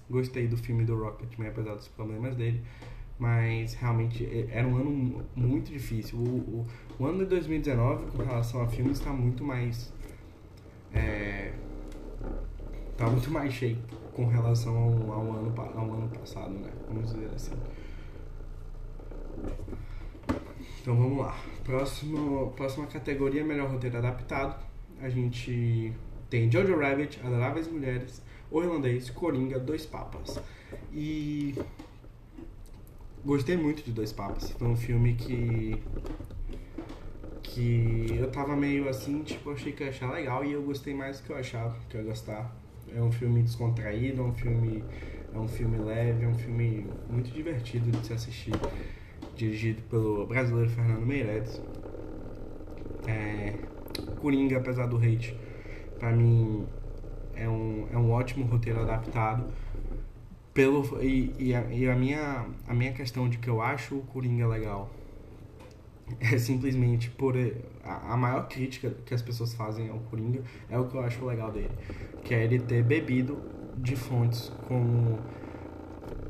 Gostei 0.09 0.47
do 0.47 0.57
filme 0.57 0.85
do 0.85 0.97
Rocketman, 0.97 1.49
apesar 1.49 1.75
dos 1.75 1.89
problemas 1.89 2.37
dele. 2.37 2.63
Mas 3.19 3.75
realmente 3.75 4.29
era 4.51 4.67
um 4.67 4.77
ano 4.77 5.25
muito 5.35 5.73
difícil. 5.73 6.19
O, 6.19 6.23
o, 6.23 6.67
o 6.99 7.07
ano 7.07 7.21
de 7.21 7.27
2019, 7.27 8.11
com 8.13 8.23
relação 8.23 8.63
a 8.63 8.69
filmes, 8.69 8.99
está 8.99 9.13
muito 9.13 9.43
mais. 9.43 9.93
É, 10.93 11.53
tá 12.97 13.07
muito 13.09 13.31
mais 13.31 13.53
cheio 13.53 13.79
com 14.13 14.27
relação 14.27 14.75
ao, 14.77 15.13
ao, 15.13 15.33
ano, 15.33 15.55
ao 15.57 15.93
ano 15.93 16.09
passado, 16.09 16.55
né? 16.55 16.71
Vamos 16.89 17.13
dizer 17.13 17.31
assim. 17.35 17.55
Então 20.81 20.97
vamos 20.97 21.19
lá. 21.19 21.37
Próximo, 21.65 22.53
próxima 22.53 22.87
categoria, 22.87 23.45
melhor 23.45 23.71
roteiro 23.71 23.99
adaptado. 23.99 24.65
A 25.01 25.09
gente 25.09 25.93
tem 26.29 26.51
Jojo 26.51 26.77
Rabbit, 26.77 27.21
Adoráveis 27.25 27.69
Mulheres, 27.69 28.23
O 28.51 28.63
Irlandês, 28.63 29.11
Coringa, 29.11 29.59
Dois 29.59 29.87
Papas. 29.87 30.41
E 30.93 31.55
gostei 33.25 33.57
muito 33.57 33.83
de 33.83 33.93
Dois 33.93 34.13
Papas. 34.13 34.51
Foi 34.53 34.69
um 34.69 34.77
filme 34.77 35.15
que 35.15 35.83
que 37.43 38.19
eu 38.19 38.31
tava 38.31 38.55
meio 38.55 38.87
assim, 38.87 39.23
tipo, 39.23 39.51
achei 39.51 39.73
que 39.73 39.83
ia 39.83 39.89
achar 39.89 40.13
legal 40.13 40.45
e 40.45 40.53
eu 40.53 40.63
gostei 40.63 40.93
mais 40.93 41.21
do 41.21 41.27
que 41.27 41.33
eu 41.33 41.37
achava 41.37 41.75
que 41.89 41.97
ia 41.97 42.03
gostar. 42.03 42.55
É 42.95 43.01
um 43.01 43.11
filme 43.11 43.43
descontraído, 43.43 44.21
é 44.21 44.25
um 44.25 44.35
filme, 44.35 44.85
é 45.35 45.39
um 45.39 45.49
filme 45.49 45.79
leve, 45.79 46.25
é 46.25 46.29
um 46.29 46.35
filme 46.35 46.87
muito 47.09 47.31
divertido 47.31 47.91
de 47.91 48.07
se 48.07 48.13
assistir. 48.13 48.53
Dirigido 49.35 49.81
pelo 49.83 50.27
brasileiro 50.27 50.69
Fernando 50.69 51.07
Meireles. 51.07 51.61
É, 53.07 53.55
Coringa, 54.21 54.59
apesar 54.59 54.87
do 54.87 54.97
hate, 54.99 55.35
pra 55.99 56.13
mim 56.13 56.67
é 57.35 57.49
um, 57.49 57.87
é 57.93 57.97
um 57.97 58.11
ótimo 58.11 58.45
roteiro 58.47 58.81
adaptado. 58.81 59.45
Pelo, 60.53 61.03
e, 61.03 61.35
e, 61.39 61.55
a, 61.55 61.63
e 61.71 61.89
a, 61.89 61.95
minha, 61.95 62.47
a 62.67 62.73
minha 62.73 62.93
questão 62.93 63.29
de 63.29 63.37
que 63.37 63.49
eu 63.49 63.61
acho 63.61 63.97
o 63.97 64.03
Coringa 64.03 64.47
legal 64.47 64.91
é 66.21 66.39
simplesmente 66.39 67.11
por 67.11 67.35
a, 67.85 68.15
a, 68.15 68.17
maior 68.17 68.49
crítica 68.49 68.95
que 69.05 69.13
as 69.13 69.21
pessoas 69.21 69.55
fazem 69.55 69.91
ao 69.91 69.99
Coringa 69.99 70.43
é 70.71 70.79
o 70.79 70.87
que 70.87 70.95
eu 70.95 71.01
acho 71.01 71.25
legal 71.25 71.51
dele, 71.51 71.73
que 72.25 72.35
é 72.35 72.45
ele 72.45 72.59
ter 72.59 72.83
bebido 72.83 73.39
de 73.77 73.97
fontes 73.97 74.51
como 74.67 75.19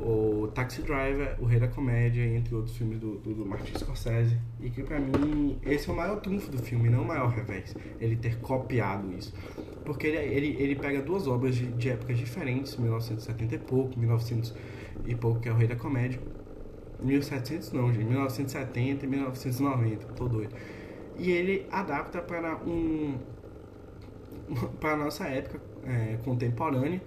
o 0.01 0.49
Taxi 0.49 0.83
Driver, 0.83 1.37
O 1.41 1.45
Rei 1.45 1.59
da 1.59 1.69
Comédia, 1.69 2.25
entre 2.25 2.55
outros 2.55 2.77
filmes 2.77 2.99
do, 2.99 3.19
do, 3.19 3.35
do 3.35 3.47
Martin 3.47 3.79
Scorsese, 3.79 4.39
e 4.61 4.71
que 4.71 4.83
pra 4.83 4.99
mim 4.99 5.59
esse 5.65 5.89
é 5.89 5.93
o 5.93 5.97
maior 5.97 6.21
trunfo 6.21 6.51
do 6.51 6.59
filme, 6.59 6.89
não 6.89 7.03
o 7.03 7.07
maior 7.07 7.29
revés, 7.29 7.75
ele 8.01 8.17
ter 8.17 8.39
copiado 8.41 9.13
isso. 9.13 9.35
Porque 9.85 10.07
ele, 10.07 10.19
ele, 10.19 10.63
ele 10.63 10.77
pega 10.77 11.01
duas 11.01 11.27
obras 11.27 11.55
de, 11.55 11.67
de 11.73 11.91
épocas 11.91 12.19
diferentes, 12.19 12.77
1970 12.77 13.55
e 13.55 13.59
pouco, 13.59 13.99
1900 13.99 14.55
e 15.07 15.15
pouco, 15.15 15.41
que 15.41 15.49
é 15.49 15.53
O 15.53 15.57
Rei 15.57 15.69
da 15.69 15.77
Comédia, 15.77 16.21
1700 17.01 17.73
não, 17.73 17.93
gente, 17.93 18.05
1970 18.05 19.05
e 19.05 19.09
1990, 19.09 20.07
tô 20.15 20.29
doido. 20.29 20.55
E 21.19 21.31
ele 21.31 21.67
adapta 21.71 22.21
para 22.21 22.57
um 22.65 23.19
para 24.81 24.97
nossa 24.97 25.27
época 25.27 25.61
é, 25.85 26.19
contemporânea 26.25 27.01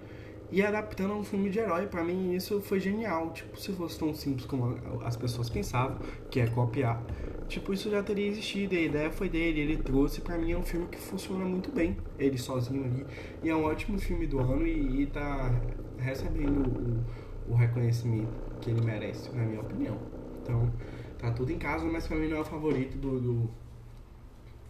e 0.52 0.62
adaptando 0.62 1.12
a 1.12 1.16
um 1.16 1.24
filme 1.24 1.50
de 1.50 1.58
herói. 1.58 1.86
Para 1.86 2.02
mim 2.02 2.34
isso 2.34 2.60
foi 2.60 2.80
genial. 2.80 3.30
Tipo, 3.32 3.58
se 3.58 3.72
fosse 3.72 3.98
tão 3.98 4.14
simples 4.14 4.46
como 4.46 4.78
as 5.04 5.16
pessoas 5.16 5.48
pensavam, 5.48 5.98
que 6.30 6.40
é 6.40 6.46
copiar, 6.46 7.02
tipo, 7.48 7.72
isso 7.72 7.90
já 7.90 8.02
teria 8.02 8.26
existido. 8.26 8.74
A 8.74 8.80
ideia 8.80 9.10
foi 9.10 9.28
dele, 9.28 9.60
ele 9.60 9.76
trouxe. 9.76 10.20
Para 10.20 10.36
mim 10.38 10.52
é 10.52 10.58
um 10.58 10.62
filme 10.62 10.86
que 10.88 10.98
funciona 10.98 11.44
muito 11.44 11.70
bem, 11.70 11.96
ele 12.18 12.38
sozinho 12.38 12.84
ali. 12.84 13.06
E 13.42 13.48
é 13.48 13.54
um 13.54 13.64
ótimo 13.64 13.98
filme 13.98 14.26
do 14.26 14.40
ano 14.40 14.66
e, 14.66 15.02
e 15.02 15.06
tá 15.06 15.50
recebendo 15.98 17.04
o, 17.48 17.52
o 17.52 17.54
reconhecimento 17.54 18.32
que 18.60 18.70
ele 18.70 18.80
merece, 18.80 19.30
na 19.34 19.44
minha 19.44 19.60
opinião. 19.60 19.98
Então, 20.42 20.70
tá 21.18 21.30
tudo 21.30 21.52
em 21.52 21.58
casa, 21.58 21.84
mas 21.84 22.06
pra 22.06 22.16
mim 22.16 22.28
não 22.28 22.38
é 22.38 22.40
o 22.40 22.44
favorito 22.44 22.96
do, 22.96 23.20
do, 23.20 23.50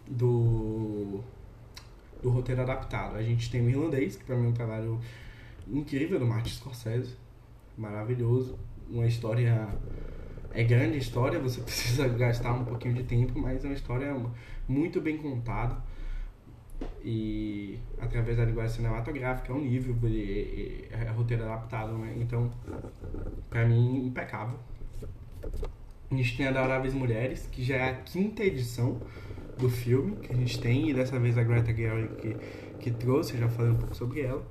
do, 0.07 1.19
do 2.21 2.29
roteiro 2.29 2.61
adaptado. 2.61 3.15
A 3.15 3.23
gente 3.23 3.49
tem 3.49 3.61
o 3.61 3.69
Irlandês, 3.69 4.15
que 4.15 4.23
pra 4.23 4.35
mim 4.35 4.47
é 4.47 4.49
um 4.49 4.53
trabalho 4.53 4.99
incrível 5.71 6.19
do 6.19 6.25
Martin 6.25 6.51
Scorsese, 6.51 7.15
maravilhoso, 7.77 8.59
uma 8.89 9.07
história 9.07 9.67
é 10.53 10.63
grande 10.63 10.97
história, 10.97 11.39
você 11.39 11.61
precisa 11.63 12.07
gastar 12.07 12.53
um 12.53 12.65
pouquinho 12.65 12.93
de 12.93 13.03
tempo, 13.03 13.39
mas 13.39 13.63
é 13.63 13.67
uma 13.67 13.73
história 13.73 14.15
muito 14.67 14.99
bem 15.01 15.17
contada 15.17 15.77
e 17.03 17.79
através 17.99 18.37
da 18.37 18.45
linguagem 18.45 18.75
cinematográfica, 18.75 19.51
é 19.51 19.55
um 19.55 19.61
nível, 19.61 19.95
é, 20.03 21.05
é 21.05 21.09
roteiro 21.09 21.43
adaptado, 21.43 21.93
né? 21.97 22.15
Então, 22.17 22.51
pra 23.49 23.65
mim, 23.65 24.05
impecável. 24.07 24.57
A 26.09 26.15
gente 26.15 26.37
tem 26.37 26.47
Adoráveis 26.47 26.93
Mulheres, 26.93 27.47
que 27.51 27.63
já 27.63 27.75
é 27.75 27.89
a 27.91 27.95
quinta 27.95 28.43
edição 28.43 28.99
do 29.57 29.69
filme 29.69 30.17
que 30.17 30.33
a 30.33 30.35
gente 30.35 30.59
tem, 30.59 30.89
e 30.89 30.93
dessa 30.93 31.19
vez 31.19 31.37
a 31.37 31.43
Greta 31.43 31.73
Gerwig 31.73 32.15
que, 32.15 32.35
que 32.79 32.91
trouxe, 32.91 33.37
já 33.37 33.47
falei 33.47 33.71
um 33.71 33.77
pouco 33.77 33.95
sobre 33.95 34.21
ela, 34.21 34.45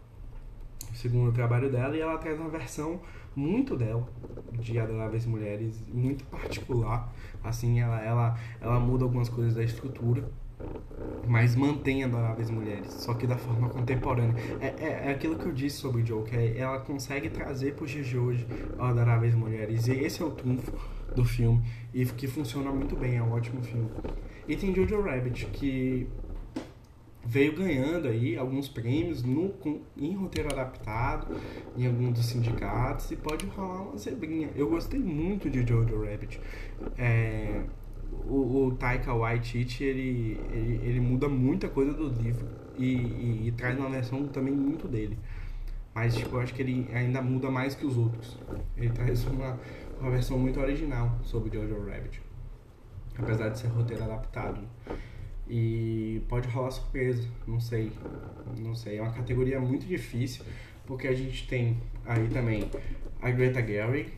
o 1.00 1.02
segundo 1.02 1.32
trabalho 1.32 1.70
dela, 1.70 1.96
e 1.96 2.00
ela 2.00 2.18
traz 2.18 2.38
uma 2.38 2.50
versão 2.50 3.00
muito 3.34 3.76
dela, 3.76 4.06
de 4.58 4.78
Adoráveis 4.78 5.24
Mulheres, 5.24 5.82
muito 5.88 6.24
particular, 6.24 7.10
assim, 7.42 7.80
ela, 7.80 8.00
ela, 8.02 8.38
ela 8.60 8.78
muda 8.78 9.04
algumas 9.04 9.28
coisas 9.28 9.54
da 9.54 9.62
estrutura, 9.62 10.30
mas 11.26 11.56
mantém 11.56 12.04
Adoráveis 12.04 12.50
Mulheres, 12.50 12.92
só 12.92 13.14
que 13.14 13.26
da 13.26 13.36
forma 13.36 13.70
contemporânea. 13.70 14.34
É, 14.60 14.66
é, 14.66 15.02
é 15.06 15.10
aquilo 15.10 15.38
que 15.38 15.46
eu 15.46 15.52
disse 15.52 15.78
sobre 15.78 16.04
Joe, 16.04 16.22
que 16.22 16.36
é, 16.36 16.58
ela 16.58 16.80
consegue 16.80 17.30
trazer 17.30 17.74
para 17.74 17.84
os 17.84 17.90
de 17.90 18.18
hoje 18.18 18.46
Adoráveis 18.78 19.34
Mulheres, 19.34 19.86
e 19.86 19.92
esse 19.92 20.22
é 20.22 20.24
o 20.26 20.30
trunfo 20.30 20.72
do 21.14 21.24
filme, 21.24 21.62
e 21.94 22.04
que 22.04 22.26
funciona 22.26 22.70
muito 22.70 22.94
bem, 22.94 23.16
é 23.16 23.22
um 23.22 23.32
ótimo 23.32 23.62
filme. 23.62 23.88
E 24.46 24.54
tem 24.54 24.74
Jojo 24.74 25.00
Rabbit, 25.00 25.46
que 25.46 26.06
veio 27.24 27.54
ganhando 27.54 28.08
aí 28.08 28.36
alguns 28.36 28.68
prêmios 28.68 29.22
no, 29.22 29.50
com, 29.50 29.80
em 29.96 30.14
roteiro 30.14 30.52
adaptado, 30.52 31.36
em 31.76 31.86
alguns 31.86 32.14
dos 32.14 32.26
sindicatos, 32.26 33.10
e 33.10 33.16
pode 33.16 33.46
rolar 33.46 33.82
uma 33.82 33.98
zebrinha. 33.98 34.50
Eu 34.56 34.68
gostei 34.68 34.98
muito 34.98 35.50
de 35.50 35.66
Jojo 35.66 36.04
Rabbit. 36.04 36.40
É, 36.96 37.62
o, 38.26 38.66
o 38.66 38.74
Taika 38.74 39.14
Waititi 39.14 39.84
ele, 39.84 40.40
ele, 40.52 40.80
ele, 40.82 41.00
muda 41.00 41.28
muita 41.28 41.68
coisa 41.68 41.92
do 41.92 42.08
livro 42.08 42.46
e, 42.76 42.96
e, 42.96 43.48
e, 43.48 43.52
traz 43.52 43.78
uma 43.78 43.88
versão 43.88 44.26
também 44.28 44.54
muito 44.54 44.88
dele. 44.88 45.18
Mas 45.94 46.16
tipo, 46.16 46.36
eu 46.36 46.40
acho 46.40 46.54
que 46.54 46.62
ele 46.62 46.88
ainda 46.92 47.20
muda 47.20 47.50
mais 47.50 47.74
que 47.74 47.84
os 47.84 47.96
outros. 47.96 48.38
Ele 48.76 48.90
traz 48.90 49.24
uma, 49.26 49.58
uma 50.00 50.10
versão 50.10 50.38
muito 50.38 50.58
original 50.60 51.18
sobre 51.22 51.50
Jojo 51.52 51.84
Rabbit. 51.84 52.22
Apesar 53.18 53.50
de 53.50 53.58
ser 53.58 53.68
roteiro 53.68 54.04
adaptado. 54.04 54.60
E 55.52 56.22
pode 56.28 56.48
rolar 56.48 56.70
surpresa, 56.70 57.26
não 57.44 57.58
sei. 57.58 57.90
Não 58.56 58.72
sei. 58.72 58.98
É 58.98 59.02
uma 59.02 59.10
categoria 59.10 59.58
muito 59.58 59.84
difícil, 59.84 60.44
porque 60.86 61.08
a 61.08 61.12
gente 61.12 61.48
tem 61.48 61.76
aí 62.06 62.28
também 62.28 62.70
a 63.20 63.30
Greta 63.32 63.60
Gerwig, 63.60 64.12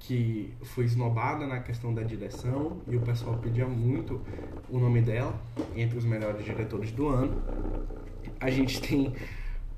que 0.00 0.52
foi 0.62 0.84
esnobada 0.84 1.46
na 1.46 1.60
questão 1.60 1.94
da 1.94 2.02
direção 2.02 2.82
e 2.88 2.96
o 2.96 3.00
pessoal 3.00 3.38
pedia 3.38 3.66
muito 3.68 4.20
o 4.68 4.76
nome 4.80 5.00
dela 5.00 5.40
entre 5.76 5.96
os 5.96 6.04
melhores 6.04 6.44
diretores 6.44 6.90
do 6.90 7.06
ano. 7.06 7.40
A 8.40 8.50
gente 8.50 8.80
tem 8.82 9.14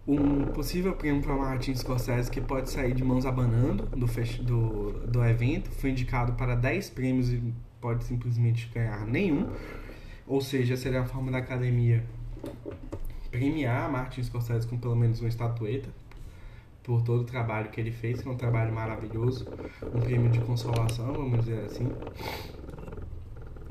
um 0.08 0.46
possível 0.46 0.94
prêmio 0.94 1.22
para 1.22 1.34
Martin 1.34 1.74
Scorsese 1.74 2.30
que 2.30 2.40
pode 2.40 2.70
sair 2.70 2.94
de 2.94 3.04
mãos 3.04 3.26
abanando 3.26 3.84
do, 3.86 4.06
do, 4.42 4.92
do 5.06 5.22
evento. 5.22 5.70
Foi 5.70 5.90
indicado 5.90 6.32
para 6.32 6.54
10 6.54 6.88
prêmios 6.90 7.30
e 7.30 7.42
pode 7.78 8.04
simplesmente 8.04 8.70
ganhar 8.72 9.04
nenhum. 9.06 9.50
Ou 10.26 10.40
seja, 10.40 10.76
seria 10.76 11.02
a 11.02 11.04
forma 11.04 11.30
da 11.30 11.38
academia 11.38 12.04
premiar 13.30 13.90
Martin 13.90 14.22
Scorsese 14.22 14.66
com 14.66 14.78
pelo 14.78 14.94
menos 14.94 15.20
uma 15.20 15.28
estatueta 15.28 15.88
por 16.82 17.02
todo 17.02 17.22
o 17.22 17.24
trabalho 17.24 17.70
que 17.70 17.80
ele 17.80 17.90
fez, 17.90 18.22
que 18.22 18.28
é 18.28 18.30
um 18.30 18.36
trabalho 18.36 18.72
maravilhoso, 18.72 19.46
um 19.94 20.00
prêmio 20.00 20.30
de 20.30 20.38
consolação, 20.40 21.12
vamos 21.12 21.40
dizer 21.40 21.64
assim. 21.64 21.90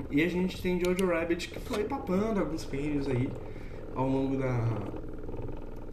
E 0.09 0.21
a 0.21 0.27
gente 0.27 0.61
tem 0.61 0.79
Jojo 0.83 1.07
Rabbit 1.07 1.47
que 1.49 1.59
foi 1.59 1.83
papando 1.83 2.39
alguns 2.39 2.65
prêmios 2.65 3.07
aí 3.07 3.29
ao 3.95 4.07
longo 4.07 4.37
da 4.37 4.67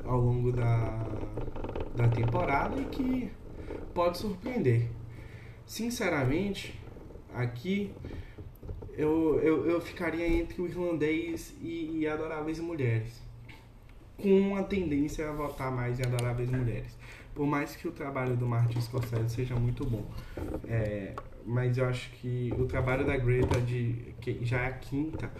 ao 0.04 0.18
longo 0.18 0.50
da, 0.50 1.06
da 1.94 2.08
temporada 2.08 2.80
e 2.80 2.84
que 2.86 3.30
pode 3.94 4.18
surpreender. 4.18 4.88
Sinceramente, 5.64 6.78
aqui 7.32 7.92
eu, 8.96 9.40
eu, 9.40 9.66
eu 9.70 9.80
ficaria 9.80 10.26
entre 10.26 10.60
o 10.60 10.66
irlandês 10.66 11.54
e, 11.60 11.98
e 12.00 12.06
Adoráveis 12.06 12.58
Mulheres, 12.58 13.20
com 14.16 14.28
uma 14.28 14.62
tendência 14.62 15.28
a 15.28 15.32
votar 15.32 15.70
mais 15.70 15.98
em 15.98 16.04
Adoráveis 16.04 16.50
Mulheres. 16.50 16.98
Por 17.34 17.46
mais 17.46 17.76
que 17.76 17.88
o 17.88 17.92
trabalho 17.92 18.36
do 18.36 18.46
Martin 18.46 18.80
Scorsese 18.80 19.34
seja 19.34 19.54
muito 19.54 19.84
bom, 19.84 20.04
é, 20.68 21.14
mas 21.46 21.78
eu 21.78 21.86
acho 21.86 22.10
que 22.12 22.52
o 22.58 22.66
trabalho 22.66 23.06
da 23.06 23.16
Greta 23.16 23.60
de 23.60 24.14
que 24.20 24.44
já 24.44 24.62
é 24.62 24.66
a 24.66 24.72
quinta 24.72 25.30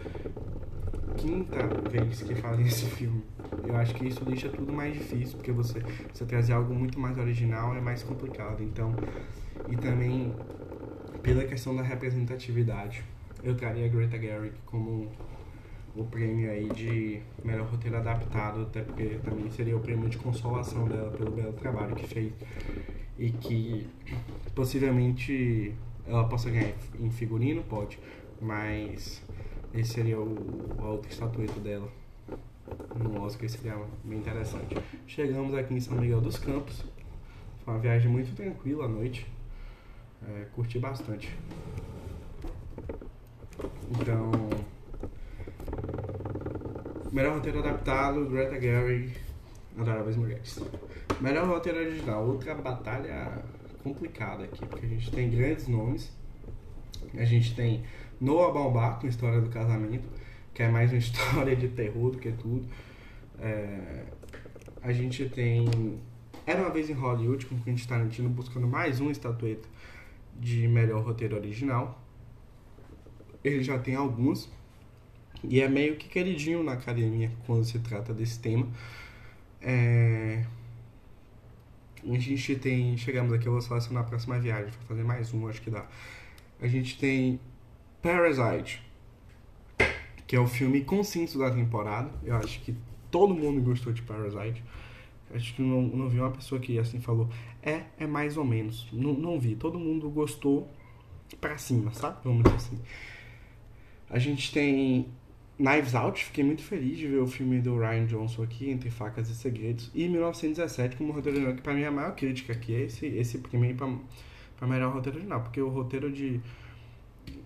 quinta 1.16 1.56
vez 1.90 2.22
que 2.22 2.34
fazem 2.34 2.64
esse 2.66 2.86
filme. 2.86 3.22
Eu 3.66 3.76
acho 3.76 3.94
que 3.94 4.06
isso 4.06 4.24
deixa 4.24 4.48
tudo 4.48 4.72
mais 4.72 4.94
difícil, 4.94 5.36
porque 5.36 5.52
você, 5.52 5.82
você 6.12 6.24
trazer 6.24 6.52
algo 6.52 6.74
muito 6.74 6.98
mais 6.98 7.18
original 7.18 7.74
é 7.74 7.80
mais 7.80 8.02
complicado. 8.02 8.62
Então, 8.62 8.94
e 9.68 9.76
também 9.76 10.34
pela 11.22 11.44
questão 11.44 11.76
da 11.76 11.82
representatividade, 11.82 13.04
eu 13.42 13.54
traria 13.56 13.86
a 13.86 13.88
Greta 13.88 14.18
Gerwig 14.18 14.54
como 14.66 15.10
o 15.94 16.04
prêmio 16.04 16.50
aí 16.50 16.68
de 16.68 17.20
melhor 17.44 17.66
roteiro 17.66 17.96
adaptado, 17.96 18.62
até 18.62 18.82
porque 18.82 19.18
também 19.24 19.50
seria 19.50 19.76
o 19.76 19.80
prêmio 19.80 20.08
de 20.08 20.18
consolação 20.18 20.86
dela 20.86 21.10
pelo 21.10 21.30
belo 21.30 21.52
trabalho 21.54 21.94
que 21.96 22.06
fez 22.06 22.32
e 23.18 23.30
que 23.30 23.86
possivelmente 24.54 25.74
ela 26.06 26.24
possa 26.24 26.50
ganhar 26.50 26.72
em 26.98 27.10
figurino, 27.10 27.62
pode, 27.62 27.98
mas 28.40 29.22
esse 29.74 29.92
seria 29.92 30.18
o, 30.18 30.76
a 30.78 30.88
outra 30.88 31.10
dela 31.60 31.88
no 32.96 33.20
Oscar, 33.22 33.48
seria 33.48 33.76
bem 34.04 34.18
interessante. 34.18 34.76
Chegamos 35.06 35.54
aqui 35.54 35.74
em 35.74 35.80
São 35.80 35.96
Miguel 35.96 36.20
dos 36.20 36.38
Campos, 36.38 36.84
foi 37.64 37.74
uma 37.74 37.80
viagem 37.80 38.10
muito 38.10 38.34
tranquila 38.34 38.84
à 38.84 38.88
noite, 38.88 39.26
é, 40.26 40.46
curti 40.54 40.78
bastante. 40.78 41.36
Então, 43.90 44.30
melhor 47.12 47.34
roteiro 47.34 47.58
adaptado, 47.58 48.24
Greta 48.26 48.60
Gerwig, 48.60 49.12
Adoráveis 49.78 50.16
Mulheres. 50.16 50.60
Melhor 51.20 51.46
roteiro 51.46 51.78
original, 51.78 52.26
outra 52.26 52.54
batalha 52.54 53.42
complicada 53.82 54.44
aqui, 54.44 54.64
porque 54.66 54.86
a 54.86 54.88
gente 54.88 55.10
tem 55.10 55.30
grandes 55.30 55.66
nomes, 55.68 56.12
a 57.14 57.24
gente 57.24 57.54
tem 57.54 57.82
Noah 58.20 58.52
Baumbach 58.52 59.00
com 59.00 59.06
História 59.06 59.40
do 59.40 59.48
Casamento, 59.48 60.08
que 60.54 60.62
é 60.62 60.68
mais 60.68 60.90
uma 60.92 60.98
história 60.98 61.56
de 61.56 61.68
terror 61.68 62.10
do 62.10 62.18
que 62.18 62.30
tudo. 62.32 62.66
É, 63.38 64.04
a 64.82 64.92
gente 64.92 65.28
tem 65.28 65.98
Era 66.46 66.60
Uma 66.60 66.70
Vez 66.70 66.88
em 66.90 66.94
Hollywood, 66.94 67.46
com 67.46 67.58
Quentin 67.60 67.86
Tarantino, 67.86 68.28
buscando 68.28 68.66
mais 68.66 69.00
uma 69.00 69.10
estatueta 69.10 69.68
de 70.38 70.68
melhor 70.68 71.02
roteiro 71.02 71.36
original. 71.36 72.00
Ele 73.42 73.62
já 73.62 73.78
tem 73.78 73.94
alguns, 73.94 74.50
e 75.42 75.60
é 75.60 75.68
meio 75.68 75.96
que 75.96 76.08
queridinho 76.08 76.62
na 76.62 76.72
academia 76.72 77.32
quando 77.46 77.64
se 77.64 77.78
trata 77.78 78.12
desse 78.12 78.38
tema. 78.38 78.68
É... 79.60 80.44
A 82.02 82.18
gente 82.18 82.56
tem. 82.56 82.96
Chegamos 82.96 83.32
aqui, 83.32 83.46
eu 83.46 83.52
vou 83.52 83.60
selecionar 83.60 84.04
a 84.04 84.06
próxima 84.06 84.38
viagem, 84.38 84.70
vou 84.70 84.88
fazer 84.88 85.04
mais 85.04 85.32
um, 85.34 85.46
acho 85.48 85.60
que 85.60 85.70
dá. 85.70 85.86
A 86.60 86.66
gente 86.66 86.98
tem 86.98 87.38
Parasite, 88.02 88.82
que 90.26 90.34
é 90.34 90.40
o 90.40 90.46
filme 90.46 90.82
consenso 90.82 91.38
da 91.38 91.50
temporada. 91.50 92.10
Eu 92.24 92.36
acho 92.36 92.60
que 92.60 92.74
todo 93.10 93.34
mundo 93.34 93.60
gostou 93.60 93.92
de 93.92 94.02
Parasite. 94.02 94.62
Acho 95.34 95.54
que 95.54 95.62
não, 95.62 95.82
não 95.82 96.08
vi 96.08 96.18
uma 96.18 96.30
pessoa 96.30 96.60
que 96.60 96.78
assim 96.78 97.00
falou. 97.00 97.28
É, 97.62 97.82
é 97.98 98.06
mais 98.06 98.36
ou 98.36 98.44
menos. 98.44 98.88
Não, 98.92 99.12
não 99.12 99.38
vi. 99.38 99.54
Todo 99.54 99.78
mundo 99.78 100.08
gostou 100.08 100.68
pra 101.40 101.58
cima, 101.58 101.92
sabe? 101.92 102.18
Vamos 102.24 102.42
dizer 102.44 102.56
assim. 102.56 102.78
A 104.10 104.18
gente 104.18 104.52
tem 104.52 105.06
Knives 105.58 105.94
Out. 105.94 106.24
Fiquei 106.24 106.42
muito 106.42 106.62
feliz 106.62 106.98
de 106.98 107.06
ver 107.06 107.18
o 107.18 107.26
filme 107.26 107.60
do 107.60 107.78
Ryan 107.78 108.06
Johnson 108.06 108.42
aqui, 108.42 108.68
Entre 108.68 108.90
Facas 108.90 109.28
e 109.30 109.34
Segredos. 109.34 109.90
E 109.94 110.08
1917 110.08 110.96
como 110.96 111.12
roteiro 111.12 111.54
que 111.54 111.62
pra 111.62 111.72
mim 111.72 111.82
é 111.82 111.86
a 111.86 111.92
maior 111.92 112.14
crítica 112.14 112.52
aqui. 112.52 112.74
É 112.74 112.80
esse, 112.82 113.06
esse 113.06 113.38
prêmio 113.38 113.74
pra, 113.76 113.88
pra 114.56 114.66
melhor 114.66 114.92
roteiro 114.92 115.18
original. 115.18 115.42
Porque 115.42 115.60
o 115.60 115.68
roteiro 115.68 116.10
de 116.10 116.40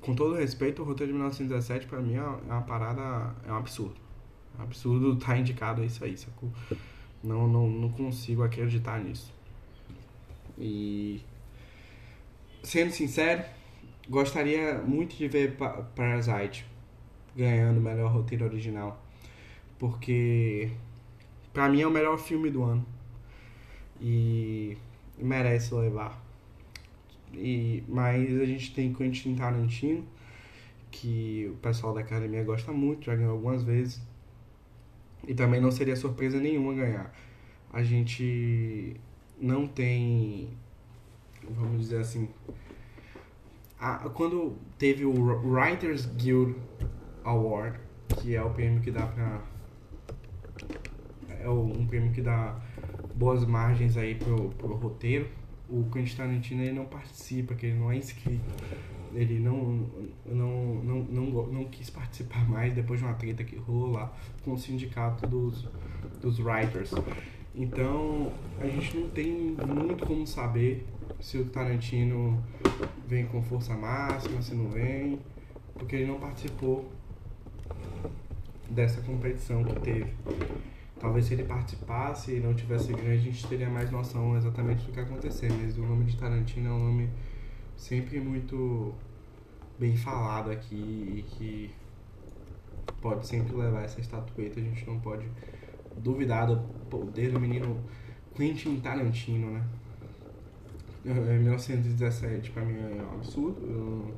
com 0.01 0.15
todo 0.15 0.35
respeito, 0.35 0.83
o 0.83 0.85
roteiro 0.85 1.13
de 1.13 1.19
1917 1.19 1.87
pra 1.87 2.01
mim 2.01 2.15
é 2.15 2.23
uma 2.23 2.63
parada, 2.63 3.35
é 3.47 3.53
um 3.53 3.57
absurdo. 3.57 3.97
É 4.57 4.61
um 4.61 4.65
absurdo 4.65 5.17
tá 5.17 5.37
indicado 5.37 5.83
a 5.83 5.85
isso 5.85 6.05
aí, 6.05 6.17
sacou? 6.17 6.51
Não, 7.23 7.49
não, 7.49 7.69
não 7.69 7.89
consigo 7.91 8.43
acreditar 8.43 9.03
nisso. 9.03 9.33
E 10.59 11.21
sendo 12.63 12.93
sincero, 12.93 13.45
gostaria 14.09 14.79
muito 14.79 15.17
de 15.17 15.29
ver 15.29 15.57
Parasite 15.95 16.67
ganhando 17.37 17.79
o 17.79 17.83
melhor 17.83 18.13
roteiro 18.13 18.45
original. 18.45 19.03
Porque 19.79 20.71
pra 21.53 21.69
mim 21.69 21.83
é 21.83 21.87
o 21.87 21.91
melhor 21.91 22.19
filme 22.19 22.51
do 22.51 22.63
ano. 22.63 22.87
E 24.01 24.77
merece 25.19 25.75
levar. 25.75 26.23
E, 27.33 27.83
mas 27.89 28.41
a 28.41 28.45
gente 28.45 28.73
tem 28.75 28.93
Quentin 28.93 29.35
Tarantino, 29.35 30.05
que 30.91 31.51
o 31.53 31.57
pessoal 31.57 31.95
da 31.95 32.01
academia 32.01 32.45
gosta 32.45 32.73
muito, 32.73 33.07
já 33.07 33.17
ganhou 33.17 33.33
algumas 33.33 33.63
vezes. 33.63 34.01
E 35.27 35.35
também 35.35 35.61
não 35.61 35.71
seria 35.71 35.97
surpresa 35.97 36.39
nenhuma 36.39 36.75
ganhar. 36.75 37.13
A 37.73 37.83
gente 37.83 38.95
não 39.41 39.67
tem, 39.67 40.51
vamos 41.51 41.81
dizer 41.81 42.01
assim, 42.01 42.29
a, 43.85 44.11
quando 44.11 44.57
teve 44.79 45.05
o 45.05 45.13
Writers 45.13 46.07
Guild 46.07 46.57
Award, 47.25 47.79
que 48.21 48.35
é 48.35 48.43
o 48.43 48.51
prêmio 48.51 48.81
que 48.81 48.91
dá 48.91 49.07
pra. 49.07 49.43
É 51.41 51.49
um 51.49 51.87
prêmio 51.87 52.13
que 52.13 52.23
dá 52.23 52.59
boas 53.15 53.45
margens 53.45 53.97
aí 53.97 54.15
pro, 54.15 54.51
pro 54.51 54.75
roteiro 54.75 55.29
o 55.69 55.85
Quentin 55.91 56.17
Tarantino 56.17 56.63
ele 56.63 56.73
não 56.73 56.85
participa, 56.85 57.55
que 57.55 57.67
ele 57.67 57.79
não 57.79 57.91
é 57.91 57.97
inscrito. 57.97 58.45
Ele 59.15 59.39
não, 59.39 59.89
não, 60.27 60.75
não, 60.83 61.03
não, 61.05 61.47
não 61.47 61.65
quis 61.67 61.89
participar 61.89 62.49
mais 62.49 62.75
depois 62.75 62.99
de 62.99 63.07
uma 63.07 63.15
treta 63.15 63.45
que 63.45 63.57
rolou 63.57 63.93
lá 63.93 64.13
com 64.43 64.53
o 64.53 64.59
sindicato 64.59 65.27
dos, 65.27 65.69
dos 66.21 66.39
writers. 66.39 66.93
Então 67.55 68.33
a 68.61 68.67
gente 68.67 68.97
não 68.97 69.09
tem 69.09 69.57
muito 69.67 70.05
como 70.05 70.27
saber 70.27 70.85
se 71.25 71.39
o 71.39 71.47
Tarantino 71.47 72.39
vem 73.09 73.25
com 73.25 73.43
força 73.43 73.75
máxima, 73.75 74.43
se 74.43 74.55
não 74.55 74.69
vem, 74.69 75.19
porque 75.73 75.97
ele 75.97 76.05
não 76.05 76.21
participou 76.21 76.93
dessa 78.69 79.01
competição 79.01 79.65
que 79.65 79.81
teve. 79.81 80.13
Talvez 81.01 81.25
se 81.25 81.33
ele 81.33 81.45
participasse 81.45 82.33
e 82.33 82.41
não 82.41 82.53
tivesse 82.53 82.93
ganho, 82.93 83.13
a 83.13 83.17
gente 83.17 83.47
teria 83.47 83.71
mais 83.71 83.91
noção 83.91 84.37
exatamente 84.37 84.85
do 84.85 84.93
que 84.93 85.01
acontecer. 85.01 85.51
Mas 85.51 85.79
o 85.79 85.83
nome 85.87 86.05
de 86.05 86.15
Tarantino 86.15 86.69
é 86.69 86.73
um 86.73 86.89
nome 86.91 87.09
sempre 87.75 88.21
muito 88.21 88.95
bem 89.79 89.97
falado 89.97 90.51
aqui 90.51 90.75
e 90.77 91.23
que 91.23 91.71
pode 93.01 93.27
sempre 93.27 93.57
levar 93.57 93.83
essa 93.83 93.99
estatueta. 93.99 94.61
A 94.61 94.63
gente 94.63 94.87
não 94.87 95.01
pode 95.01 95.27
duvidar 95.97 96.47
do 96.47 96.59
poder 96.91 97.33
do 97.33 97.41
menino 97.41 97.83
Quentin 98.35 98.79
Tarantino, 98.81 99.51
né? 99.51 99.65
1917 101.05 102.51
pra 102.51 102.65
mim 102.65 102.79
é 102.79 103.03
um 103.03 103.15
absurdo. 103.17 103.61
Eu, 103.63 104.15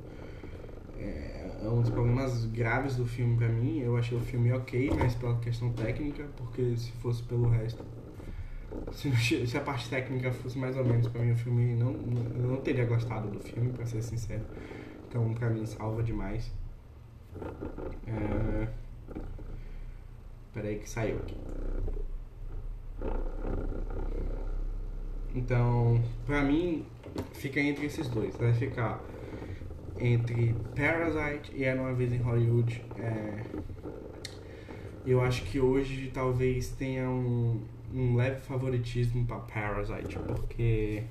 é, 0.98 1.58
é 1.62 1.68
um 1.68 1.80
dos 1.80 1.90
problemas 1.90 2.46
graves 2.46 2.96
do 2.96 3.04
filme 3.04 3.36
pra 3.36 3.48
mim. 3.48 3.80
Eu 3.80 3.96
achei 3.96 4.16
o 4.16 4.20
filme 4.20 4.52
ok, 4.52 4.90
mas 4.96 5.14
pela 5.14 5.36
questão 5.38 5.72
técnica, 5.72 6.24
porque 6.36 6.76
se 6.76 6.92
fosse 6.92 7.22
pelo 7.24 7.48
resto. 7.48 7.84
Se, 8.92 9.46
se 9.46 9.56
a 9.56 9.60
parte 9.60 9.88
técnica 9.88 10.32
fosse 10.32 10.58
mais 10.58 10.76
ou 10.76 10.84
menos 10.84 11.08
pra 11.08 11.22
mim, 11.22 11.32
o 11.32 11.36
filme 11.36 11.74
não, 11.74 11.92
eu 11.92 12.48
não 12.48 12.56
teria 12.56 12.84
gostado 12.84 13.28
do 13.28 13.40
filme, 13.40 13.72
pra 13.72 13.86
ser 13.86 14.02
sincero. 14.02 14.44
Então, 15.08 15.32
pra 15.34 15.50
mim, 15.50 15.64
salva 15.66 16.02
demais. 16.02 16.52
É... 18.06 18.68
Peraí 20.52 20.78
que 20.78 20.88
saiu 20.88 21.16
aqui. 21.18 21.36
Então, 25.36 26.02
pra 26.24 26.40
mim, 26.42 26.86
fica 27.34 27.60
entre 27.60 27.84
esses 27.84 28.08
dois. 28.08 28.34
Vai 28.36 28.54
ficar 28.54 28.98
entre 30.00 30.54
Parasite 30.74 31.52
e 31.54 31.62
Era 31.62 31.80
Uma 31.80 31.92
Vez 31.92 32.10
em 32.10 32.16
Hollywood. 32.16 32.82
É, 32.98 33.44
eu 35.06 35.20
acho 35.20 35.42
que 35.44 35.60
hoje 35.60 36.10
talvez 36.12 36.70
tenha 36.70 37.08
um, 37.08 37.60
um 37.94 38.16
leve 38.16 38.40
favoritismo 38.40 39.26
para 39.26 39.36
Parasite, 39.40 40.18
porque 40.18 41.04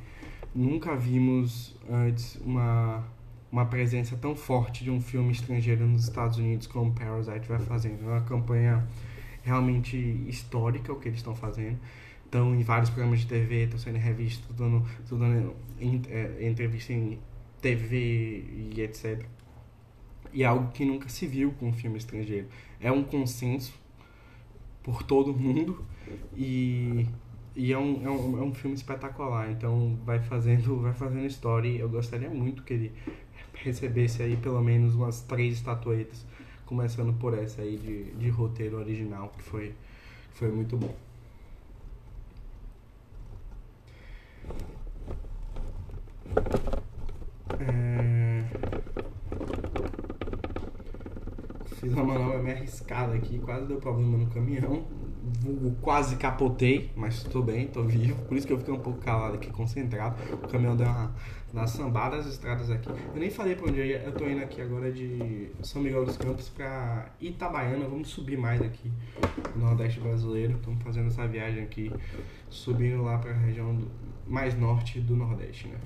nunca 0.53 0.95
vimos 0.95 1.75
antes 1.87 2.35
uma, 2.43 3.03
uma 3.51 3.65
presença 3.67 4.17
tão 4.17 4.35
forte 4.35 4.83
de 4.83 4.89
um 4.89 4.99
filme 4.99 5.31
estrangeiro 5.31 5.85
nos 5.85 6.05
Estados 6.05 6.39
Unidos 6.39 6.65
como 6.65 6.91
Parasite 6.93 7.47
vai 7.47 7.59
fazendo. 7.59 8.03
É 8.03 8.07
uma 8.07 8.21
campanha 8.21 8.87
realmente 9.43 9.95
histórica 10.27 10.91
o 10.91 10.99
que 10.99 11.09
eles 11.09 11.19
estão 11.19 11.35
fazendo. 11.35 11.77
Estão 12.35 12.53
em 12.53 12.63
vários 12.63 12.89
programas 12.89 13.21
de 13.21 13.27
TV, 13.27 13.63
estão 13.63 13.79
sendo 13.79 13.97
revistas, 13.97 14.41
estão 14.49 14.69
dando, 14.69 14.85
estão 15.01 15.17
dando 15.17 15.55
é, 16.09 16.45
entrevista 16.45 16.91
em 16.91 17.17
TV 17.61 18.43
e 18.75 18.81
etc. 18.81 19.25
E 20.33 20.43
é 20.43 20.45
algo 20.45 20.69
que 20.73 20.83
nunca 20.83 21.07
se 21.07 21.25
viu 21.25 21.53
com 21.53 21.69
um 21.69 21.73
filme 21.73 21.97
estrangeiro. 21.97 22.49
É 22.81 22.91
um 22.91 23.05
consenso 23.05 23.73
por 24.83 25.01
todo 25.01 25.33
mundo 25.33 25.85
e, 26.35 27.07
e 27.55 27.71
é, 27.71 27.77
um, 27.77 28.05
é, 28.05 28.09
um, 28.09 28.37
é 28.37 28.41
um 28.41 28.53
filme 28.53 28.75
espetacular. 28.75 29.49
Então 29.49 29.97
vai 30.03 30.19
fazendo, 30.19 30.81
vai 30.81 30.93
fazendo 30.93 31.25
história 31.25 31.69
eu 31.69 31.87
gostaria 31.87 32.29
muito 32.29 32.63
que 32.63 32.73
ele 32.73 32.91
recebesse 33.63 34.21
aí 34.21 34.35
pelo 34.35 34.61
menos 34.61 34.93
umas 34.93 35.21
três 35.21 35.53
estatuetas, 35.53 36.25
começando 36.65 37.17
por 37.17 37.33
essa 37.33 37.61
aí 37.61 37.77
de, 37.77 38.11
de 38.11 38.27
roteiro 38.27 38.77
original, 38.77 39.29
que 39.37 39.41
foi, 39.41 39.73
foi 40.33 40.51
muito 40.51 40.75
bom. 40.75 40.93
É... 47.59 48.43
Fiz 51.65 51.93
uma 51.93 52.03
manobra 52.03 52.39
meio 52.39 52.57
arriscada 52.57 53.13
aqui, 53.13 53.39
quase 53.39 53.65
deu 53.65 53.77
problema 53.77 54.17
no 54.17 54.27
caminhão. 54.27 54.83
Quase 55.81 56.15
capotei, 56.17 56.91
mas 56.95 57.15
estou 57.15 57.43
bem, 57.43 57.65
estou 57.65 57.83
vivo. 57.83 58.23
Por 58.25 58.37
isso 58.37 58.45
que 58.45 58.53
eu 58.53 58.57
fiquei 58.59 58.73
um 58.73 58.79
pouco 58.79 58.99
calado 58.99 59.35
aqui, 59.35 59.51
concentrado. 59.51 60.15
O 60.33 60.47
caminhão 60.47 60.75
deu 60.75 60.87
uma, 60.87 61.11
uma 61.51 61.67
sambada 61.67 62.17
das 62.17 62.27
estradas 62.27 62.69
aqui. 62.69 62.89
Eu 62.89 63.19
nem 63.19 63.29
falei 63.29 63.55
para 63.55 63.69
onde 63.69 63.79
eu 63.79 63.85
ia. 63.85 63.97
Eu 64.03 64.11
tô 64.11 64.27
indo 64.27 64.41
aqui 64.41 64.61
agora 64.61 64.91
de 64.91 65.49
São 65.61 65.81
Miguel 65.81 66.05
dos 66.05 66.17
Campos 66.17 66.49
para 66.49 67.09
Itabaiana. 67.19 67.87
Vamos 67.87 68.09
subir 68.09 68.37
mais 68.37 68.61
aqui 68.61 68.91
no 69.55 69.65
Nordeste 69.65 69.99
brasileiro. 69.99 70.55
Estamos 70.57 70.83
fazendo 70.83 71.07
essa 71.07 71.27
viagem 71.27 71.63
aqui, 71.63 71.91
subindo 72.49 73.03
lá 73.03 73.17
para 73.17 73.31
a 73.31 73.37
região 73.37 73.75
do, 73.75 73.87
mais 74.27 74.57
norte 74.57 74.99
do 74.99 75.15
Nordeste, 75.15 75.67
né? 75.67 75.77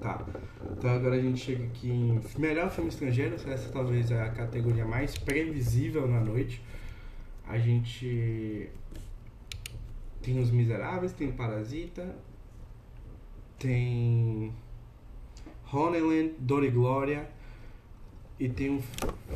Tá. 0.00 0.26
Então 0.76 0.90
agora 0.90 1.14
a 1.14 1.20
gente 1.20 1.38
chega 1.38 1.64
aqui 1.64 1.88
em 1.88 2.20
melhor 2.38 2.70
filme 2.70 2.90
estrangeiro. 2.90 3.34
Essa 3.34 3.70
talvez 3.70 4.10
é 4.10 4.20
a 4.20 4.30
categoria 4.30 4.84
mais 4.84 5.16
previsível 5.16 6.08
na 6.08 6.20
noite. 6.20 6.62
A 7.46 7.58
gente 7.58 8.68
tem 10.22 10.40
Os 10.40 10.50
Miseráveis, 10.50 11.12
tem 11.12 11.30
Parasita, 11.30 12.16
tem 13.58 14.52
Honeyland, 15.72 16.34
Dor 16.38 16.64
e 16.64 16.70
Glória 16.70 17.28
e 18.38 18.48
tem 18.48 18.70
um 18.70 18.82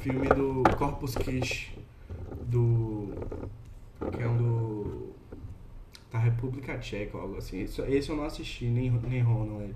filme 0.00 0.28
do 0.28 0.62
Corpus 0.76 1.14
Christi 1.14 1.78
do 2.42 3.14
que 4.12 4.22
é 4.22 4.28
um 4.28 4.36
do 4.36 5.05
da 6.16 6.18
República 6.18 6.78
Tcheca, 6.78 7.18
algo 7.18 7.36
assim. 7.36 7.60
Esse, 7.60 7.82
esse 7.82 8.08
eu 8.08 8.16
não 8.16 8.24
assisti, 8.24 8.66
nem, 8.66 8.90
nem 8.90 9.22
Honeyland. 9.22 9.74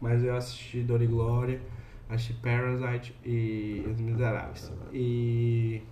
Mas 0.00 0.24
eu 0.24 0.34
assisti 0.34 0.82
Dor 0.82 1.02
e 1.02 1.06
Glória, 1.06 1.60
assisti 2.08 2.32
Parasite 2.34 3.14
e 3.24 3.84
Os 3.88 4.00
Miseráveis. 4.00 4.72
E. 4.92 5.82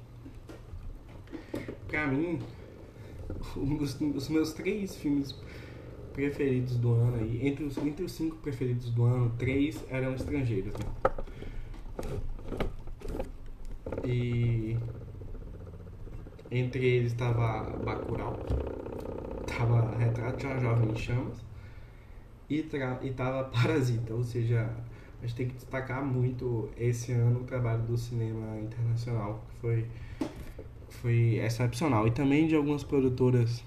Pra 1.86 2.06
mim, 2.06 2.40
os, 3.56 4.00
os 4.00 4.28
meus 4.28 4.52
três 4.52 4.96
filmes 4.96 5.38
preferidos 6.12 6.76
do 6.76 6.92
ano 6.92 7.16
aí, 7.18 7.46
entre 7.46 7.64
os, 7.64 7.76
entre 7.78 8.04
os 8.04 8.12
cinco 8.12 8.36
preferidos 8.36 8.90
do 8.90 9.04
ano, 9.04 9.32
três 9.38 9.84
eram 9.90 10.14
estrangeiros, 10.14 10.72
né? 10.74 12.20
E 14.04 14.76
entre 16.50 16.84
eles 16.84 17.12
estava 17.12 17.76
Bacurau, 17.84 18.38
tava 19.56 19.96
Retrato 19.96 20.38
de 20.38 20.46
uma 20.46 20.60
Jovem 20.60 20.90
em 20.90 20.96
Chamas 20.96 21.44
e, 22.48 22.66
e 23.02 23.10
tava 23.12 23.44
Parasita, 23.52 24.14
ou 24.14 24.24
seja, 24.24 24.68
a 25.22 25.26
gente 25.26 25.36
tem 25.36 25.48
que 25.48 25.54
destacar 25.54 26.04
muito 26.04 26.68
esse 26.76 27.12
ano 27.12 27.40
o 27.40 27.44
trabalho 27.44 27.82
do 27.82 27.96
cinema 27.96 28.58
internacional, 28.58 29.44
que 29.48 29.60
foi, 29.60 29.86
foi 30.88 31.38
excepcional. 31.38 32.06
E 32.06 32.10
também 32.10 32.46
de 32.46 32.56
algumas 32.56 32.82
produtoras 32.82 33.62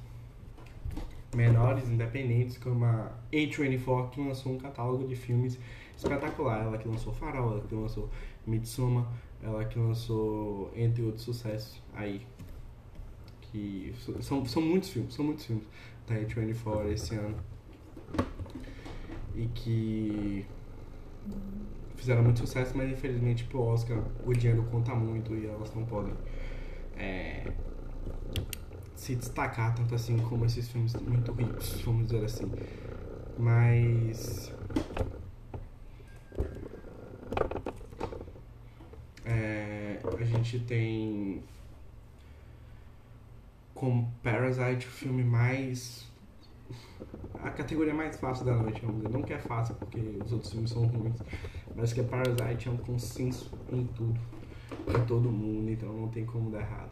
menores, 1.35 1.87
independentes, 1.89 2.57
como 2.57 2.85
a 2.85 3.11
A24, 3.31 4.09
que 4.09 4.21
lançou 4.21 4.53
um 4.53 4.57
catálogo 4.57 5.07
de 5.07 5.15
filmes 5.15 5.59
espetacular. 5.95 6.63
Ela 6.63 6.77
que 6.77 6.87
lançou 6.87 7.13
Farol, 7.13 7.53
ela 7.53 7.61
que 7.61 7.75
lançou 7.75 8.09
Midsommar, 8.45 9.07
ela 9.41 9.63
que 9.65 9.79
lançou, 9.79 10.71
entre 10.75 11.03
outros 11.03 11.23
sucessos 11.23 11.81
aí. 11.93 12.25
Que 13.53 13.93
são, 14.19 14.43
são 14.45 14.61
muitos 14.61 14.89
filmes, 14.89 15.13
são 15.13 15.23
muitos 15.23 15.45
filmes 15.45 15.65
da 16.07 16.15
A24 16.15 16.91
esse 16.91 17.15
ano 17.15 17.37
e 19.35 19.47
que 19.47 20.45
fizeram 21.95 22.23
muito 22.23 22.39
sucesso, 22.39 22.75
mas 22.75 22.91
infelizmente 22.91 23.43
pro 23.45 23.61
Oscar 23.61 24.03
o 24.25 24.33
dinheiro 24.33 24.63
conta 24.71 24.93
muito 24.93 25.35
e 25.35 25.45
elas 25.45 25.73
não 25.73 25.85
podem 25.85 26.13
é, 26.97 27.53
se 28.95 29.15
destacar 29.15 29.73
tanto 29.75 29.95
assim 29.95 30.17
como 30.17 30.45
esses 30.45 30.67
filmes 30.69 30.93
muito 30.95 31.31
ricos, 31.31 31.81
vamos 31.81 32.07
dizer 32.07 32.25
assim. 32.25 32.51
Mas 33.37 34.53
é, 39.25 39.99
a 40.19 40.23
gente 40.23 40.59
tem 40.59 41.43
como 43.83 44.09
Parasite 44.23 44.87
o 44.87 44.89
filme 44.89 45.25
mais 45.25 46.09
a 47.43 47.49
categoria 47.49 47.93
mais 47.93 48.15
fácil 48.15 48.45
da 48.45 48.55
noite, 48.55 48.79
vamos 48.79 49.01
dizer. 49.03 49.09
Não 49.09 49.21
que 49.21 49.33
é 49.33 49.37
fácil, 49.37 49.75
porque 49.75 49.99
os 50.23 50.31
outros 50.31 50.53
filmes 50.53 50.71
são 50.71 50.85
ruins, 50.85 51.21
mas 51.75 51.91
que 51.91 51.99
a 51.99 52.03
Parasite 52.05 52.69
é 52.69 52.71
um 52.71 52.77
consenso 52.77 53.51
em 53.69 53.85
tudo, 53.87 54.17
pra 54.85 55.01
todo 55.01 55.29
mundo, 55.29 55.69
então 55.69 55.91
não 55.91 56.07
tem 56.07 56.25
como 56.25 56.49
dar 56.49 56.61
errado. 56.61 56.91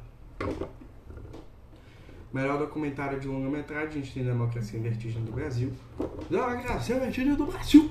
Melhor 2.33 2.59
documentário 2.59 3.21
de 3.21 3.27
longa-metragem, 3.29 3.87
a 3.87 3.91
gente 3.91 4.13
tem 4.13 4.25
Democracia 4.25 4.77
em 4.77 4.83
Vertigem 4.83 5.23
do 5.23 5.31
Brasil. 5.31 5.71
Democracia 6.29 6.97
em 6.97 6.99
Vertigem 6.99 7.35
do 7.35 7.45
Brasil! 7.45 7.89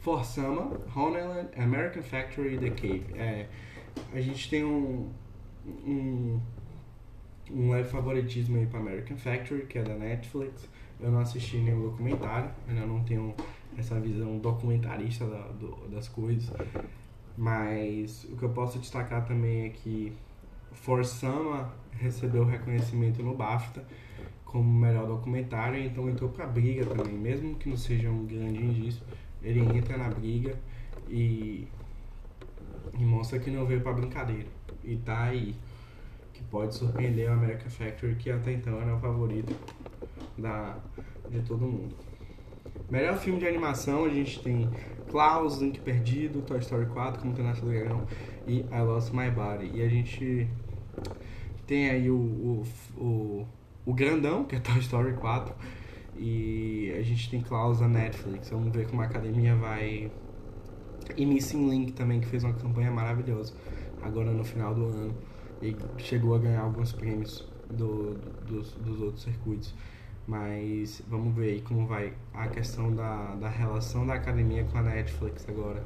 For 0.00 0.24
Summer, 0.24 0.76
Honeyland, 0.94 1.50
American 1.56 2.02
Factory 2.02 2.58
The 2.58 2.70
Cave. 2.70 3.06
É, 3.14 3.46
a 4.12 4.20
gente 4.20 4.50
tem 4.50 4.64
um, 4.64 5.12
um 5.64 6.40
um 7.50 7.70
leve 7.70 7.88
favoritismo 7.88 8.56
aí 8.58 8.66
para 8.66 8.80
American 8.80 9.16
Factory, 9.16 9.66
que 9.66 9.78
é 9.78 9.82
da 9.82 9.94
Netflix. 9.94 10.68
Eu 11.00 11.10
não 11.10 11.20
assisti 11.20 11.58
nenhum 11.58 11.82
documentário, 11.82 12.50
ainda 12.68 12.86
não 12.86 13.02
tenho 13.04 13.34
essa 13.76 13.98
visão 14.00 14.38
documentarista 14.38 15.26
da, 15.26 15.48
do, 15.48 15.88
das 15.88 16.08
coisas. 16.08 16.50
Mas 17.36 18.24
o 18.24 18.36
que 18.36 18.44
eu 18.44 18.50
posso 18.50 18.78
destacar 18.78 19.24
também 19.26 19.66
é 19.66 19.68
que 19.70 20.12
For 20.72 21.04
Sama 21.04 21.72
recebeu 21.92 22.44
reconhecimento 22.44 23.22
no 23.22 23.34
BAFTA 23.34 23.84
como 24.44 24.72
melhor 24.72 25.06
documentário, 25.06 25.82
então 25.82 26.08
entrou 26.08 26.30
pra 26.30 26.46
briga 26.46 26.86
também, 26.86 27.14
mesmo 27.14 27.56
que 27.56 27.68
não 27.68 27.76
seja 27.76 28.08
um 28.08 28.24
grande 28.24 28.62
indício, 28.62 29.02
ele 29.42 29.60
entra 29.76 29.96
na 29.96 30.08
briga 30.08 30.56
e, 31.08 31.66
e 32.96 33.04
mostra 33.04 33.40
que 33.40 33.50
não 33.50 33.66
veio 33.66 33.80
pra 33.80 33.92
brincadeira. 33.92 34.46
E 34.84 34.96
tá 34.96 35.24
aí 35.24 35.56
pode 36.54 36.72
surpreender 36.76 37.28
o 37.28 37.32
American 37.32 37.68
Factory, 37.68 38.14
que 38.14 38.30
até 38.30 38.52
então 38.52 38.80
era 38.80 38.94
o 38.94 39.00
favorito 39.00 39.52
da, 40.38 40.78
de 41.28 41.42
todo 41.42 41.66
mundo. 41.66 41.96
Melhor 42.88 43.18
filme 43.18 43.40
de 43.40 43.48
animação, 43.48 44.04
a 44.04 44.08
gente 44.08 44.40
tem 44.40 44.70
Klaus, 45.10 45.58
Link 45.58 45.80
Perdido, 45.80 46.42
Toy 46.42 46.60
Story 46.60 46.86
4, 46.86 47.20
Como 47.20 47.34
Treinar 47.34 47.56
Seu 47.56 47.66
Dragão 47.66 48.06
e 48.46 48.60
I 48.60 48.80
Lost 48.86 49.12
My 49.12 49.32
Body. 49.32 49.72
E 49.74 49.82
a 49.82 49.88
gente 49.88 50.48
tem 51.66 51.90
aí 51.90 52.08
o, 52.08 52.14
o, 52.14 52.66
o, 52.96 53.46
o 53.84 53.92
grandão, 53.92 54.44
que 54.44 54.54
é 54.54 54.60
Toy 54.60 54.78
Story 54.78 55.14
4, 55.14 55.52
e 56.16 56.94
a 56.96 57.02
gente 57.02 57.30
tem 57.30 57.40
Klaus 57.40 57.80
da 57.80 57.88
Netflix. 57.88 58.50
Vamos 58.50 58.72
ver 58.72 58.86
como 58.86 59.02
a 59.02 59.06
academia 59.06 59.56
vai... 59.56 60.08
E 61.16 61.26
Missing 61.26 61.68
Link 61.68 61.92
também, 61.94 62.20
que 62.20 62.28
fez 62.28 62.44
uma 62.44 62.54
campanha 62.54 62.92
maravilhosa 62.92 63.52
agora 64.00 64.30
no 64.30 64.44
final 64.44 64.72
do 64.72 64.84
ano 64.84 65.33
e 65.62 65.76
chegou 65.98 66.34
a 66.34 66.38
ganhar 66.38 66.62
alguns 66.62 66.92
prêmios 66.92 67.46
do, 67.70 68.14
do, 68.14 68.30
dos, 68.46 68.72
dos 68.74 69.00
outros 69.00 69.22
circuitos. 69.22 69.74
Mas 70.26 71.02
vamos 71.08 71.34
ver 71.34 71.52
aí 71.52 71.60
como 71.60 71.86
vai 71.86 72.14
a 72.32 72.48
questão 72.48 72.94
da, 72.94 73.34
da 73.34 73.48
relação 73.48 74.06
da 74.06 74.14
academia 74.14 74.64
com 74.64 74.78
a 74.78 74.82
Netflix 74.82 75.46
agora. 75.48 75.82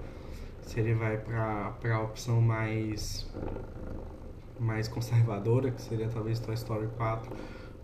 Se 0.63 0.79
ele 0.81 0.95
vai 0.95 1.17
para 1.17 1.75
a 1.95 2.03
opção 2.03 2.41
mais, 2.41 3.29
mais 4.61 4.87
conservadora, 4.87 5.71
que 5.71 5.83
seria 5.83 6.09
talvez 6.09 6.39
Toy 6.39 6.55
Story 6.55 6.89
4, 6.97 7.35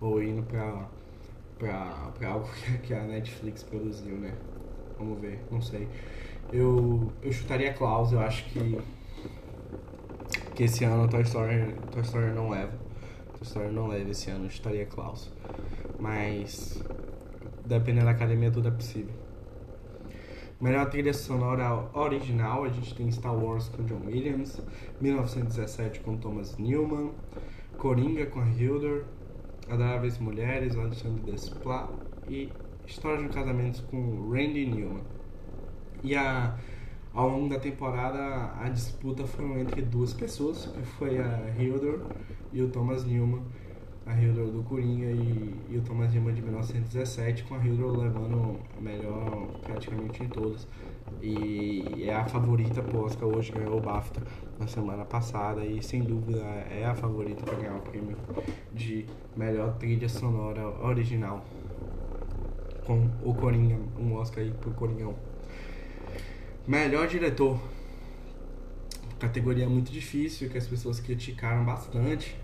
ou 0.00 0.22
indo 0.22 0.42
para 0.44 2.28
algo 2.28 2.48
que 2.84 2.94
a 2.94 3.02
Netflix 3.02 3.62
produziu, 3.62 4.16
né? 4.16 4.34
Vamos 4.98 5.20
ver, 5.20 5.40
não 5.50 5.60
sei. 5.60 5.88
Eu, 6.52 7.10
eu 7.22 7.32
chutaria 7.32 7.72
Klaus, 7.72 8.12
eu 8.12 8.20
acho 8.20 8.44
que 8.44 8.78
que 10.54 10.64
esse 10.64 10.84
ano 10.84 11.08
Toy 11.08 11.22
Story, 11.22 11.74
Toy 11.90 12.02
Story 12.02 12.32
não 12.32 12.50
leva. 12.50 12.72
Toy 13.32 13.42
Story 13.42 13.72
não 13.72 13.88
leva 13.88 14.10
esse 14.10 14.30
ano, 14.30 14.46
eu 14.46 14.50
chutaria 14.50 14.86
Klaus. 14.86 15.32
Mas 15.98 16.82
dependendo 17.64 18.06
da 18.06 18.12
academia 18.12 18.50
tudo 18.50 18.68
é 18.68 18.70
possível. 18.70 19.14
Melhor 20.60 20.88
trilha 20.88 21.12
sonora 21.12 21.90
original, 21.92 22.64
a 22.64 22.68
gente 22.68 22.94
tem 22.94 23.10
Star 23.10 23.34
Wars 23.34 23.68
com 23.68 23.84
John 23.84 24.02
Williams, 24.06 24.62
1917 25.00 26.00
com 26.00 26.16
Thomas 26.16 26.56
Newman, 26.56 27.10
Coringa 27.76 28.26
com 28.26 28.46
Hildur, 28.46 29.04
Adoráveis 29.68 30.18
Mulheres, 30.18 30.76
Alexandre 30.76 31.32
Desplat 31.32 31.90
e 32.28 32.50
História 32.86 33.18
de 33.18 33.24
um 33.26 33.28
Casamento 33.28 33.82
com 33.84 34.30
Randy 34.30 34.66
Newman. 34.66 35.02
E 36.02 36.14
a, 36.14 36.56
ao 37.14 37.28
longo 37.28 37.48
da 37.48 37.60
temporada 37.60 38.52
a 38.60 38.68
disputa 38.68 39.24
foi 39.24 39.60
entre 39.60 39.82
duas 39.82 40.12
pessoas, 40.12 40.66
que 40.66 40.82
foi 40.82 41.18
a 41.18 41.54
Hildur 41.56 42.00
e 42.52 42.60
o 42.60 42.68
Thomas 42.68 43.04
Newman. 43.04 43.42
A 44.06 44.12
Hildur 44.20 44.48
do 44.48 44.62
Coringa 44.64 45.06
e, 45.06 45.54
e 45.70 45.78
o 45.78 45.80
Thomas 45.80 46.12
Newman 46.12 46.34
de 46.34 46.42
1917, 46.42 47.44
com 47.44 47.54
a 47.54 47.58
Hildur 47.64 47.96
levando 47.96 48.60
melhor 48.78 49.46
praticamente 49.62 50.22
em 50.22 50.28
todas. 50.28 50.68
E 51.22 52.04
é 52.06 52.14
a 52.14 52.24
favorita 52.24 52.82
pro 52.82 53.04
Oscar 53.04 53.28
hoje, 53.28 53.50
ganhou 53.52 53.78
o 53.78 53.80
BAFTA 53.80 54.22
na 54.58 54.66
semana 54.66 55.06
passada 55.06 55.64
e 55.64 55.82
sem 55.82 56.02
dúvida 56.02 56.40
é 56.40 56.84
a 56.84 56.94
favorita 56.94 57.44
para 57.44 57.54
ganhar 57.54 57.76
o 57.76 57.80
prêmio 57.80 58.16
de 58.74 59.06
melhor 59.34 59.74
trilha 59.78 60.08
sonora 60.08 60.68
original 60.84 61.42
com 62.86 63.08
o 63.22 63.34
Coringa, 63.34 63.78
um 63.98 64.14
Oscar 64.14 64.44
aí 64.44 64.50
pro 64.50 64.70
Coringão. 64.72 65.14
Melhor 66.66 67.06
diretor. 67.06 67.60
Categoria 69.18 69.68
muito 69.68 69.92
difícil, 69.92 70.48
que 70.48 70.56
as 70.56 70.66
pessoas 70.66 70.98
criticaram 70.98 71.62
bastante 71.62 72.34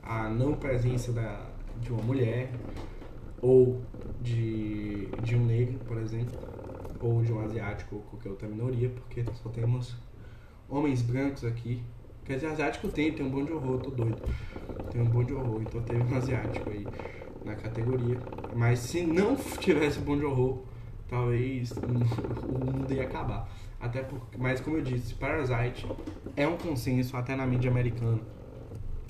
a 0.00 0.28
não 0.28 0.54
presença 0.54 1.12
da, 1.12 1.50
de 1.80 1.92
uma 1.92 2.00
mulher 2.00 2.52
ou 3.42 3.82
de, 4.20 5.06
de 5.24 5.34
um 5.34 5.44
negro, 5.44 5.80
por 5.88 5.98
exemplo, 5.98 6.38
ou 7.00 7.20
de 7.22 7.32
um 7.32 7.40
asiático 7.40 7.96
ou 7.96 8.02
qualquer 8.02 8.28
outra 8.28 8.46
minoria, 8.46 8.90
porque 8.90 9.24
só 9.42 9.48
temos 9.48 9.96
homens 10.68 11.02
brancos 11.02 11.44
aqui. 11.44 11.82
Quer 12.24 12.36
dizer, 12.36 12.46
asiático 12.46 12.86
tem, 12.86 13.12
tem 13.12 13.26
um 13.26 13.30
bom 13.30 13.44
de 13.44 13.52
horror, 13.52 13.80
tô 13.80 13.90
doido. 13.90 14.22
Tem 14.92 15.02
um 15.02 15.06
bom 15.06 15.24
de 15.24 15.34
horror, 15.34 15.60
então 15.62 15.82
teve 15.82 16.00
um 16.00 16.16
asiático 16.16 16.70
aí 16.70 16.86
na 17.44 17.56
categoria. 17.56 18.18
Mas 18.54 18.78
se 18.78 19.02
não 19.02 19.34
tivesse 19.58 19.98
bom 19.98 20.16
de 20.16 20.24
horror, 20.24 20.62
talvez 21.08 21.72
o 21.72 22.64
mundo 22.64 22.92
ia 22.92 23.04
acabar. 23.04 23.48
Até 23.80 24.02
porque, 24.02 24.38
mas 24.38 24.60
como 24.60 24.78
eu 24.78 24.82
disse, 24.82 25.14
Parasite 25.14 25.86
é 26.36 26.46
um 26.46 26.56
consenso 26.56 27.16
até 27.16 27.36
na 27.36 27.46
mídia 27.46 27.70
americana. 27.70 28.20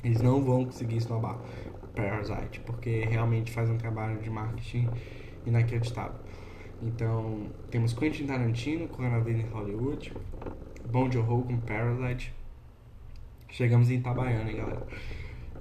Eles 0.03 0.20
não 0.20 0.42
vão 0.42 0.64
conseguir 0.64 0.97
esnobar 0.97 1.38
Parasite, 1.95 2.61
porque 2.61 3.05
realmente 3.05 3.53
faz 3.53 3.70
um 3.70 3.78
trabalho 3.78 4.20
de 4.20 4.28
marketing 4.28 4.88
inacreditável. 5.47 6.18
Então, 6.82 7.47
temos 7.70 7.95
Quentin 7.95 8.26
Tarantino 8.26 8.88
com 8.88 9.03
Ana 9.03 9.20
Vez 9.20 9.38
em 9.38 9.49
Hollywood, 9.49 10.12
de 11.11 11.18
Horror 11.18 11.45
com 11.45 11.57
Parasite. 11.59 12.34
Chegamos 13.49 13.90
em 13.90 13.95
Itabaiana, 13.95 14.51
hein, 14.51 14.57
galera. 14.57 14.86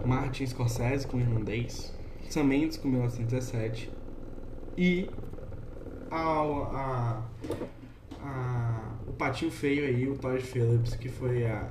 Martin 0.05 0.45
Scorsese 0.47 1.05
com 1.07 1.19
Irlandês, 1.19 1.95
Sam 2.29 2.45
Mendes 2.45 2.77
com 2.77 2.87
1917 2.87 3.91
e 4.75 5.09
a, 6.15 7.21
a, 8.21 8.25
a, 8.25 8.91
o 9.07 9.13
patinho 9.13 9.51
feio 9.51 9.85
aí, 9.85 10.07
o 10.07 10.17
Todd 10.17 10.41
Phillips, 10.41 10.95
que 10.95 11.09
foi 11.09 11.45
a, 11.45 11.69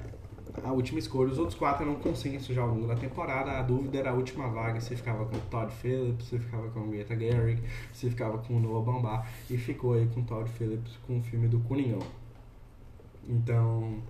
a 0.65 0.73
última 0.73 0.99
escolha. 0.99 1.31
Os 1.31 1.39
outros 1.39 1.57
quatro 1.57 1.85
eram 1.85 1.95
consenso 1.97 2.53
já 2.53 2.63
ao 2.63 2.69
longo 2.69 2.87
da 2.87 2.97
temporada. 2.97 3.53
A 3.53 3.63
dúvida 3.63 3.99
era 3.99 4.11
a 4.11 4.15
última 4.15 4.49
vaga, 4.49 4.81
se 4.81 4.97
ficava 4.97 5.25
com 5.27 5.37
o 5.37 5.41
Todd 5.51 5.73
Phillips, 5.73 6.27
se 6.27 6.39
ficava 6.39 6.69
com 6.71 6.81
o 6.81 6.89
Greta 6.91 7.17
Gerwig, 7.17 7.63
se 7.93 8.11
ficava 8.11 8.39
com 8.39 8.57
o 8.57 8.61
Noah 8.61 8.85
Baumbach 8.85 9.29
e 9.49 9.57
ficou 9.57 9.95
aí 9.95 10.07
com 10.07 10.21
o 10.21 10.25
Todd 10.25 10.51
Phillips 10.51 10.99
com 11.07 11.19
o 11.19 11.23
filme 11.23 11.49
do 11.49 11.61
Cunhão. 11.61 12.01
Então, 13.29 14.03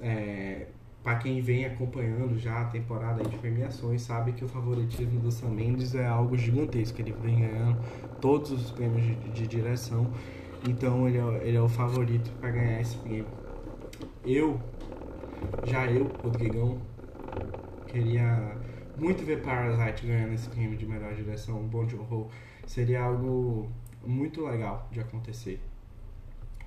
é, 0.00 0.66
para 1.06 1.18
quem 1.18 1.40
vem 1.40 1.64
acompanhando 1.64 2.36
já 2.36 2.62
a 2.62 2.64
temporada 2.64 3.22
de 3.22 3.38
premiações, 3.38 4.02
sabe 4.02 4.32
que 4.32 4.44
o 4.44 4.48
favoritismo 4.48 5.20
do 5.20 5.30
Sam 5.30 5.50
Mendes 5.50 5.94
é 5.94 6.04
algo 6.04 6.36
gigantesco. 6.36 7.00
Ele 7.00 7.12
vem 7.12 7.42
ganhando 7.42 7.80
todos 8.20 8.50
os 8.50 8.70
prêmios 8.70 9.04
de, 9.04 9.14
de 9.30 9.46
direção, 9.46 10.10
então 10.68 11.08
ele 11.08 11.18
é, 11.18 11.48
ele 11.48 11.56
é 11.56 11.60
o 11.60 11.68
favorito 11.68 12.30
para 12.40 12.50
ganhar 12.50 12.80
esse 12.80 12.96
prêmio. 12.98 13.26
Eu, 14.24 14.60
já 15.64 15.86
eu, 15.86 16.10
Rodrigão, 16.22 16.80
queria 17.86 18.56
muito 18.98 19.24
ver 19.24 19.42
Parasite 19.42 20.06
ganhando 20.06 20.32
esse 20.32 20.48
prêmio 20.48 20.76
de 20.76 20.86
melhor 20.86 21.14
direção, 21.14 21.60
um 21.60 21.68
bom 21.68 21.84
de 21.84 21.94
horror. 21.94 22.28
Seria 22.66 23.02
algo 23.02 23.70
muito 24.04 24.44
legal 24.44 24.88
de 24.90 25.00
acontecer. 25.00 25.60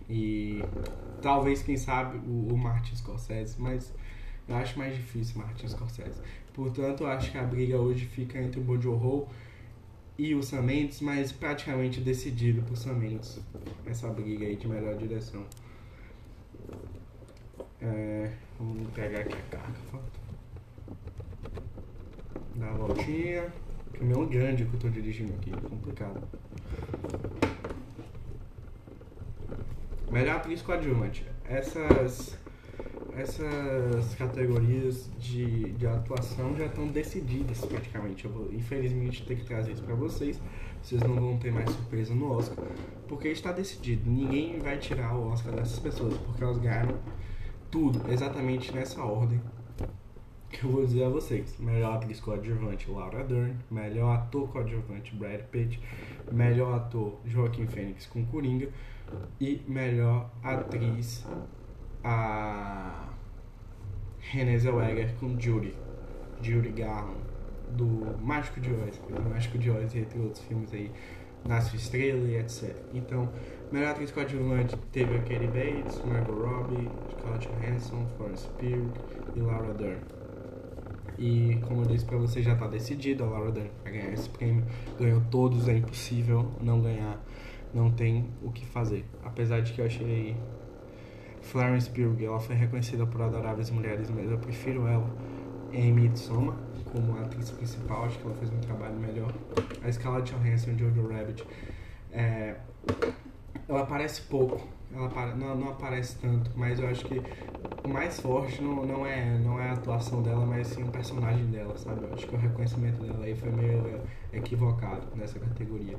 E 0.09 0.63
talvez, 1.21 1.61
quem 1.61 1.77
sabe, 1.77 2.17
o, 2.19 2.53
o 2.53 2.57
Martin 2.57 2.95
Scorsese, 2.95 3.59
mas 3.59 3.93
eu 4.47 4.55
acho 4.55 4.77
mais 4.79 4.95
difícil 4.95 5.39
Martin 5.39 5.67
Scorsese. 5.67 6.21
Portanto, 6.53 7.03
eu 7.03 7.07
acho 7.07 7.31
que 7.31 7.37
a 7.37 7.43
briga 7.43 7.77
hoje 7.77 8.05
fica 8.05 8.39
entre 8.39 8.59
o 8.59 8.63
Bom 8.63 8.79
Horror 8.89 9.27
e 10.19 10.35
o 10.35 10.43
Sam 10.43 10.63
Mendes, 10.63 10.99
mas 10.99 11.31
praticamente 11.31 12.01
decidido 12.01 12.61
por 12.63 12.75
Sam 12.75 12.95
Mendes. 12.95 13.39
Essa 13.85 14.09
briga 14.09 14.45
aí 14.45 14.57
de 14.57 14.67
melhor 14.67 14.97
direção. 14.97 15.45
É, 17.81 18.29
vamos 18.59 18.91
pegar 18.91 19.21
aqui 19.21 19.33
a 19.33 19.57
carga, 19.57 19.79
falta. 19.89 20.19
Dar 22.55 22.67
a 22.67 22.73
voltinha. 22.73 23.47
Caminhão 23.93 24.25
grande 24.25 24.65
que 24.65 24.73
eu 24.73 24.79
tô 24.81 24.89
dirigindo 24.89 25.33
aqui, 25.35 25.53
é 25.53 25.69
complicado. 25.69 26.21
Melhor 30.11 30.35
atriz 30.35 30.61
coadjuvante. 30.61 31.25
Essas 31.45 32.37
essas 33.15 34.15
categorias 34.15 35.09
de, 35.17 35.71
de 35.71 35.87
atuação 35.87 36.55
já 36.55 36.65
estão 36.65 36.87
decididas 36.87 37.59
praticamente. 37.65 38.25
Eu 38.25 38.31
vou, 38.31 38.53
infelizmente, 38.53 39.25
ter 39.25 39.35
que 39.35 39.45
trazer 39.45 39.73
isso 39.73 39.83
para 39.83 39.95
vocês. 39.95 40.39
Vocês 40.81 41.01
não 41.01 41.15
vão 41.15 41.37
ter 41.37 41.51
mais 41.51 41.69
surpresa 41.69 42.13
no 42.15 42.31
Oscar, 42.31 42.65
porque 43.07 43.27
está 43.27 43.51
decidido. 43.51 44.09
Ninguém 44.09 44.59
vai 44.59 44.77
tirar 44.77 45.15
o 45.15 45.29
Oscar 45.29 45.53
dessas 45.53 45.79
pessoas, 45.79 46.15
porque 46.17 46.43
elas 46.43 46.57
ganharam 46.57 46.97
tudo 47.69 48.01
exatamente 48.11 48.73
nessa 48.73 49.03
ordem 49.03 49.41
que 50.49 50.63
eu 50.63 50.71
vou 50.71 50.85
dizer 50.85 51.03
a 51.03 51.09
vocês. 51.09 51.57
Melhor 51.59 51.95
atriz 51.95 52.19
coadjuvante, 52.19 52.89
Laura 52.89 53.23
Dern. 53.23 53.55
Melhor 53.69 54.15
ator 54.15 54.49
coadjuvante, 54.49 55.15
Brad 55.15 55.41
Pitt. 55.43 55.79
Melhor 56.31 56.75
ator, 56.75 57.19
Joaquim 57.25 57.67
Fênix 57.67 58.05
com 58.07 58.25
Coringa. 58.25 58.69
E 59.39 59.61
melhor 59.67 60.29
atriz, 60.43 61.25
a 62.03 63.09
Renée 64.19 64.59
Zellweger 64.59 65.15
com 65.19 65.39
Judy, 65.39 65.75
Judy 66.41 66.69
Garland, 66.69 67.19
do 67.71 68.17
Mágico 68.21 68.59
de 68.59 68.71
Oz, 68.71 68.97
do 68.97 69.29
Mágico 69.29 69.57
de 69.57 69.69
Oz, 69.69 69.95
entre 69.95 70.19
outros 70.19 70.43
filmes 70.43 70.73
aí, 70.73 70.91
Nasce 71.47 71.77
Estrela 71.77 72.27
e 72.27 72.37
etc. 72.37 72.75
Então, 72.93 73.29
melhor 73.71 73.91
atriz 73.91 74.11
coadjuvante 74.11 74.75
teve 74.91 75.15
a 75.15 75.19
Katie 75.19 75.47
Bates, 75.47 76.01
Margot 76.05 76.33
Robbie, 76.33 76.89
Scarlett 77.11 77.47
Johansson, 77.47 78.05
Florence 78.17 78.47
Pugh 78.57 78.91
e 79.35 79.39
Laura 79.39 79.73
Dern. 79.73 80.01
E 81.17 81.59
como 81.67 81.81
eu 81.81 81.85
disse 81.85 82.05
pra 82.05 82.17
você, 82.17 82.41
já 82.41 82.55
tá 82.55 82.67
decidido, 82.67 83.23
a 83.23 83.27
Laura 83.27 83.51
Dern 83.51 83.69
vai 83.83 83.93
ganhar 83.93 84.13
esse 84.13 84.29
prêmio. 84.29 84.65
Ganhou 84.99 85.21
todos, 85.29 85.67
é 85.67 85.77
impossível 85.77 86.51
não 86.61 86.81
ganhar. 86.81 87.19
Não 87.73 87.91
tem 87.91 88.29
o 88.41 88.51
que 88.51 88.65
fazer. 88.65 89.05
Apesar 89.23 89.61
de 89.61 89.73
que 89.73 89.81
eu 89.81 89.85
achei 89.85 90.35
Florence 91.49 91.89
Pugh, 91.89 92.15
ela 92.23 92.39
foi 92.39 92.55
reconhecida 92.55 93.07
por 93.07 93.21
Adoráveis 93.21 93.71
Mulheres, 93.71 94.09
mas 94.11 94.29
eu 94.29 94.37
prefiro 94.37 94.87
ela 94.87 95.09
em 95.71 95.91
Midsommar 95.91 96.55
como 96.91 97.19
atriz 97.19 97.49
principal, 97.49 98.05
acho 98.05 98.19
que 98.19 98.25
ela 98.25 98.35
fez 98.35 98.51
um 98.51 98.59
trabalho 98.59 98.95
melhor. 98.95 99.33
A 99.83 99.91
Scarlett 99.91 100.31
Johansson, 100.33 100.77
Jojo 100.77 101.07
Rabbit, 101.07 101.43
é, 102.11 102.55
ela 103.67 103.81
aparece 103.81 104.21
pouco, 104.23 104.67
ela 104.93 105.35
não, 105.35 105.55
não 105.55 105.69
aparece 105.69 106.17
tanto, 106.19 106.51
mas 106.55 106.79
eu 106.79 106.87
acho 106.87 107.05
que 107.05 107.21
o 107.83 107.87
mais 107.87 108.19
forte 108.19 108.61
não, 108.61 108.85
não, 108.85 109.05
é, 109.05 109.37
não 109.39 109.59
é 109.59 109.69
a 109.69 109.73
atuação 109.73 110.21
dela, 110.21 110.45
mas 110.45 110.67
sim 110.67 110.83
o 110.83 110.91
personagem 110.91 111.45
dela, 111.47 111.75
sabe? 111.77 112.03
Eu 112.03 112.13
acho 112.13 112.27
que 112.27 112.35
o 112.35 112.37
reconhecimento 112.37 113.01
dela 113.01 113.25
aí 113.25 113.35
foi 113.35 113.51
meio 113.51 114.01
equivocado 114.31 115.07
nessa 115.15 115.39
categoria. 115.39 115.97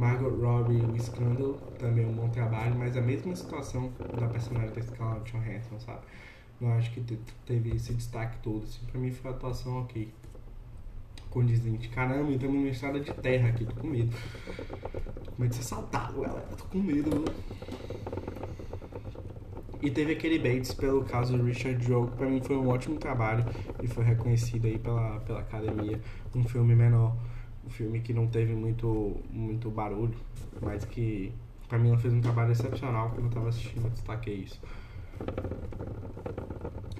Margot 0.00 0.30
Robbie, 0.30 0.80
o 0.80 0.98
Scandal, 0.98 1.52
também 1.78 2.06
um 2.06 2.12
bom 2.14 2.28
trabalho, 2.30 2.74
mas 2.74 2.96
a 2.96 3.02
mesma 3.02 3.36
situação 3.36 3.92
da 4.18 4.26
personagem 4.28 4.72
da 4.72 4.80
Scarlett 4.80 5.30
Johansson, 5.30 5.78
sabe? 5.78 6.00
Não 6.58 6.72
acho 6.72 6.90
que 6.90 7.02
teve 7.44 7.76
esse 7.76 7.92
destaque 7.92 8.38
todo, 8.42 8.64
assim, 8.64 8.80
pra 8.90 8.98
mim 8.98 9.10
foi 9.10 9.30
a 9.30 9.34
atuação 9.34 9.82
ok. 9.82 10.10
condizente. 11.28 11.90
Caramba, 11.90 12.30
estamos 12.30 12.56
numa 12.56 12.68
estrada 12.68 12.98
de 12.98 13.12
terra 13.12 13.50
aqui, 13.50 13.66
tô 13.66 13.74
com 13.74 13.88
medo. 13.88 14.16
Tô 15.22 15.32
com 15.32 15.42
medo 15.42 15.50
de 15.50 15.56
ser 15.56 15.62
assaltado, 15.62 16.22
galera. 16.22 16.48
Tô 16.56 16.64
com 16.64 16.78
medo. 16.78 17.24
E 19.82 19.90
teve 19.90 20.12
aquele 20.12 20.38
Bates 20.38 20.74
pelo 20.74 21.04
caso 21.04 21.36
do 21.36 21.42
Richard 21.44 21.82
Joe, 21.84 22.06
que 22.08 22.16
pra 22.16 22.26
mim 22.26 22.40
foi 22.42 22.56
um 22.56 22.68
ótimo 22.68 22.98
trabalho 22.98 23.44
e 23.82 23.86
foi 23.86 24.04
reconhecido 24.04 24.66
aí 24.66 24.78
pela, 24.78 25.20
pela 25.20 25.40
academia. 25.40 26.00
Um 26.34 26.44
filme 26.44 26.74
menor, 26.74 27.16
um 27.64 27.70
filme 27.70 28.00
que 28.00 28.12
não 28.12 28.26
teve 28.26 28.54
muito, 28.54 29.20
muito 29.30 29.70
barulho, 29.70 30.14
mas 30.60 30.84
que 30.84 31.32
pra 31.68 31.78
mim 31.78 31.88
ela 31.88 31.98
fez 31.98 32.12
um 32.12 32.20
trabalho 32.20 32.52
excepcional 32.52 33.10
quando 33.10 33.26
eu 33.26 33.30
tava 33.30 33.48
assistindo, 33.48 33.84
eu 33.84 33.90
destaquei 33.90 34.34
isso. 34.34 34.60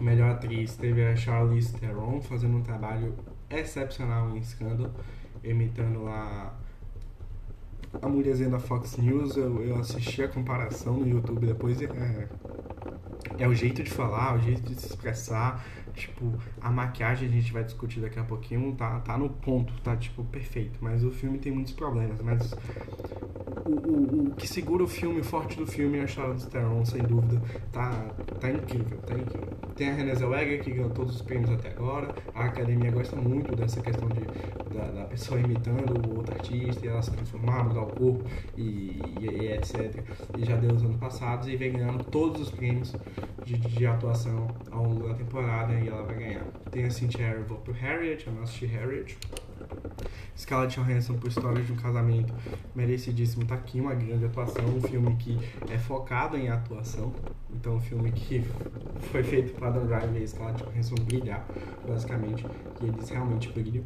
Melhor 0.00 0.30
atriz 0.30 0.76
teve 0.76 1.04
a 1.04 1.14
Charlize 1.16 1.74
Theron 1.74 2.20
fazendo 2.20 2.56
um 2.56 2.62
trabalho 2.62 3.14
excepcional 3.50 4.34
em 4.36 4.42
Scandal, 4.42 4.90
imitando 5.42 6.06
a 6.06 6.54
a 8.00 8.08
mulherzinha 8.08 8.48
da 8.48 8.58
Fox 8.58 8.96
News, 8.96 9.36
eu, 9.36 9.62
eu 9.62 9.76
assisti 9.76 10.22
a 10.22 10.28
comparação 10.28 10.96
no 10.96 11.08
YouTube 11.08 11.46
depois. 11.46 11.80
É, 11.82 12.28
é 13.41 13.49
o 13.49 13.55
jeito 13.55 13.82
de 13.82 13.91
falar, 13.91 14.36
o 14.36 14.41
jeito 14.41 14.62
de 14.62 14.80
se 14.80 14.86
expressar. 14.86 15.64
Tipo, 15.95 16.32
a 16.61 16.70
maquiagem 16.70 17.28
a 17.28 17.30
gente 17.30 17.53
vai 17.53 17.64
discutir 17.64 18.01
daqui 18.01 18.18
a 18.18 18.24
pouquinho, 18.24 18.74
tá, 18.76 19.01
tá 19.01 19.18
no 19.18 19.28
ponto, 19.28 19.72
tá 19.82 19.97
tipo 19.97 20.22
perfeito. 20.24 20.78
Mas 20.80 21.03
o 21.03 21.11
filme 21.11 21.38
tem 21.38 21.51
muitos 21.51 21.72
problemas. 21.72 22.20
Mas 22.20 22.55
o, 23.64 23.70
o, 23.70 24.28
o 24.28 24.34
que 24.36 24.47
segura 24.47 24.84
o 24.84 24.88
filme, 24.88 25.20
o 25.20 25.24
forte 25.24 25.57
do 25.57 25.66
filme 25.66 25.99
é 25.99 26.03
a 26.03 26.07
Charlotte 26.07 26.47
Theron, 26.47 26.84
sem 26.84 27.03
dúvida. 27.03 27.43
Tá, 27.72 27.91
tá 28.38 28.51
incrível, 28.51 28.99
tá 28.99 29.14
incrível. 29.14 29.49
Tem 29.74 29.91
a 29.91 29.95
Renée 29.95 30.14
Zellweger, 30.14 30.62
que 30.62 30.70
ganhou 30.70 30.91
todos 30.91 31.16
os 31.16 31.22
prêmios 31.22 31.51
até 31.51 31.70
agora. 31.70 32.14
A 32.34 32.45
academia 32.45 32.91
gosta 32.91 33.16
muito 33.16 33.57
dessa 33.57 33.80
questão 33.80 34.09
de, 34.09 34.20
da, 34.73 34.91
da 34.91 35.05
pessoa 35.05 35.41
imitando 35.41 36.09
o 36.09 36.18
outro 36.18 36.35
artista 36.35 36.85
e 36.85 36.89
ela 36.89 37.03
se 37.03 37.11
transformar, 37.11 37.64
mudar 37.64 37.83
o 37.83 37.87
corpo 37.87 38.25
e, 38.57 39.01
e, 39.21 39.27
e 39.27 39.53
etc. 39.53 40.03
E 40.39 40.45
já 40.45 40.57
deu 40.57 40.75
os 40.75 40.83
anos 40.83 40.97
passados 40.97 41.49
e 41.49 41.57
vem 41.57 41.73
ganhando 41.73 42.05
todos 42.05 42.41
os 42.41 42.51
prêmios 42.51 42.95
de, 43.45 43.57
de 43.59 43.87
atuação 43.87 44.49
ao 44.71 44.85
longo 44.85 45.09
da 45.09 45.14
temporada 45.14 45.75
e 45.75 45.89
ela 45.89 46.03
vai 46.03 46.16
ganhar. 46.16 46.45
Tem 46.71 46.85
a 46.85 46.91
Cynthia 46.91 47.29
Erivo 47.29 47.57
por 47.57 47.75
Harriet, 47.75 48.27
eu 48.27 48.33
não 48.33 48.43
assisti 48.43 48.66
Harriet. 48.66 49.16
Scarlett 50.37 50.81
Johansson 50.81 51.18
por 51.18 51.29
História 51.29 51.62
de 51.62 51.71
um 51.71 51.77
Casamento, 51.77 52.33
merecidíssimo, 52.75 53.45
tá 53.45 53.57
aqui 53.57 53.79
uma 53.79 53.95
grande 53.95 54.25
atuação, 54.25 54.64
um 54.64 54.81
filme 54.81 55.14
que 55.16 55.39
é 55.71 55.77
focado 55.77 56.37
em 56.37 56.49
atuação, 56.49 57.12
então 57.53 57.77
um 57.77 57.81
filme 57.81 58.11
que 58.11 58.43
foi 59.12 59.23
feito 59.23 59.53
para 59.53 59.68
Adam 59.68 59.87
Driver 59.87 60.23
e 60.23 60.27
Scarlett 60.27 60.64
Johansson 60.64 60.95
brilhar, 61.05 61.47
basicamente, 61.87 62.47
e 62.81 62.87
eles 62.87 63.11
realmente 63.11 63.51
brilham. 63.51 63.85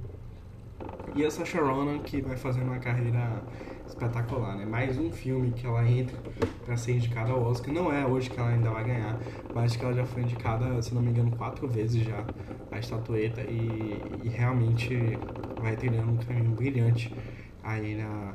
E 1.17 1.25
a 1.25 1.31
Saoirse 1.31 1.57
Ronan, 1.59 2.01
que 2.01 2.21
vai 2.21 2.37
fazendo 2.37 2.67
uma 2.67 2.81
carreira 2.81 3.41
espetacular, 3.87 4.57
né? 4.57 4.67
Mais 4.67 4.99
um 4.99 5.13
filme 5.13 5.53
que 5.53 5.65
ela 5.65 5.89
entra 5.89 6.19
para 6.67 6.77
ser 6.77 6.95
indicada 6.97 7.31
ao 7.31 7.41
Oscar. 7.41 7.73
Não 7.73 7.93
é 7.93 8.05
hoje 8.05 8.29
que 8.29 8.41
ela 8.41 8.49
ainda 8.49 8.69
vai 8.71 8.83
ganhar, 8.83 9.21
mas 9.55 9.77
que 9.77 9.85
ela 9.85 9.95
já 9.95 10.05
foi 10.05 10.23
indicada, 10.23 10.83
se 10.83 10.93
não 10.93 11.01
me 11.01 11.11
engano, 11.11 11.31
quatro 11.37 11.69
vezes 11.69 12.03
já 12.03 12.25
a 12.73 12.79
estatueta 12.81 13.43
e, 13.43 14.03
e 14.25 14.29
realmente 14.29 15.17
vai 15.63 15.77
trilhando 15.77 16.11
um 16.11 16.17
caminho 16.17 16.51
brilhante 16.51 17.15
aí 17.63 17.95
na, 17.95 18.35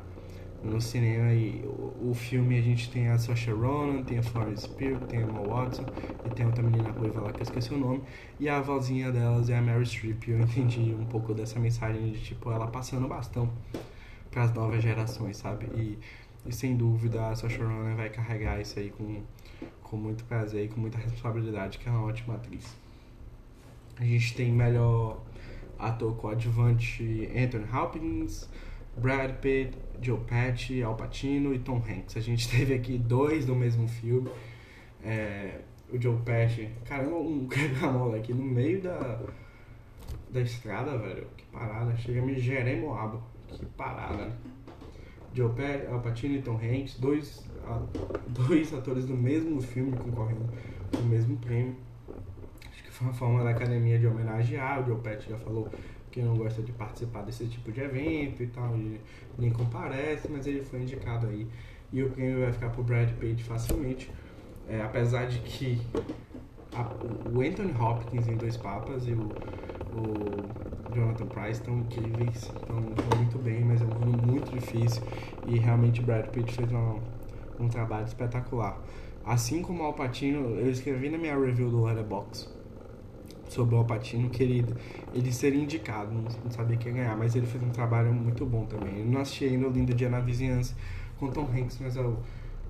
no 0.64 0.82
cinema 0.82 1.34
e 1.34 1.64
o, 1.66 2.10
o, 2.10 2.14
filme 2.14 2.58
a 2.58 2.62
gente 2.62 2.90
tem 2.92 3.08
a 3.08 3.18
Saoirse 3.18 3.52
Ronan, 3.52 4.04
tem 4.04 4.18
a 4.18 4.24
Florence 4.24 4.68
Pugh, 4.68 5.00
tem 5.08 5.20
a 5.20 5.22
Emma 5.22 5.42
Watson 5.42 5.86
e 6.26 6.30
tem 6.30 6.46
outra 6.46 6.62
menina 6.62 6.92
ruiva 6.92 7.22
lá 7.22 7.32
que 7.32 7.40
eu 7.40 7.44
esqueci 7.44 7.74
o 7.74 7.78
nome 7.78 8.04
e 8.40 8.50
a 8.50 8.60
vozinha 8.60 9.12
delas 9.12 9.50
é 9.50 9.58
a 9.58 9.62
Mary 9.62 9.86
Streep 9.86 10.28
eu 10.28 10.40
entendi 10.42 10.94
um 10.94 11.06
pouco 11.06 11.34
dessa 11.34 11.60
mensagem 11.60 12.12
de 12.12 12.20
tipo 12.20 12.52
ela 12.52 12.68
passando 12.68 13.08
bastão 13.08 13.50
para 14.30 14.44
as 14.44 14.54
novas 14.54 14.82
gerações, 14.84 15.38
sabe? 15.38 15.66
E, 15.76 15.98
e 16.46 16.54
sem 16.54 16.76
dúvida 16.76 17.30
a 17.30 17.36
Saoirse 17.36 17.62
Ronan 17.62 17.96
vai 17.96 18.10
carregar 18.10 18.60
isso 18.60 18.78
aí 18.80 18.90
com, 18.90 19.22
com 19.82 19.98
muito 19.98 20.24
prazer 20.26 20.66
e 20.66 20.68
com 20.68 20.80
muita 20.80 20.98
responsabilidade, 20.98 21.78
que 21.78 21.88
é 21.88 21.92
uma 21.92 22.04
ótima 22.04 22.36
atriz. 22.36 22.76
A 23.98 24.04
gente 24.04 24.36
tem 24.36 24.52
melhor 24.52 25.22
ator 25.78 26.16
coadjuvante 26.16 27.30
Anthony 27.36 27.66
Hopkins, 27.74 28.50
Brad 28.98 29.36
Pitt, 29.36 29.78
Joe 30.02 30.20
Pesci, 30.20 30.82
Al 30.82 30.96
Pacino 30.96 31.54
e 31.54 31.60
Tom 31.60 31.78
Hanks. 31.78 32.18
A 32.18 32.20
gente 32.20 32.50
teve 32.52 32.74
aqui 32.74 32.98
dois 32.98 33.46
do 33.46 33.56
mesmo 33.56 33.88
filme. 33.88 34.30
É, 35.04 35.62
o 35.92 36.00
Joe 36.00 36.18
Pesci, 36.24 36.70
caramba, 36.86 37.18
um 37.18 37.48
quebra-mola 37.48 38.18
aqui 38.18 38.34
no 38.34 38.44
meio 38.44 38.82
da, 38.82 39.20
da 40.30 40.42
estrada, 40.42 40.98
velho. 40.98 41.28
Que 41.36 41.46
parada, 41.46 41.96
chega 41.98 42.22
a 42.22 42.26
me 42.26 42.40
gerar 42.40 42.76
moabo. 42.78 43.22
Que 43.48 43.66
parada, 43.66 44.26
né? 44.26 44.34
Joe 45.34 45.52
Pesci, 45.54 45.88
Al 45.88 46.02
Pacino 46.02 46.36
e 46.36 46.42
Tom 46.42 46.56
Hanks, 46.56 47.00
dois, 47.00 47.46
dois 48.28 48.74
atores 48.74 49.06
do 49.06 49.16
mesmo 49.16 49.62
filme 49.62 49.96
concorrendo 49.96 50.50
o 50.98 51.04
mesmo 51.04 51.38
prêmio. 51.38 51.76
Acho 52.72 52.84
que 52.84 52.92
foi 52.92 53.08
uma 53.08 53.14
forma 53.14 53.44
da 53.44 53.52
academia 53.52 53.98
de 54.00 54.08
homenagear. 54.08 54.82
O 54.82 54.86
Joe 54.86 55.00
Pesci 55.02 55.30
já 55.30 55.38
falou 55.38 55.70
que 56.12 56.22
não 56.22 56.36
gosta 56.36 56.62
de 56.62 56.72
participar 56.72 57.24
desse 57.24 57.46
tipo 57.48 57.72
de 57.72 57.82
evento 57.82 58.44
e 58.44 58.48
tal, 58.48 58.76
e 58.78 59.00
nem 59.38 59.52
comparece, 59.52 60.28
mas 60.30 60.48
ele 60.48 60.62
foi 60.62 60.82
indicado 60.82 61.28
aí. 61.28 61.48
E 61.92 62.04
o 62.04 62.10
prêmio 62.10 62.42
vai 62.42 62.52
ficar 62.52 62.70
pro 62.70 62.84
Brad 62.84 63.10
Pitt 63.14 63.44
facilmente. 63.44 64.12
É, 64.68 64.82
apesar 64.82 65.26
de 65.28 65.40
que 65.40 65.82
a, 66.76 66.84
o 67.30 67.42
Anthony 67.42 67.74
Hopkins 67.80 68.28
em 68.28 68.38
Dois 68.38 68.56
Papas 68.58 69.08
e 69.08 69.14
o, 69.14 69.30
o 69.96 70.94
Jonathan 70.94 71.26
Price 71.26 71.60
estão 71.60 71.80
incríveis, 71.80 72.44
estão 72.44 72.76
muito 72.76 73.40
bem, 73.40 73.64
mas 73.66 73.82
é 73.82 73.86
um 73.86 73.92
ano 73.92 74.28
muito 74.28 74.52
difícil 74.52 75.02
e 75.48 75.58
realmente 75.58 76.02
Brad 76.02 76.28
Pitt 76.28 76.54
fez 76.54 76.72
um, 76.72 77.00
um 77.60 77.68
trabalho 77.68 78.06
espetacular. 78.06 78.80
Assim 79.26 79.62
como 79.62 79.84
o 79.84 79.86
Alpatino, 79.86 80.56
eu 80.60 80.70
escrevi 80.70 81.10
na 81.10 81.18
minha 81.18 81.38
review 81.38 81.70
do 81.70 81.84
Letterboxd 81.84 82.59
sobre 83.50 83.76
o 83.76 83.80
Alpatino 83.80 84.30
que 84.30 84.44
ele, 84.44 84.66
seria 85.32 85.62
indicado, 85.62 86.12
não, 86.12 86.52
sabia 86.52 86.78
quem 86.78 86.94
ganhar, 86.94 87.18
mas 87.18 87.36
ele 87.36 87.46
fez 87.46 87.64
um 87.64 87.70
trabalho 87.70 88.14
muito 88.14 88.46
bom 88.46 88.66
também. 88.66 89.00
Eu 89.00 89.06
não 89.06 89.22
assisti 89.22 89.46
ainda 89.46 89.68
o 89.68 89.72
Lindo 89.72 89.94
Dia 89.94 90.10
na 90.10 90.20
Vizinhança 90.20 90.76
com 91.18 91.30
Tom 91.30 91.50
Hanks, 91.54 91.80
mas 91.82 91.96
eu 91.96 92.18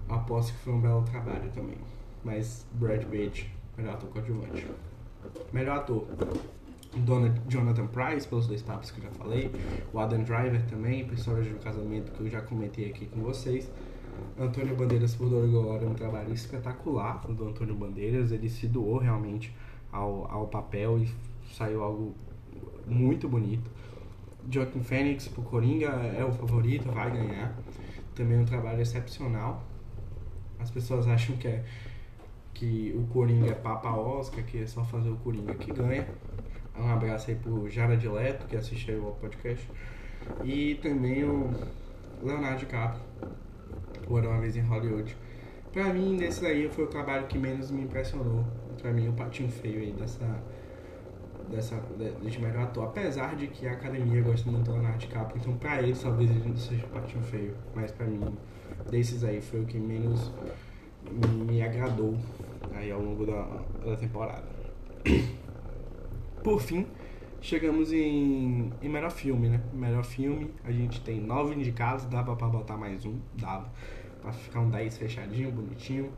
aposto 0.08 0.54
que 0.54 0.60
foi 0.60 0.74
um 0.74 0.82
belo 0.82 1.04
trabalho 1.04 1.50
também. 1.52 1.78
Mas 2.24 2.66
Brad 2.74 3.04
Pitt 3.06 3.60
melhor 3.80 3.94
ator 3.94 4.10
coadjuvante. 4.10 4.68
Melhor 5.54 5.78
ator, 5.78 6.08
Donald, 6.98 7.42
Jonathan 7.48 7.88
Price, 7.88 8.28
pelos 8.28 8.48
dois 8.48 8.62
papos 8.62 8.92
que 8.92 9.00
eu 9.00 9.06
já 9.06 9.12
falei. 9.12 9.52
O 9.94 10.00
Adam 10.00 10.24
Driver 10.24 10.66
também, 10.68 11.06
de 11.06 11.54
um 11.54 11.60
Casamento, 11.60 12.12
que 12.12 12.22
eu 12.22 12.30
já 12.30 12.42
comentei 12.42 12.90
aqui 12.90 13.06
com 13.06 13.22
vocês. 13.22 13.70
Antônio 14.38 14.76
Bandeiras 14.76 15.16
por 15.16 15.30
Dorgora, 15.30 15.86
um 15.86 15.94
trabalho 15.94 16.34
espetacular 16.34 17.26
do 17.28 17.48
Antônio 17.48 17.76
Bandeiras. 17.76 18.32
Ele 18.32 18.50
se 18.50 18.68
doou 18.68 18.98
realmente 18.98 19.54
ao, 19.92 20.30
ao 20.32 20.48
papel 20.48 21.00
e 21.00 21.10
saiu 21.54 21.84
algo 21.84 22.16
muito 22.86 23.28
bonito. 23.28 23.70
Joaquin 24.50 24.82
Phoenix 24.82 25.28
por 25.28 25.44
Coringa 25.44 25.88
é 25.88 26.24
o 26.24 26.32
favorito, 26.32 26.92
vai 26.92 27.12
ganhar. 27.12 27.56
Também 28.16 28.40
um 28.40 28.46
trabalho 28.46 28.82
excepcional. 28.82 29.64
As 30.60 30.72
pessoas 30.72 31.08
acham 31.08 31.36
que 31.38 31.48
é 31.48 31.64
que 32.54 32.94
o 32.98 33.06
Coringa 33.14 33.52
é 33.52 33.56
Papa 33.56 33.90
Oscar, 33.92 34.44
que 34.44 34.62
é 34.62 34.68
só 34.68 34.84
fazer 34.84 35.10
o 35.10 35.16
Coringa 35.18 35.54
que 35.56 35.72
ganha. 35.72 36.08
Um 36.78 36.88
abraço 36.88 37.30
aí 37.30 37.36
pro 37.36 37.70
Jared 37.70 38.08
Leto, 38.08 38.48
que 38.48 38.56
assistiu 38.56 39.06
ao 39.06 39.12
podcast. 39.14 39.70
E 40.44 40.76
também 40.76 41.24
o 41.24 41.50
Leonardo 42.22 42.60
DiCaprio, 42.60 43.02
por 44.06 44.26
Uma 44.26 44.40
Vez 44.40 44.56
em 44.58 44.62
Hollywood. 44.62 45.16
Pra 45.72 45.94
mim, 45.94 46.18
nesse 46.18 46.42
daí 46.42 46.70
foi 46.70 46.86
o 46.86 46.88
trabalho 46.88 47.28
que 47.28 47.38
menos 47.38 47.72
me 47.72 47.84
impressionou. 47.84 48.46
Pra 48.82 48.92
mim, 48.92 49.08
o 49.08 49.14
patinho 49.14 49.50
feio 49.50 49.80
aí 49.80 49.92
dessa, 49.92 50.26
dessa, 51.50 51.76
desse 52.22 52.40
melhor 52.40 52.64
ator. 52.64 52.86
Apesar 52.86 53.36
de 53.36 53.48
que 53.48 53.68
a 53.68 53.74
academia 53.74 54.22
gosta 54.22 54.50
muito 54.50 54.66
do 54.66 54.74
Leonardo 54.74 54.98
DiCaprio, 54.98 55.40
então 55.40 55.56
pra 55.58 55.82
eles 55.82 56.02
talvez 56.02 56.30
ele 56.30 56.48
não 56.48 56.56
seja 56.56 56.86
o 56.86 56.90
patinho 56.90 57.24
feio. 57.24 57.56
Mas 57.76 57.92
pra 57.92 58.06
mim, 58.06 58.38
desses 58.90 59.24
aí 59.24 59.42
foi 59.42 59.62
o 59.62 59.66
que 59.66 59.78
menos 59.78 60.32
me 61.46 61.62
agradou 61.62 62.18
aí 62.74 62.92
ao 62.92 63.02
longo 63.02 63.26
da, 63.26 63.42
da 63.86 63.96
temporada. 63.96 64.48
Por 66.44 66.62
fim, 66.62 66.88
chegamos 67.42 67.92
em, 67.92 68.72
em 68.82 68.90
melhor 68.90 69.12
filme, 69.12 69.50
né? 69.50 69.62
Melhor 69.74 70.04
filme, 70.04 70.52
a 70.64 70.72
gente 70.72 71.02
tem 71.02 71.20
nove 71.20 71.54
indicados, 71.56 72.06
dava 72.06 72.36
pra 72.36 72.48
botar 72.48 72.78
mais 72.78 73.06
um, 73.06 73.20
dava. 73.34 73.70
Pra 74.22 74.32
ficar 74.34 74.60
um 74.60 74.70
10 74.70 74.98
fechadinho, 74.98 75.52
bonitinho. 75.52 76.12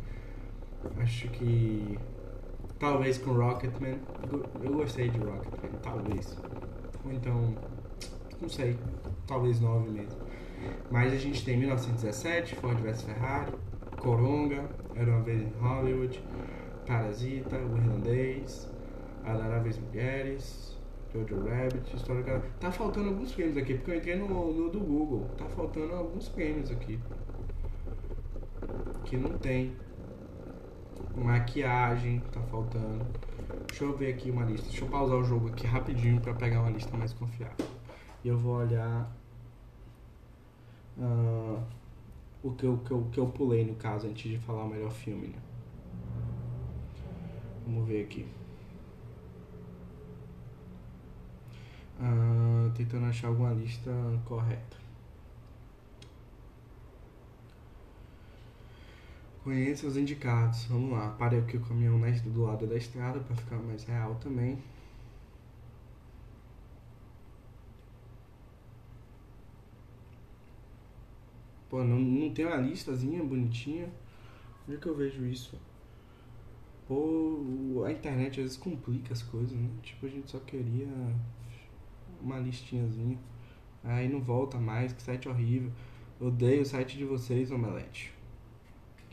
Acho 0.97 1.27
que. 1.29 1.97
Talvez 2.81 3.19
com 3.19 3.33
Rocketman. 3.33 3.99
Eu 4.63 4.73
gostei 4.73 5.07
de 5.07 5.19
Rocketman, 5.19 5.71
talvez. 5.83 6.35
Ou 7.05 7.11
então. 7.11 7.55
Não 8.41 8.49
sei. 8.49 8.75
Talvez 9.27 9.61
9 9.61 9.91
mesmo. 9.91 10.19
Mas 10.89 11.13
a 11.13 11.15
gente 11.15 11.45
tem 11.45 11.57
1917, 11.57 12.55
Ford 12.55 12.79
vs 12.79 13.03
Ferrari, 13.03 13.53
Coronga, 13.99 14.67
Era 14.95 15.11
uma 15.11 15.21
vez 15.21 15.43
em 15.43 15.51
Hollywood, 15.59 16.23
Parasita, 16.87 17.55
O 17.55 17.77
Irlandês, 17.77 18.67
Adoráveis 19.23 19.77
Mulheres, 19.77 20.75
Jojo 21.13 21.35
Rabbit, 21.47 21.95
História 21.95 22.23
da 22.23 22.39
Tá 22.59 22.71
faltando 22.71 23.09
alguns 23.09 23.31
prêmios 23.31 23.57
aqui, 23.57 23.75
porque 23.75 23.91
eu 23.91 23.95
entrei 23.97 24.15
no, 24.15 24.53
no 24.53 24.71
do 24.71 24.79
Google. 24.79 25.29
Tá 25.37 25.45
faltando 25.45 25.93
alguns 25.93 26.29
prêmios 26.29 26.71
aqui. 26.71 26.99
Que 29.05 29.17
não 29.17 29.37
tem. 29.37 29.71
Maquiagem, 31.15 32.19
tá 32.31 32.41
faltando. 32.41 33.05
Deixa 33.67 33.83
eu 33.83 33.97
ver 33.97 34.13
aqui 34.13 34.31
uma 34.31 34.43
lista. 34.43 34.67
Deixa 34.67 34.83
eu 34.83 34.89
pausar 34.89 35.17
o 35.17 35.23
jogo 35.23 35.47
aqui 35.49 35.65
rapidinho 35.65 36.19
para 36.21 36.33
pegar 36.33 36.61
uma 36.61 36.69
lista 36.69 36.95
mais 36.97 37.13
confiável. 37.13 37.65
E 38.23 38.27
eu 38.27 38.37
vou 38.37 38.57
olhar 38.57 39.11
uh, 40.97 41.59
o, 42.43 42.51
que 42.51 42.65
eu, 42.65 42.77
que, 42.77 42.91
eu, 42.91 43.07
que 43.11 43.19
eu 43.19 43.27
pulei 43.27 43.65
no 43.65 43.75
caso 43.75 44.07
antes 44.07 44.29
de 44.29 44.37
falar 44.37 44.63
o 44.63 44.69
melhor 44.69 44.91
filme. 44.91 45.27
Né? 45.27 45.39
Vamos 47.65 47.87
ver 47.87 48.03
aqui. 48.03 48.27
Uh, 51.99 52.71
tentando 52.71 53.05
achar 53.05 53.27
alguma 53.27 53.53
lista 53.53 53.91
correta. 54.25 54.80
Conheça 59.43 59.87
os 59.87 59.97
indicados. 59.97 60.65
Vamos 60.65 60.91
lá. 60.91 61.09
Parei 61.17 61.39
aqui 61.39 61.57
o 61.57 61.61
caminhão 61.61 61.99
do 62.25 62.43
lado 62.43 62.67
da 62.67 62.75
estrada 62.75 63.19
para 63.19 63.35
ficar 63.35 63.57
mais 63.57 63.83
real 63.83 64.15
também. 64.15 64.57
Pô, 71.69 71.83
não, 71.83 71.99
não 71.99 72.33
tem 72.33 72.45
uma 72.45 72.57
listazinha 72.57 73.23
bonitinha? 73.23 73.89
Onde 74.67 74.77
é 74.77 74.79
que 74.79 74.87
eu 74.87 74.95
vejo 74.95 75.25
isso? 75.25 75.57
Pô, 76.87 77.83
a 77.85 77.91
internet 77.91 78.41
às 78.41 78.45
vezes 78.45 78.57
complica 78.57 79.13
as 79.13 79.23
coisas, 79.23 79.57
né? 79.57 79.69
Tipo, 79.81 80.05
a 80.05 80.09
gente 80.09 80.29
só 80.29 80.39
queria 80.39 80.87
uma 82.21 82.37
listinhazinha. 82.39 83.17
Aí 83.83 84.07
não 84.09 84.21
volta 84.21 84.57
mais, 84.59 84.93
que 84.93 85.01
site 85.01 85.27
horrível. 85.29 85.71
Odeio 86.19 86.61
o 86.61 86.65
site 86.65 86.97
de 86.97 87.05
vocês, 87.05 87.51
Omelete. 87.51 88.20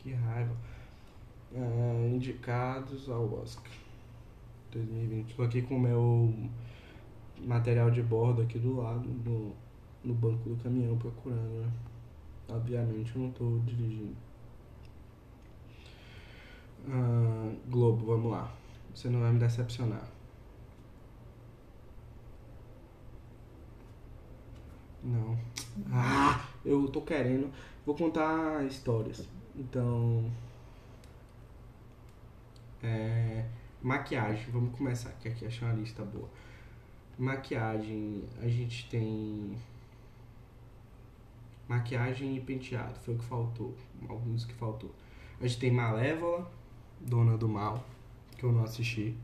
Que 0.09 0.15
raiva. 0.15 0.57
É, 1.53 2.09
indicados 2.09 3.11
ao 3.11 3.43
Oscar 3.43 3.71
2020. 4.71 5.29
Estou 5.29 5.45
aqui 5.45 5.61
com 5.61 5.77
o 5.77 5.81
meu 5.81 6.35
material 7.39 7.91
de 7.91 8.03
bordo 8.03 8.41
aqui 8.41 8.59
do 8.59 8.79
lado, 8.79 9.07
no, 9.07 9.55
no 10.03 10.15
banco 10.15 10.49
do 10.49 10.57
caminhão, 10.63 10.97
procurando, 10.97 11.61
né? 11.61 11.71
Obviamente 12.49 13.15
eu 13.15 13.21
não 13.21 13.29
estou 13.29 13.59
dirigindo. 13.61 14.17
Ah, 16.89 17.53
Globo, 17.69 18.07
vamos 18.07 18.31
lá. 18.31 18.51
Você 18.95 19.11
não 19.11 19.21
vai 19.21 19.33
me 19.33 19.39
decepcionar. 19.39 20.09
Não. 25.05 25.39
Ah, 25.93 26.49
eu 26.65 26.89
tô 26.89 27.03
querendo. 27.03 27.53
Vou 27.85 27.95
contar 27.95 28.65
histórias. 28.65 29.38
Então. 29.59 30.31
É, 32.81 33.45
maquiagem, 33.83 34.47
vamos 34.53 34.77
começar, 34.77 35.11
que 35.15 35.29
aqui 35.29 35.45
achei 35.45 35.67
uma 35.67 35.75
lista 35.75 36.05
boa. 36.05 36.29
Maquiagem, 37.19 38.23
a 38.41 38.47
gente 38.47 38.89
tem. 38.89 39.57
Maquiagem 41.67 42.37
e 42.37 42.41
penteado, 42.41 42.99
foi 43.01 43.15
o 43.15 43.19
que 43.19 43.25
faltou. 43.25 43.75
Alguns 44.09 44.45
que 44.45 44.55
faltou. 44.55 44.95
A 45.41 45.47
gente 45.47 45.59
tem 45.59 45.71
Malévola, 45.73 46.51
Dona 47.01 47.37
do 47.37 47.49
Mal, 47.49 47.85
que 48.37 48.45
eu 48.45 48.53
não 48.53 48.63
assisti. 48.63 49.15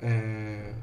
É, 0.00 0.74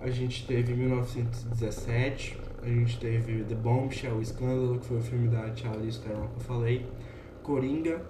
a 0.00 0.10
gente 0.10 0.46
teve 0.46 0.74
1917, 0.74 2.38
a 2.62 2.66
gente 2.66 2.98
teve 2.98 3.44
The 3.44 3.54
Bombshell, 3.54 4.16
O 4.16 4.22
Escândalo, 4.22 4.78
que 4.78 4.86
foi 4.86 4.98
o 4.98 5.02
filme 5.02 5.28
da 5.28 5.54
Charlize 5.54 6.00
Theron 6.00 6.28
que 6.28 6.36
eu 6.36 6.40
falei, 6.40 6.86
Coringa 7.42 8.02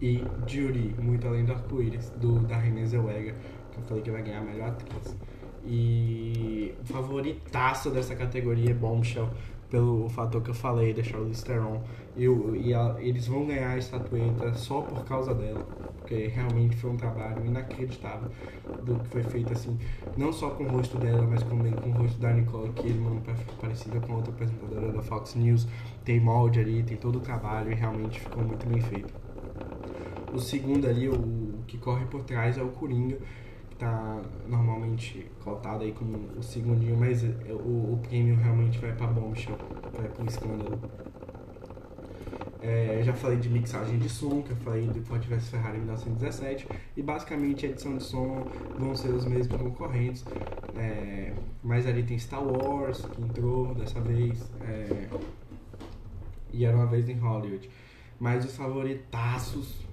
e 0.00 0.24
Judy, 0.46 0.94
Muito 0.98 1.26
Além 1.26 1.44
do 1.44 1.52
Arco-Íris, 1.52 2.12
da 2.48 2.56
Renée 2.56 2.86
Zellweger, 2.86 3.34
que 3.72 3.78
eu 3.78 3.82
falei 3.84 4.02
que 4.02 4.10
vai 4.10 4.22
ganhar 4.22 4.40
a 4.40 4.44
melhor 4.44 4.68
atriz. 4.70 5.16
E 5.64 6.74
o 6.80 6.84
favoritaço 6.86 7.90
dessa 7.90 8.16
categoria 8.16 8.70
é 8.70 8.74
Bombshell, 8.74 9.28
pelo 9.70 10.08
fator 10.08 10.42
que 10.42 10.50
eu 10.50 10.54
falei 10.54 10.92
da 10.92 11.02
Charlize 11.02 11.44
Theron. 11.44 11.80
E, 12.16 12.74
a, 12.74 12.96
eles 12.98 13.26
vão 13.28 13.46
ganhar 13.46 13.70
a 13.70 13.78
estatueta 13.78 14.52
só 14.54 14.82
por 14.82 15.04
causa 15.04 15.32
dela, 15.32 15.66
porque 15.98 16.26
realmente 16.26 16.76
foi 16.76 16.90
um 16.90 16.96
trabalho 16.96 17.46
inacreditável 17.46 18.30
do 18.84 18.96
que 18.96 19.08
foi 19.08 19.22
feito 19.22 19.52
assim, 19.52 19.78
não 20.16 20.32
só 20.32 20.50
com 20.50 20.64
o 20.64 20.68
rosto 20.68 20.98
dela, 20.98 21.22
mas 21.22 21.42
também 21.44 21.72
com 21.72 21.88
o 21.88 21.92
rosto 21.92 22.20
da 22.20 22.32
Nicole 22.32 22.72
Kidman, 22.72 23.22
parecida 23.60 24.00
com 24.00 24.14
outra 24.14 24.32
apresentadora 24.32 24.92
da 24.92 25.02
Fox 25.02 25.34
News. 25.36 25.66
Tem 26.04 26.20
molde 26.20 26.60
ali, 26.60 26.82
tem 26.82 26.96
todo 26.96 27.16
o 27.16 27.20
trabalho 27.20 27.70
e 27.70 27.74
realmente 27.74 28.20
ficou 28.20 28.42
muito 28.42 28.66
bem 28.66 28.80
feito. 28.80 29.14
O 30.32 30.38
segundo 30.38 30.86
ali, 30.86 31.08
o 31.08 31.58
que 31.66 31.78
corre 31.78 32.04
por 32.06 32.22
trás 32.22 32.58
é 32.58 32.62
o 32.62 32.68
Coringa, 32.68 33.18
tá 33.80 34.20
normalmente 34.46 35.26
cotado 35.42 35.82
aí 35.82 35.92
como 35.92 36.18
o 36.38 36.42
segundinho, 36.42 36.96
mas 36.98 37.24
é, 37.24 37.28
o, 37.50 37.94
o 37.94 38.00
prêmio 38.06 38.36
realmente 38.36 38.78
vai 38.78 38.92
pra 38.92 39.06
Bombshell, 39.06 39.56
vai 39.96 40.06
pro 40.06 40.26
escândalo. 40.26 40.78
É, 42.62 43.00
já 43.02 43.14
falei 43.14 43.38
de 43.38 43.48
mixagem 43.48 43.98
de 43.98 44.08
som, 44.10 44.42
que 44.42 44.50
eu 44.50 44.56
falei 44.56 44.86
do 44.86 45.02
Ford 45.02 45.24
vs 45.24 45.48
Ferrari 45.48 45.78
em 45.78 45.80
1917, 45.80 46.68
e 46.94 47.02
basicamente 47.02 47.64
a 47.64 47.70
edição 47.70 47.96
de 47.96 48.04
som 48.04 48.46
vão 48.78 48.94
ser 48.94 49.08
os 49.08 49.24
mesmos 49.24 49.58
concorrentes, 49.58 50.26
é, 50.76 51.32
mas 51.64 51.86
ali 51.86 52.02
tem 52.02 52.18
Star 52.18 52.44
Wars, 52.44 53.00
que 53.00 53.22
entrou 53.22 53.74
dessa 53.74 53.98
vez, 54.02 54.50
é, 54.60 55.08
e 56.52 56.66
era 56.66 56.76
uma 56.76 56.86
vez 56.86 57.08
em 57.08 57.14
Hollywood. 57.14 57.70
Mas 58.18 58.44
os 58.44 58.54
favoritaços 58.54 59.88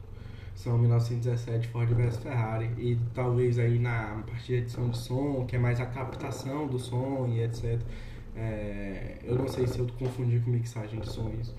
são 0.58 0.76
1917 0.76 1.68
Ford 1.68 1.88
vs 1.88 2.18
Ferrari 2.18 2.72
e 2.80 2.98
talvez 3.14 3.60
aí 3.60 3.78
na 3.78 4.24
parte 4.28 4.48
de 4.48 4.56
edição 4.56 4.90
de 4.90 4.98
som, 4.98 5.46
que 5.46 5.56
é 5.56 5.60
mais 5.60 5.80
a 5.80 5.86
captação 5.86 6.66
do 6.66 6.80
som 6.80 7.28
e 7.28 7.44
etc. 7.44 7.80
É, 8.36 9.20
eu 9.24 9.36
não 9.36 9.48
sei 9.48 9.68
se 9.68 9.78
eu 9.78 9.88
confundi 10.00 10.40
com 10.40 10.50
mixagem 10.50 11.00
de 11.00 11.08
som 11.08 11.32
isso. 11.40 11.56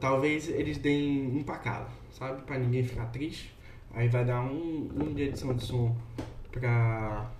Talvez 0.00 0.48
eles 0.48 0.76
deem 0.76 1.38
um 1.38 1.44
pra 1.44 1.56
cada, 1.56 1.86
sabe? 2.10 2.42
Pra 2.42 2.58
ninguém 2.58 2.82
ficar 2.82 3.06
triste. 3.06 3.54
Aí 3.92 4.08
vai 4.08 4.24
dar 4.24 4.42
um, 4.42 4.90
um 4.96 5.14
de 5.14 5.22
edição 5.22 5.54
de 5.54 5.62
som 5.62 5.96
pra 6.50 7.30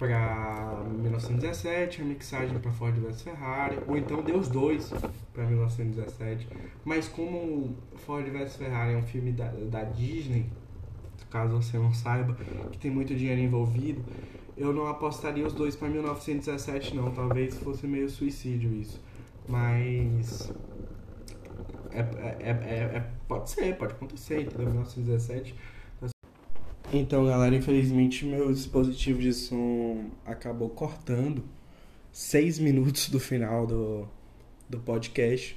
para 0.00 0.82
1917, 0.88 2.00
a 2.00 2.04
mixagem 2.06 2.58
para 2.58 2.72
Ford 2.72 2.98
vs 2.98 3.20
Ferrari, 3.20 3.78
ou 3.86 3.98
então 3.98 4.22
deu 4.22 4.38
os 4.38 4.48
dois 4.48 4.90
para 5.34 5.44
1917. 5.44 6.48
Mas 6.86 7.06
como 7.06 7.76
Ford 8.06 8.26
vs 8.26 8.56
Ferrari 8.56 8.94
é 8.94 8.96
um 8.96 9.02
filme 9.02 9.30
da, 9.30 9.48
da 9.70 9.84
Disney, 9.84 10.46
caso 11.28 11.54
você 11.54 11.76
não 11.76 11.92
saiba, 11.92 12.34
que 12.72 12.78
tem 12.78 12.90
muito 12.90 13.14
dinheiro 13.14 13.42
envolvido, 13.42 14.02
eu 14.56 14.72
não 14.72 14.86
apostaria 14.86 15.46
os 15.46 15.52
dois 15.52 15.76
para 15.76 15.88
1917 15.88 16.96
não, 16.96 17.10
talvez 17.10 17.58
fosse 17.58 17.86
meio 17.86 18.08
suicídio 18.08 18.72
isso. 18.72 18.98
Mas 19.46 20.50
é, 21.92 22.00
é, 22.00 22.50
é, 22.50 22.96
é 22.96 23.06
pode 23.28 23.50
ser, 23.50 23.76
pode 23.76 23.92
acontecer, 23.92 24.40
entendeu? 24.40 24.70
1917 24.70 25.54
então, 26.92 27.24
galera, 27.24 27.54
infelizmente 27.54 28.24
meu 28.24 28.52
dispositivo 28.52 29.20
de 29.20 29.32
som 29.32 30.10
acabou 30.26 30.68
cortando 30.68 31.44
seis 32.10 32.58
minutos 32.58 33.08
do 33.08 33.20
final 33.20 33.64
do, 33.64 34.08
do 34.68 34.80
podcast 34.80 35.56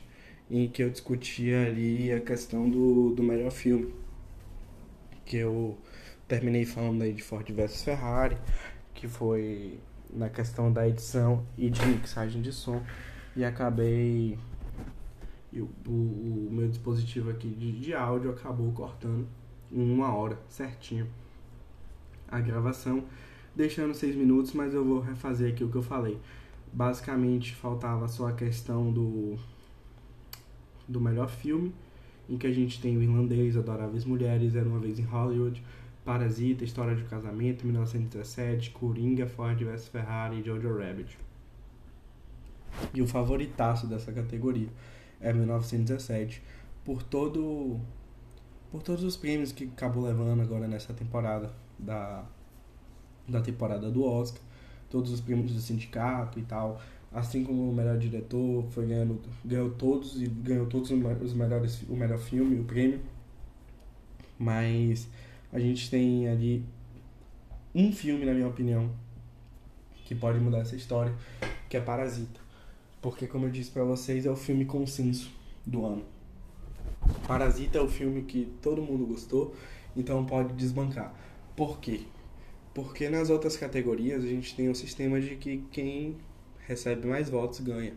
em 0.50 0.68
que 0.70 0.84
eu 0.84 0.92
discutia 0.92 1.66
ali 1.66 2.12
a 2.12 2.22
questão 2.22 2.70
do, 2.70 3.16
do 3.16 3.24
melhor 3.24 3.50
filme. 3.50 3.92
Que 5.26 5.38
eu 5.38 5.76
terminei 6.28 6.66
falando 6.66 7.02
aí 7.02 7.14
de 7.14 7.24
Ford 7.24 7.50
vs 7.50 7.84
Ferrari, 7.84 8.38
que 8.94 9.08
foi 9.08 9.80
na 10.12 10.30
questão 10.30 10.72
da 10.72 10.88
edição 10.88 11.44
e 11.58 11.68
de 11.68 11.84
mixagem 11.84 12.44
de 12.44 12.52
som, 12.52 12.80
e 13.36 13.44
acabei. 13.44 14.38
E 15.52 15.62
o, 15.62 15.70
o, 15.88 16.48
o 16.48 16.50
meu 16.52 16.68
dispositivo 16.68 17.32
aqui 17.32 17.48
de, 17.48 17.72
de 17.80 17.94
áudio 17.96 18.30
acabou 18.30 18.72
cortando 18.72 19.28
em 19.72 19.92
uma 19.92 20.16
hora 20.16 20.38
certinho 20.48 21.08
a 22.34 22.42
gravação, 22.42 23.04
deixando 23.56 23.94
seis 23.94 24.16
minutos, 24.16 24.54
mas 24.54 24.74
eu 24.74 24.84
vou 24.84 25.00
refazer 25.00 25.54
aqui 25.54 25.64
o 25.64 25.70
que 25.70 25.76
eu 25.76 25.84
falei. 25.84 26.20
Basicamente, 26.72 27.54
faltava 27.54 28.08
só 28.08 28.28
a 28.28 28.34
questão 28.34 28.92
do, 28.92 29.38
do 30.88 31.00
melhor 31.00 31.30
filme, 31.30 31.74
em 32.28 32.38
que 32.38 32.48
a 32.48 32.52
gente 32.52 32.82
tem 32.82 32.98
o 32.98 33.04
irlandês, 33.04 33.56
Adoráveis 33.56 34.06
Mulheres, 34.06 34.56
Era 34.56 34.68
Uma 34.68 34.80
Vez 34.80 34.98
em 34.98 35.04
Hollywood, 35.04 35.64
Parasita, 36.04 36.64
História 36.64 36.96
de 36.96 37.04
Casamento, 37.04 37.66
1917, 37.66 38.72
Coringa, 38.72 39.28
Ford 39.28 39.64
vs 39.64 39.88
Ferrari 39.88 40.40
e 40.40 40.44
Jojo 40.44 40.76
Rabbit. 40.76 41.18
E 42.94 43.02
o 43.02 43.08
favoritaço 43.08 43.86
dessa 43.86 44.12
categoria 44.12 44.70
é 45.22 45.32
1917, 45.32 46.42
por 46.84 47.04
todo 47.04 47.80
por 48.72 48.82
todos 48.82 49.04
os 49.04 49.16
prêmios 49.16 49.52
que 49.52 49.66
acabou 49.66 50.04
levando 50.04 50.42
agora 50.42 50.68
nessa 50.68 50.96
temporada 50.96 51.54
da, 51.78 52.26
da 53.28 53.42
temporada 53.42 53.90
do 53.90 54.04
Oscar, 54.04 54.42
todos 54.90 55.12
os 55.12 55.22
prêmios 55.22 55.54
do 55.54 55.60
sindicato 55.60 56.40
e 56.40 56.44
tal, 56.44 56.80
assim 57.12 57.44
como 57.44 57.70
o 57.70 57.74
melhor 57.74 57.98
diretor, 57.98 58.64
foi 58.72 58.88
ganhando, 58.88 59.20
ganhou 59.44 59.72
todos 59.72 60.22
e 60.22 60.28
ganhou 60.28 60.66
todos 60.66 60.92
os 60.92 61.34
melhores, 61.34 61.82
o 61.84 61.96
melhor 61.96 62.18
filme, 62.18 62.60
o 62.60 62.64
prêmio. 62.64 63.02
Mas 64.38 65.08
a 65.52 65.60
gente 65.60 65.90
tem 65.90 66.28
ali 66.28 66.66
um 67.74 67.92
filme, 67.92 68.26
na 68.26 68.34
minha 68.34 68.48
opinião, 68.48 68.92
que 70.06 70.14
pode 70.14 70.40
mudar 70.40 70.60
essa 70.60 70.76
história, 70.76 71.14
que 71.70 71.78
é 71.78 71.82
Parasita. 71.82 72.40
Porque, 73.02 73.28
como 73.28 73.46
eu 73.46 73.52
disse 73.52 73.72
para 73.72 73.84
vocês, 73.84 74.26
é 74.26 74.32
o 74.32 74.36
filme 74.36 74.66
consenso 74.66 75.32
do 75.66 75.86
ano. 75.86 76.04
Parasita 77.28 77.78
é 77.78 77.82
o 77.82 77.88
filme 77.88 78.24
que 78.24 78.52
todo 78.62 78.82
mundo 78.82 79.06
gostou, 79.06 79.56
então 79.96 80.26
pode 80.26 80.54
desbancar. 80.54 81.14
Por 81.56 81.80
quê? 81.80 82.02
Porque 82.74 83.10
nas 83.10 83.30
outras 83.30 83.56
categorias 83.56 84.24
a 84.24 84.28
gente 84.28 84.56
tem 84.56 84.70
um 84.70 84.74
sistema 84.76 85.22
de 85.22 85.36
que 85.36 85.64
quem 85.72 86.18
recebe 86.68 87.08
mais 87.08 87.30
votos 87.30 87.60
ganha. 87.60 87.94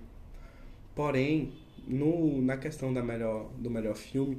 Porém, 0.94 1.52
no, 1.86 2.42
na 2.42 2.56
questão 2.56 2.92
da 2.92 3.02
melhor, 3.02 3.50
do 3.58 3.70
melhor 3.70 3.94
filme, 3.94 4.38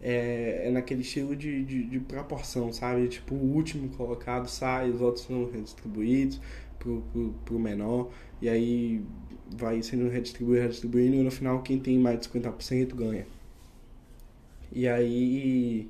é, 0.00 0.62
é 0.66 0.70
naquele 0.70 1.02
estilo 1.02 1.34
de, 1.36 1.64
de, 1.64 1.84
de, 1.84 2.00
proporção, 2.00 2.72
sabe? 2.72 3.08
Tipo, 3.08 3.34
o 3.34 3.54
último 3.54 3.88
colocado 3.90 4.48
sai, 4.48 4.90
os 4.90 5.00
outros 5.00 5.26
são 5.26 5.50
redistribuídos 5.50 6.40
pro, 6.78 7.02
pro, 7.12 7.34
pro 7.44 7.58
menor, 7.58 8.10
e 8.40 8.48
aí 8.48 9.02
vai 9.56 9.82
sendo 9.82 10.08
redistribuído, 10.08 10.62
redistribuindo, 10.62 11.16
e 11.16 11.22
no 11.22 11.30
final 11.30 11.62
quem 11.62 11.78
tem 11.78 11.98
mais 11.98 12.20
de 12.20 12.28
50% 12.28 12.94
ganha. 12.94 13.26
E 14.72 14.86
aí 14.86 15.88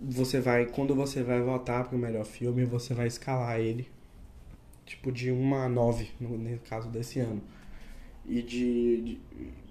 você 0.00 0.40
vai, 0.40 0.66
quando 0.66 0.94
você 0.94 1.22
vai 1.22 1.40
votar 1.40 1.88
pro 1.88 1.98
melhor 1.98 2.24
filme, 2.24 2.64
você 2.64 2.94
vai 2.94 3.06
escalar 3.06 3.58
ele 3.58 3.88
tipo 4.88 5.12
de 5.12 5.30
1 5.30 5.54
a 5.54 5.68
9 5.68 6.10
no, 6.18 6.38
no 6.38 6.58
caso 6.60 6.88
desse 6.88 7.20
ano. 7.20 7.42
E 8.26 8.42
de, 8.42 9.02
de, 9.02 9.20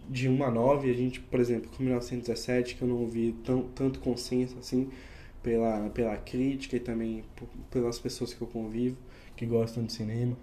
de 0.10 0.30
1 0.30 0.44
a 0.44 0.52
9, 0.52 0.90
a 0.90 0.94
gente, 0.94 1.20
por 1.20 1.40
exemplo, 1.40 1.70
com 1.72 1.84
1917, 1.84 2.76
que 2.76 2.82
eu 2.82 2.88
não 2.88 2.98
ouvi 2.98 3.36
tão, 3.44 3.64
tanto 3.64 4.00
consenso 4.00 4.58
assim 4.60 4.90
pela, 5.42 5.90
pela 5.90 6.16
crítica 6.18 6.76
e 6.76 6.80
também 6.80 7.24
por, 7.36 7.48
pelas 7.72 8.00
pessoas 8.00 8.34
que 8.34 8.42
eu 8.42 8.48
convivo, 8.48 8.98
que 9.36 9.46
gostam 9.46 9.84
de 9.84 9.94
cinema. 9.94 10.38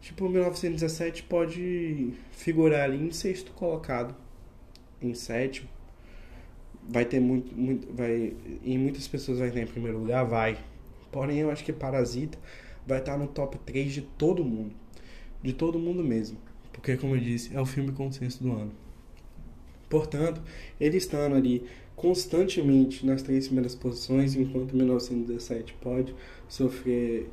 Tipo, 0.00 0.28
1917 0.28 1.24
pode 1.24 2.12
figurar 2.30 2.84
ali 2.84 3.02
em 3.02 3.10
sexto 3.10 3.52
colocado, 3.52 4.14
em 5.02 5.14
sétimo. 5.14 5.68
Vai 6.88 7.04
ter 7.04 7.20
muito, 7.20 7.54
muito 7.54 7.92
vai, 7.92 8.34
e 8.64 8.78
muitas 8.78 9.06
pessoas 9.06 9.38
vai 9.38 9.50
ter 9.50 9.60
em 9.60 9.66
primeiro 9.66 9.98
lugar, 9.98 10.24
vai. 10.24 10.58
Porém, 11.12 11.38
eu 11.38 11.50
acho 11.50 11.64
que 11.64 11.72
Parasita 11.72 12.38
vai 12.86 12.98
estar 12.98 13.18
no 13.18 13.26
top 13.26 13.58
3 13.58 13.92
de 13.92 14.02
todo 14.02 14.44
mundo. 14.44 14.72
De 15.42 15.52
todo 15.52 15.78
mundo 15.78 16.02
mesmo. 16.02 16.38
Porque, 16.72 16.96
como 16.96 17.14
eu 17.14 17.20
disse, 17.20 17.54
é 17.54 17.60
o 17.60 17.66
filme 17.66 17.92
consenso 17.92 18.42
do 18.42 18.52
ano. 18.52 18.72
Portanto, 19.88 20.40
ele 20.80 20.96
estando 20.96 21.34
ali 21.34 21.64
constantemente 21.96 23.04
nas 23.04 23.22
três 23.22 23.46
primeiras 23.46 23.74
posições, 23.74 24.36
enquanto 24.36 24.76
1917 24.76 25.74
pode 25.80 26.14
sofrer 26.48 27.28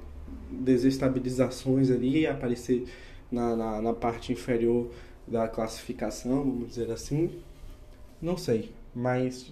desestabilizações 0.49 1.91
ali 1.91 2.21
e 2.21 2.27
aparecer 2.27 2.85
na, 3.31 3.55
na, 3.55 3.81
na, 3.81 3.93
parte 3.93 4.31
inferior 4.31 4.89
da 5.27 5.47
classificação, 5.47 6.39
vamos 6.39 6.69
dizer 6.69 6.91
assim. 6.91 7.29
Não 8.21 8.37
sei, 8.37 8.71
mas 8.95 9.51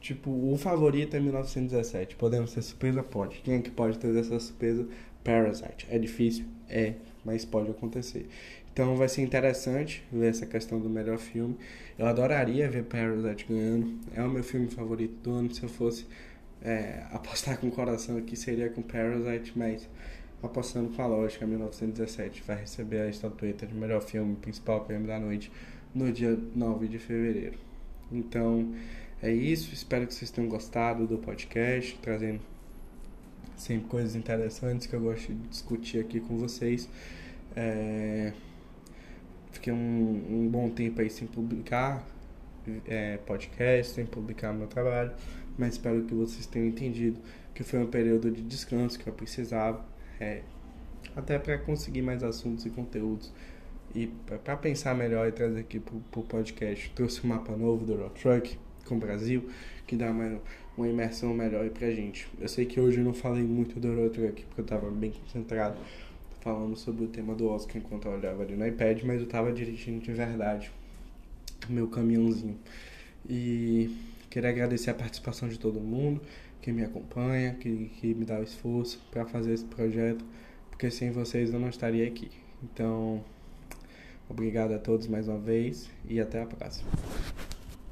tipo, 0.00 0.30
o 0.30 0.56
favorito 0.56 1.14
é 1.16 1.20
1917. 1.20 2.16
Podemos 2.16 2.52
ter 2.52 2.62
surpresa? 2.62 3.02
Pode. 3.02 3.38
Quem 3.38 3.54
é 3.56 3.60
que 3.60 3.70
pode 3.70 3.98
ter 3.98 4.14
essa 4.16 4.40
surpresa? 4.40 4.86
Parasite. 5.22 5.86
É 5.90 5.98
difícil? 5.98 6.46
É, 6.68 6.94
mas 7.24 7.44
pode 7.44 7.70
acontecer. 7.70 8.26
Então 8.72 8.96
vai 8.96 9.08
ser 9.08 9.22
interessante 9.22 10.02
ver 10.10 10.28
essa 10.28 10.46
questão 10.46 10.80
do 10.80 10.88
melhor 10.88 11.18
filme. 11.18 11.56
Eu 11.98 12.06
adoraria 12.06 12.68
ver 12.70 12.84
Parasite 12.84 13.46
ganhando. 13.48 13.98
É 14.14 14.22
o 14.22 14.30
meu 14.30 14.42
filme 14.42 14.68
favorito 14.68 15.14
do 15.22 15.32
ano. 15.32 15.54
Se 15.54 15.62
eu 15.62 15.68
fosse 15.68 16.06
é, 16.62 17.04
apostar 17.12 17.58
com 17.58 17.68
o 17.68 17.70
coração 17.70 18.16
aqui, 18.16 18.36
seria 18.36 18.70
com 18.70 18.80
Parasite, 18.82 19.52
mas 19.54 19.88
apostando 20.42 20.88
com 20.90 21.02
a 21.02 21.06
lógica, 21.06 21.46
1917 21.46 22.42
vai 22.46 22.60
receber 22.60 23.00
a 23.02 23.08
estatueta 23.08 23.66
de 23.66 23.74
melhor 23.74 24.00
filme, 24.00 24.36
principal 24.36 24.84
prêmio 24.84 25.06
da 25.06 25.18
noite, 25.18 25.52
no 25.94 26.10
dia 26.10 26.38
9 26.54 26.88
de 26.88 26.98
fevereiro. 26.98 27.58
Então 28.10 28.74
é 29.22 29.32
isso. 29.32 29.72
Espero 29.72 30.06
que 30.06 30.14
vocês 30.14 30.30
tenham 30.30 30.48
gostado 30.48 31.06
do 31.06 31.18
podcast, 31.18 31.98
trazendo 32.02 32.40
sempre 33.56 33.88
coisas 33.88 34.16
interessantes 34.16 34.86
que 34.86 34.94
eu 34.94 35.00
gosto 35.00 35.32
de 35.32 35.48
discutir 35.48 36.00
aqui 36.00 36.20
com 36.20 36.38
vocês. 36.38 36.88
É... 37.54 38.32
Fiquei 39.52 39.72
um, 39.72 39.76
um, 40.30 40.48
bom 40.48 40.70
tempo 40.70 41.00
aí 41.00 41.10
sem 41.10 41.26
publicar 41.26 42.06
é, 42.86 43.16
podcast, 43.18 43.94
sem 43.94 44.06
publicar 44.06 44.52
meu 44.52 44.66
trabalho, 44.66 45.12
mas 45.58 45.74
espero 45.74 46.02
que 46.04 46.14
vocês 46.14 46.46
tenham 46.46 46.68
entendido 46.68 47.18
que 47.54 47.62
foi 47.62 47.80
um 47.80 47.86
período 47.86 48.30
de 48.30 48.42
descanso 48.42 48.98
que 48.98 49.06
eu 49.06 49.12
precisava, 49.12 49.84
é, 50.20 50.42
até 51.16 51.38
para 51.38 51.58
conseguir 51.58 52.02
mais 52.02 52.22
assuntos 52.22 52.64
e 52.64 52.70
conteúdos 52.70 53.32
e 53.94 54.06
para 54.44 54.56
pensar 54.56 54.94
melhor 54.94 55.28
e 55.28 55.32
trazer 55.32 55.60
aqui 55.60 55.80
pro, 55.80 56.00
pro 56.10 56.22
podcast. 56.22 56.90
Trouxe 56.94 57.24
um 57.24 57.28
mapa 57.28 57.56
novo 57.56 57.84
do 57.84 57.94
Road 57.96 58.14
Truck 58.20 58.58
com 58.86 58.96
o 58.96 58.98
Brasil, 58.98 59.48
que 59.86 59.96
dá 59.96 60.12
mais 60.12 60.38
uma 60.76 60.88
imersão 60.88 61.34
melhor 61.34 61.62
aí 61.62 61.70
pra 61.70 61.90
gente. 61.90 62.28
Eu 62.40 62.48
sei 62.48 62.64
que 62.64 62.80
hoje 62.80 62.98
eu 62.98 63.04
não 63.04 63.12
falei 63.12 63.42
muito 63.42 63.78
do 63.78 63.88
Euro 63.88 64.10
Truck, 64.10 64.44
porque 64.44 64.60
eu 64.60 64.64
tava 64.64 64.90
bem 64.90 65.12
concentrado 65.12 65.76
falando 66.40 66.76
sobre 66.76 67.04
o 67.04 67.08
tema 67.08 67.34
do 67.34 67.48
Oscar 67.48 67.76
enquanto 67.76 68.06
eu 68.06 68.12
olhava 68.12 68.42
ali 68.42 68.56
no 68.56 68.66
iPad, 68.66 69.02
mas 69.02 69.20
eu 69.20 69.26
tava 69.26 69.52
dirigindo 69.52 70.00
de 70.00 70.12
verdade 70.12 70.70
meu 71.68 71.88
caminhãozinho. 71.88 72.58
E 73.28 73.94
queria 74.30 74.50
agradecer 74.50 74.90
a 74.90 74.94
participação 74.94 75.48
de 75.48 75.58
todo 75.58 75.80
mundo 75.80 76.20
que 76.62 76.72
me 76.72 76.82
acompanha, 76.82 77.54
que, 77.54 77.90
que 78.00 78.14
me 78.14 78.24
dá 78.24 78.38
o 78.38 78.42
esforço 78.42 79.00
para 79.10 79.24
fazer 79.26 79.52
esse 79.52 79.64
projeto, 79.64 80.24
porque 80.70 80.90
sem 80.90 81.10
vocês 81.10 81.52
eu 81.52 81.60
não 81.60 81.68
estaria 81.68 82.06
aqui. 82.06 82.30
Então, 82.62 83.24
obrigado 84.30 84.72
a 84.72 84.78
todos 84.78 85.06
mais 85.08 85.28
uma 85.28 85.38
vez 85.38 85.90
e 86.08 86.20
até 86.20 86.40
a 86.42 86.46
próxima. 86.46 86.88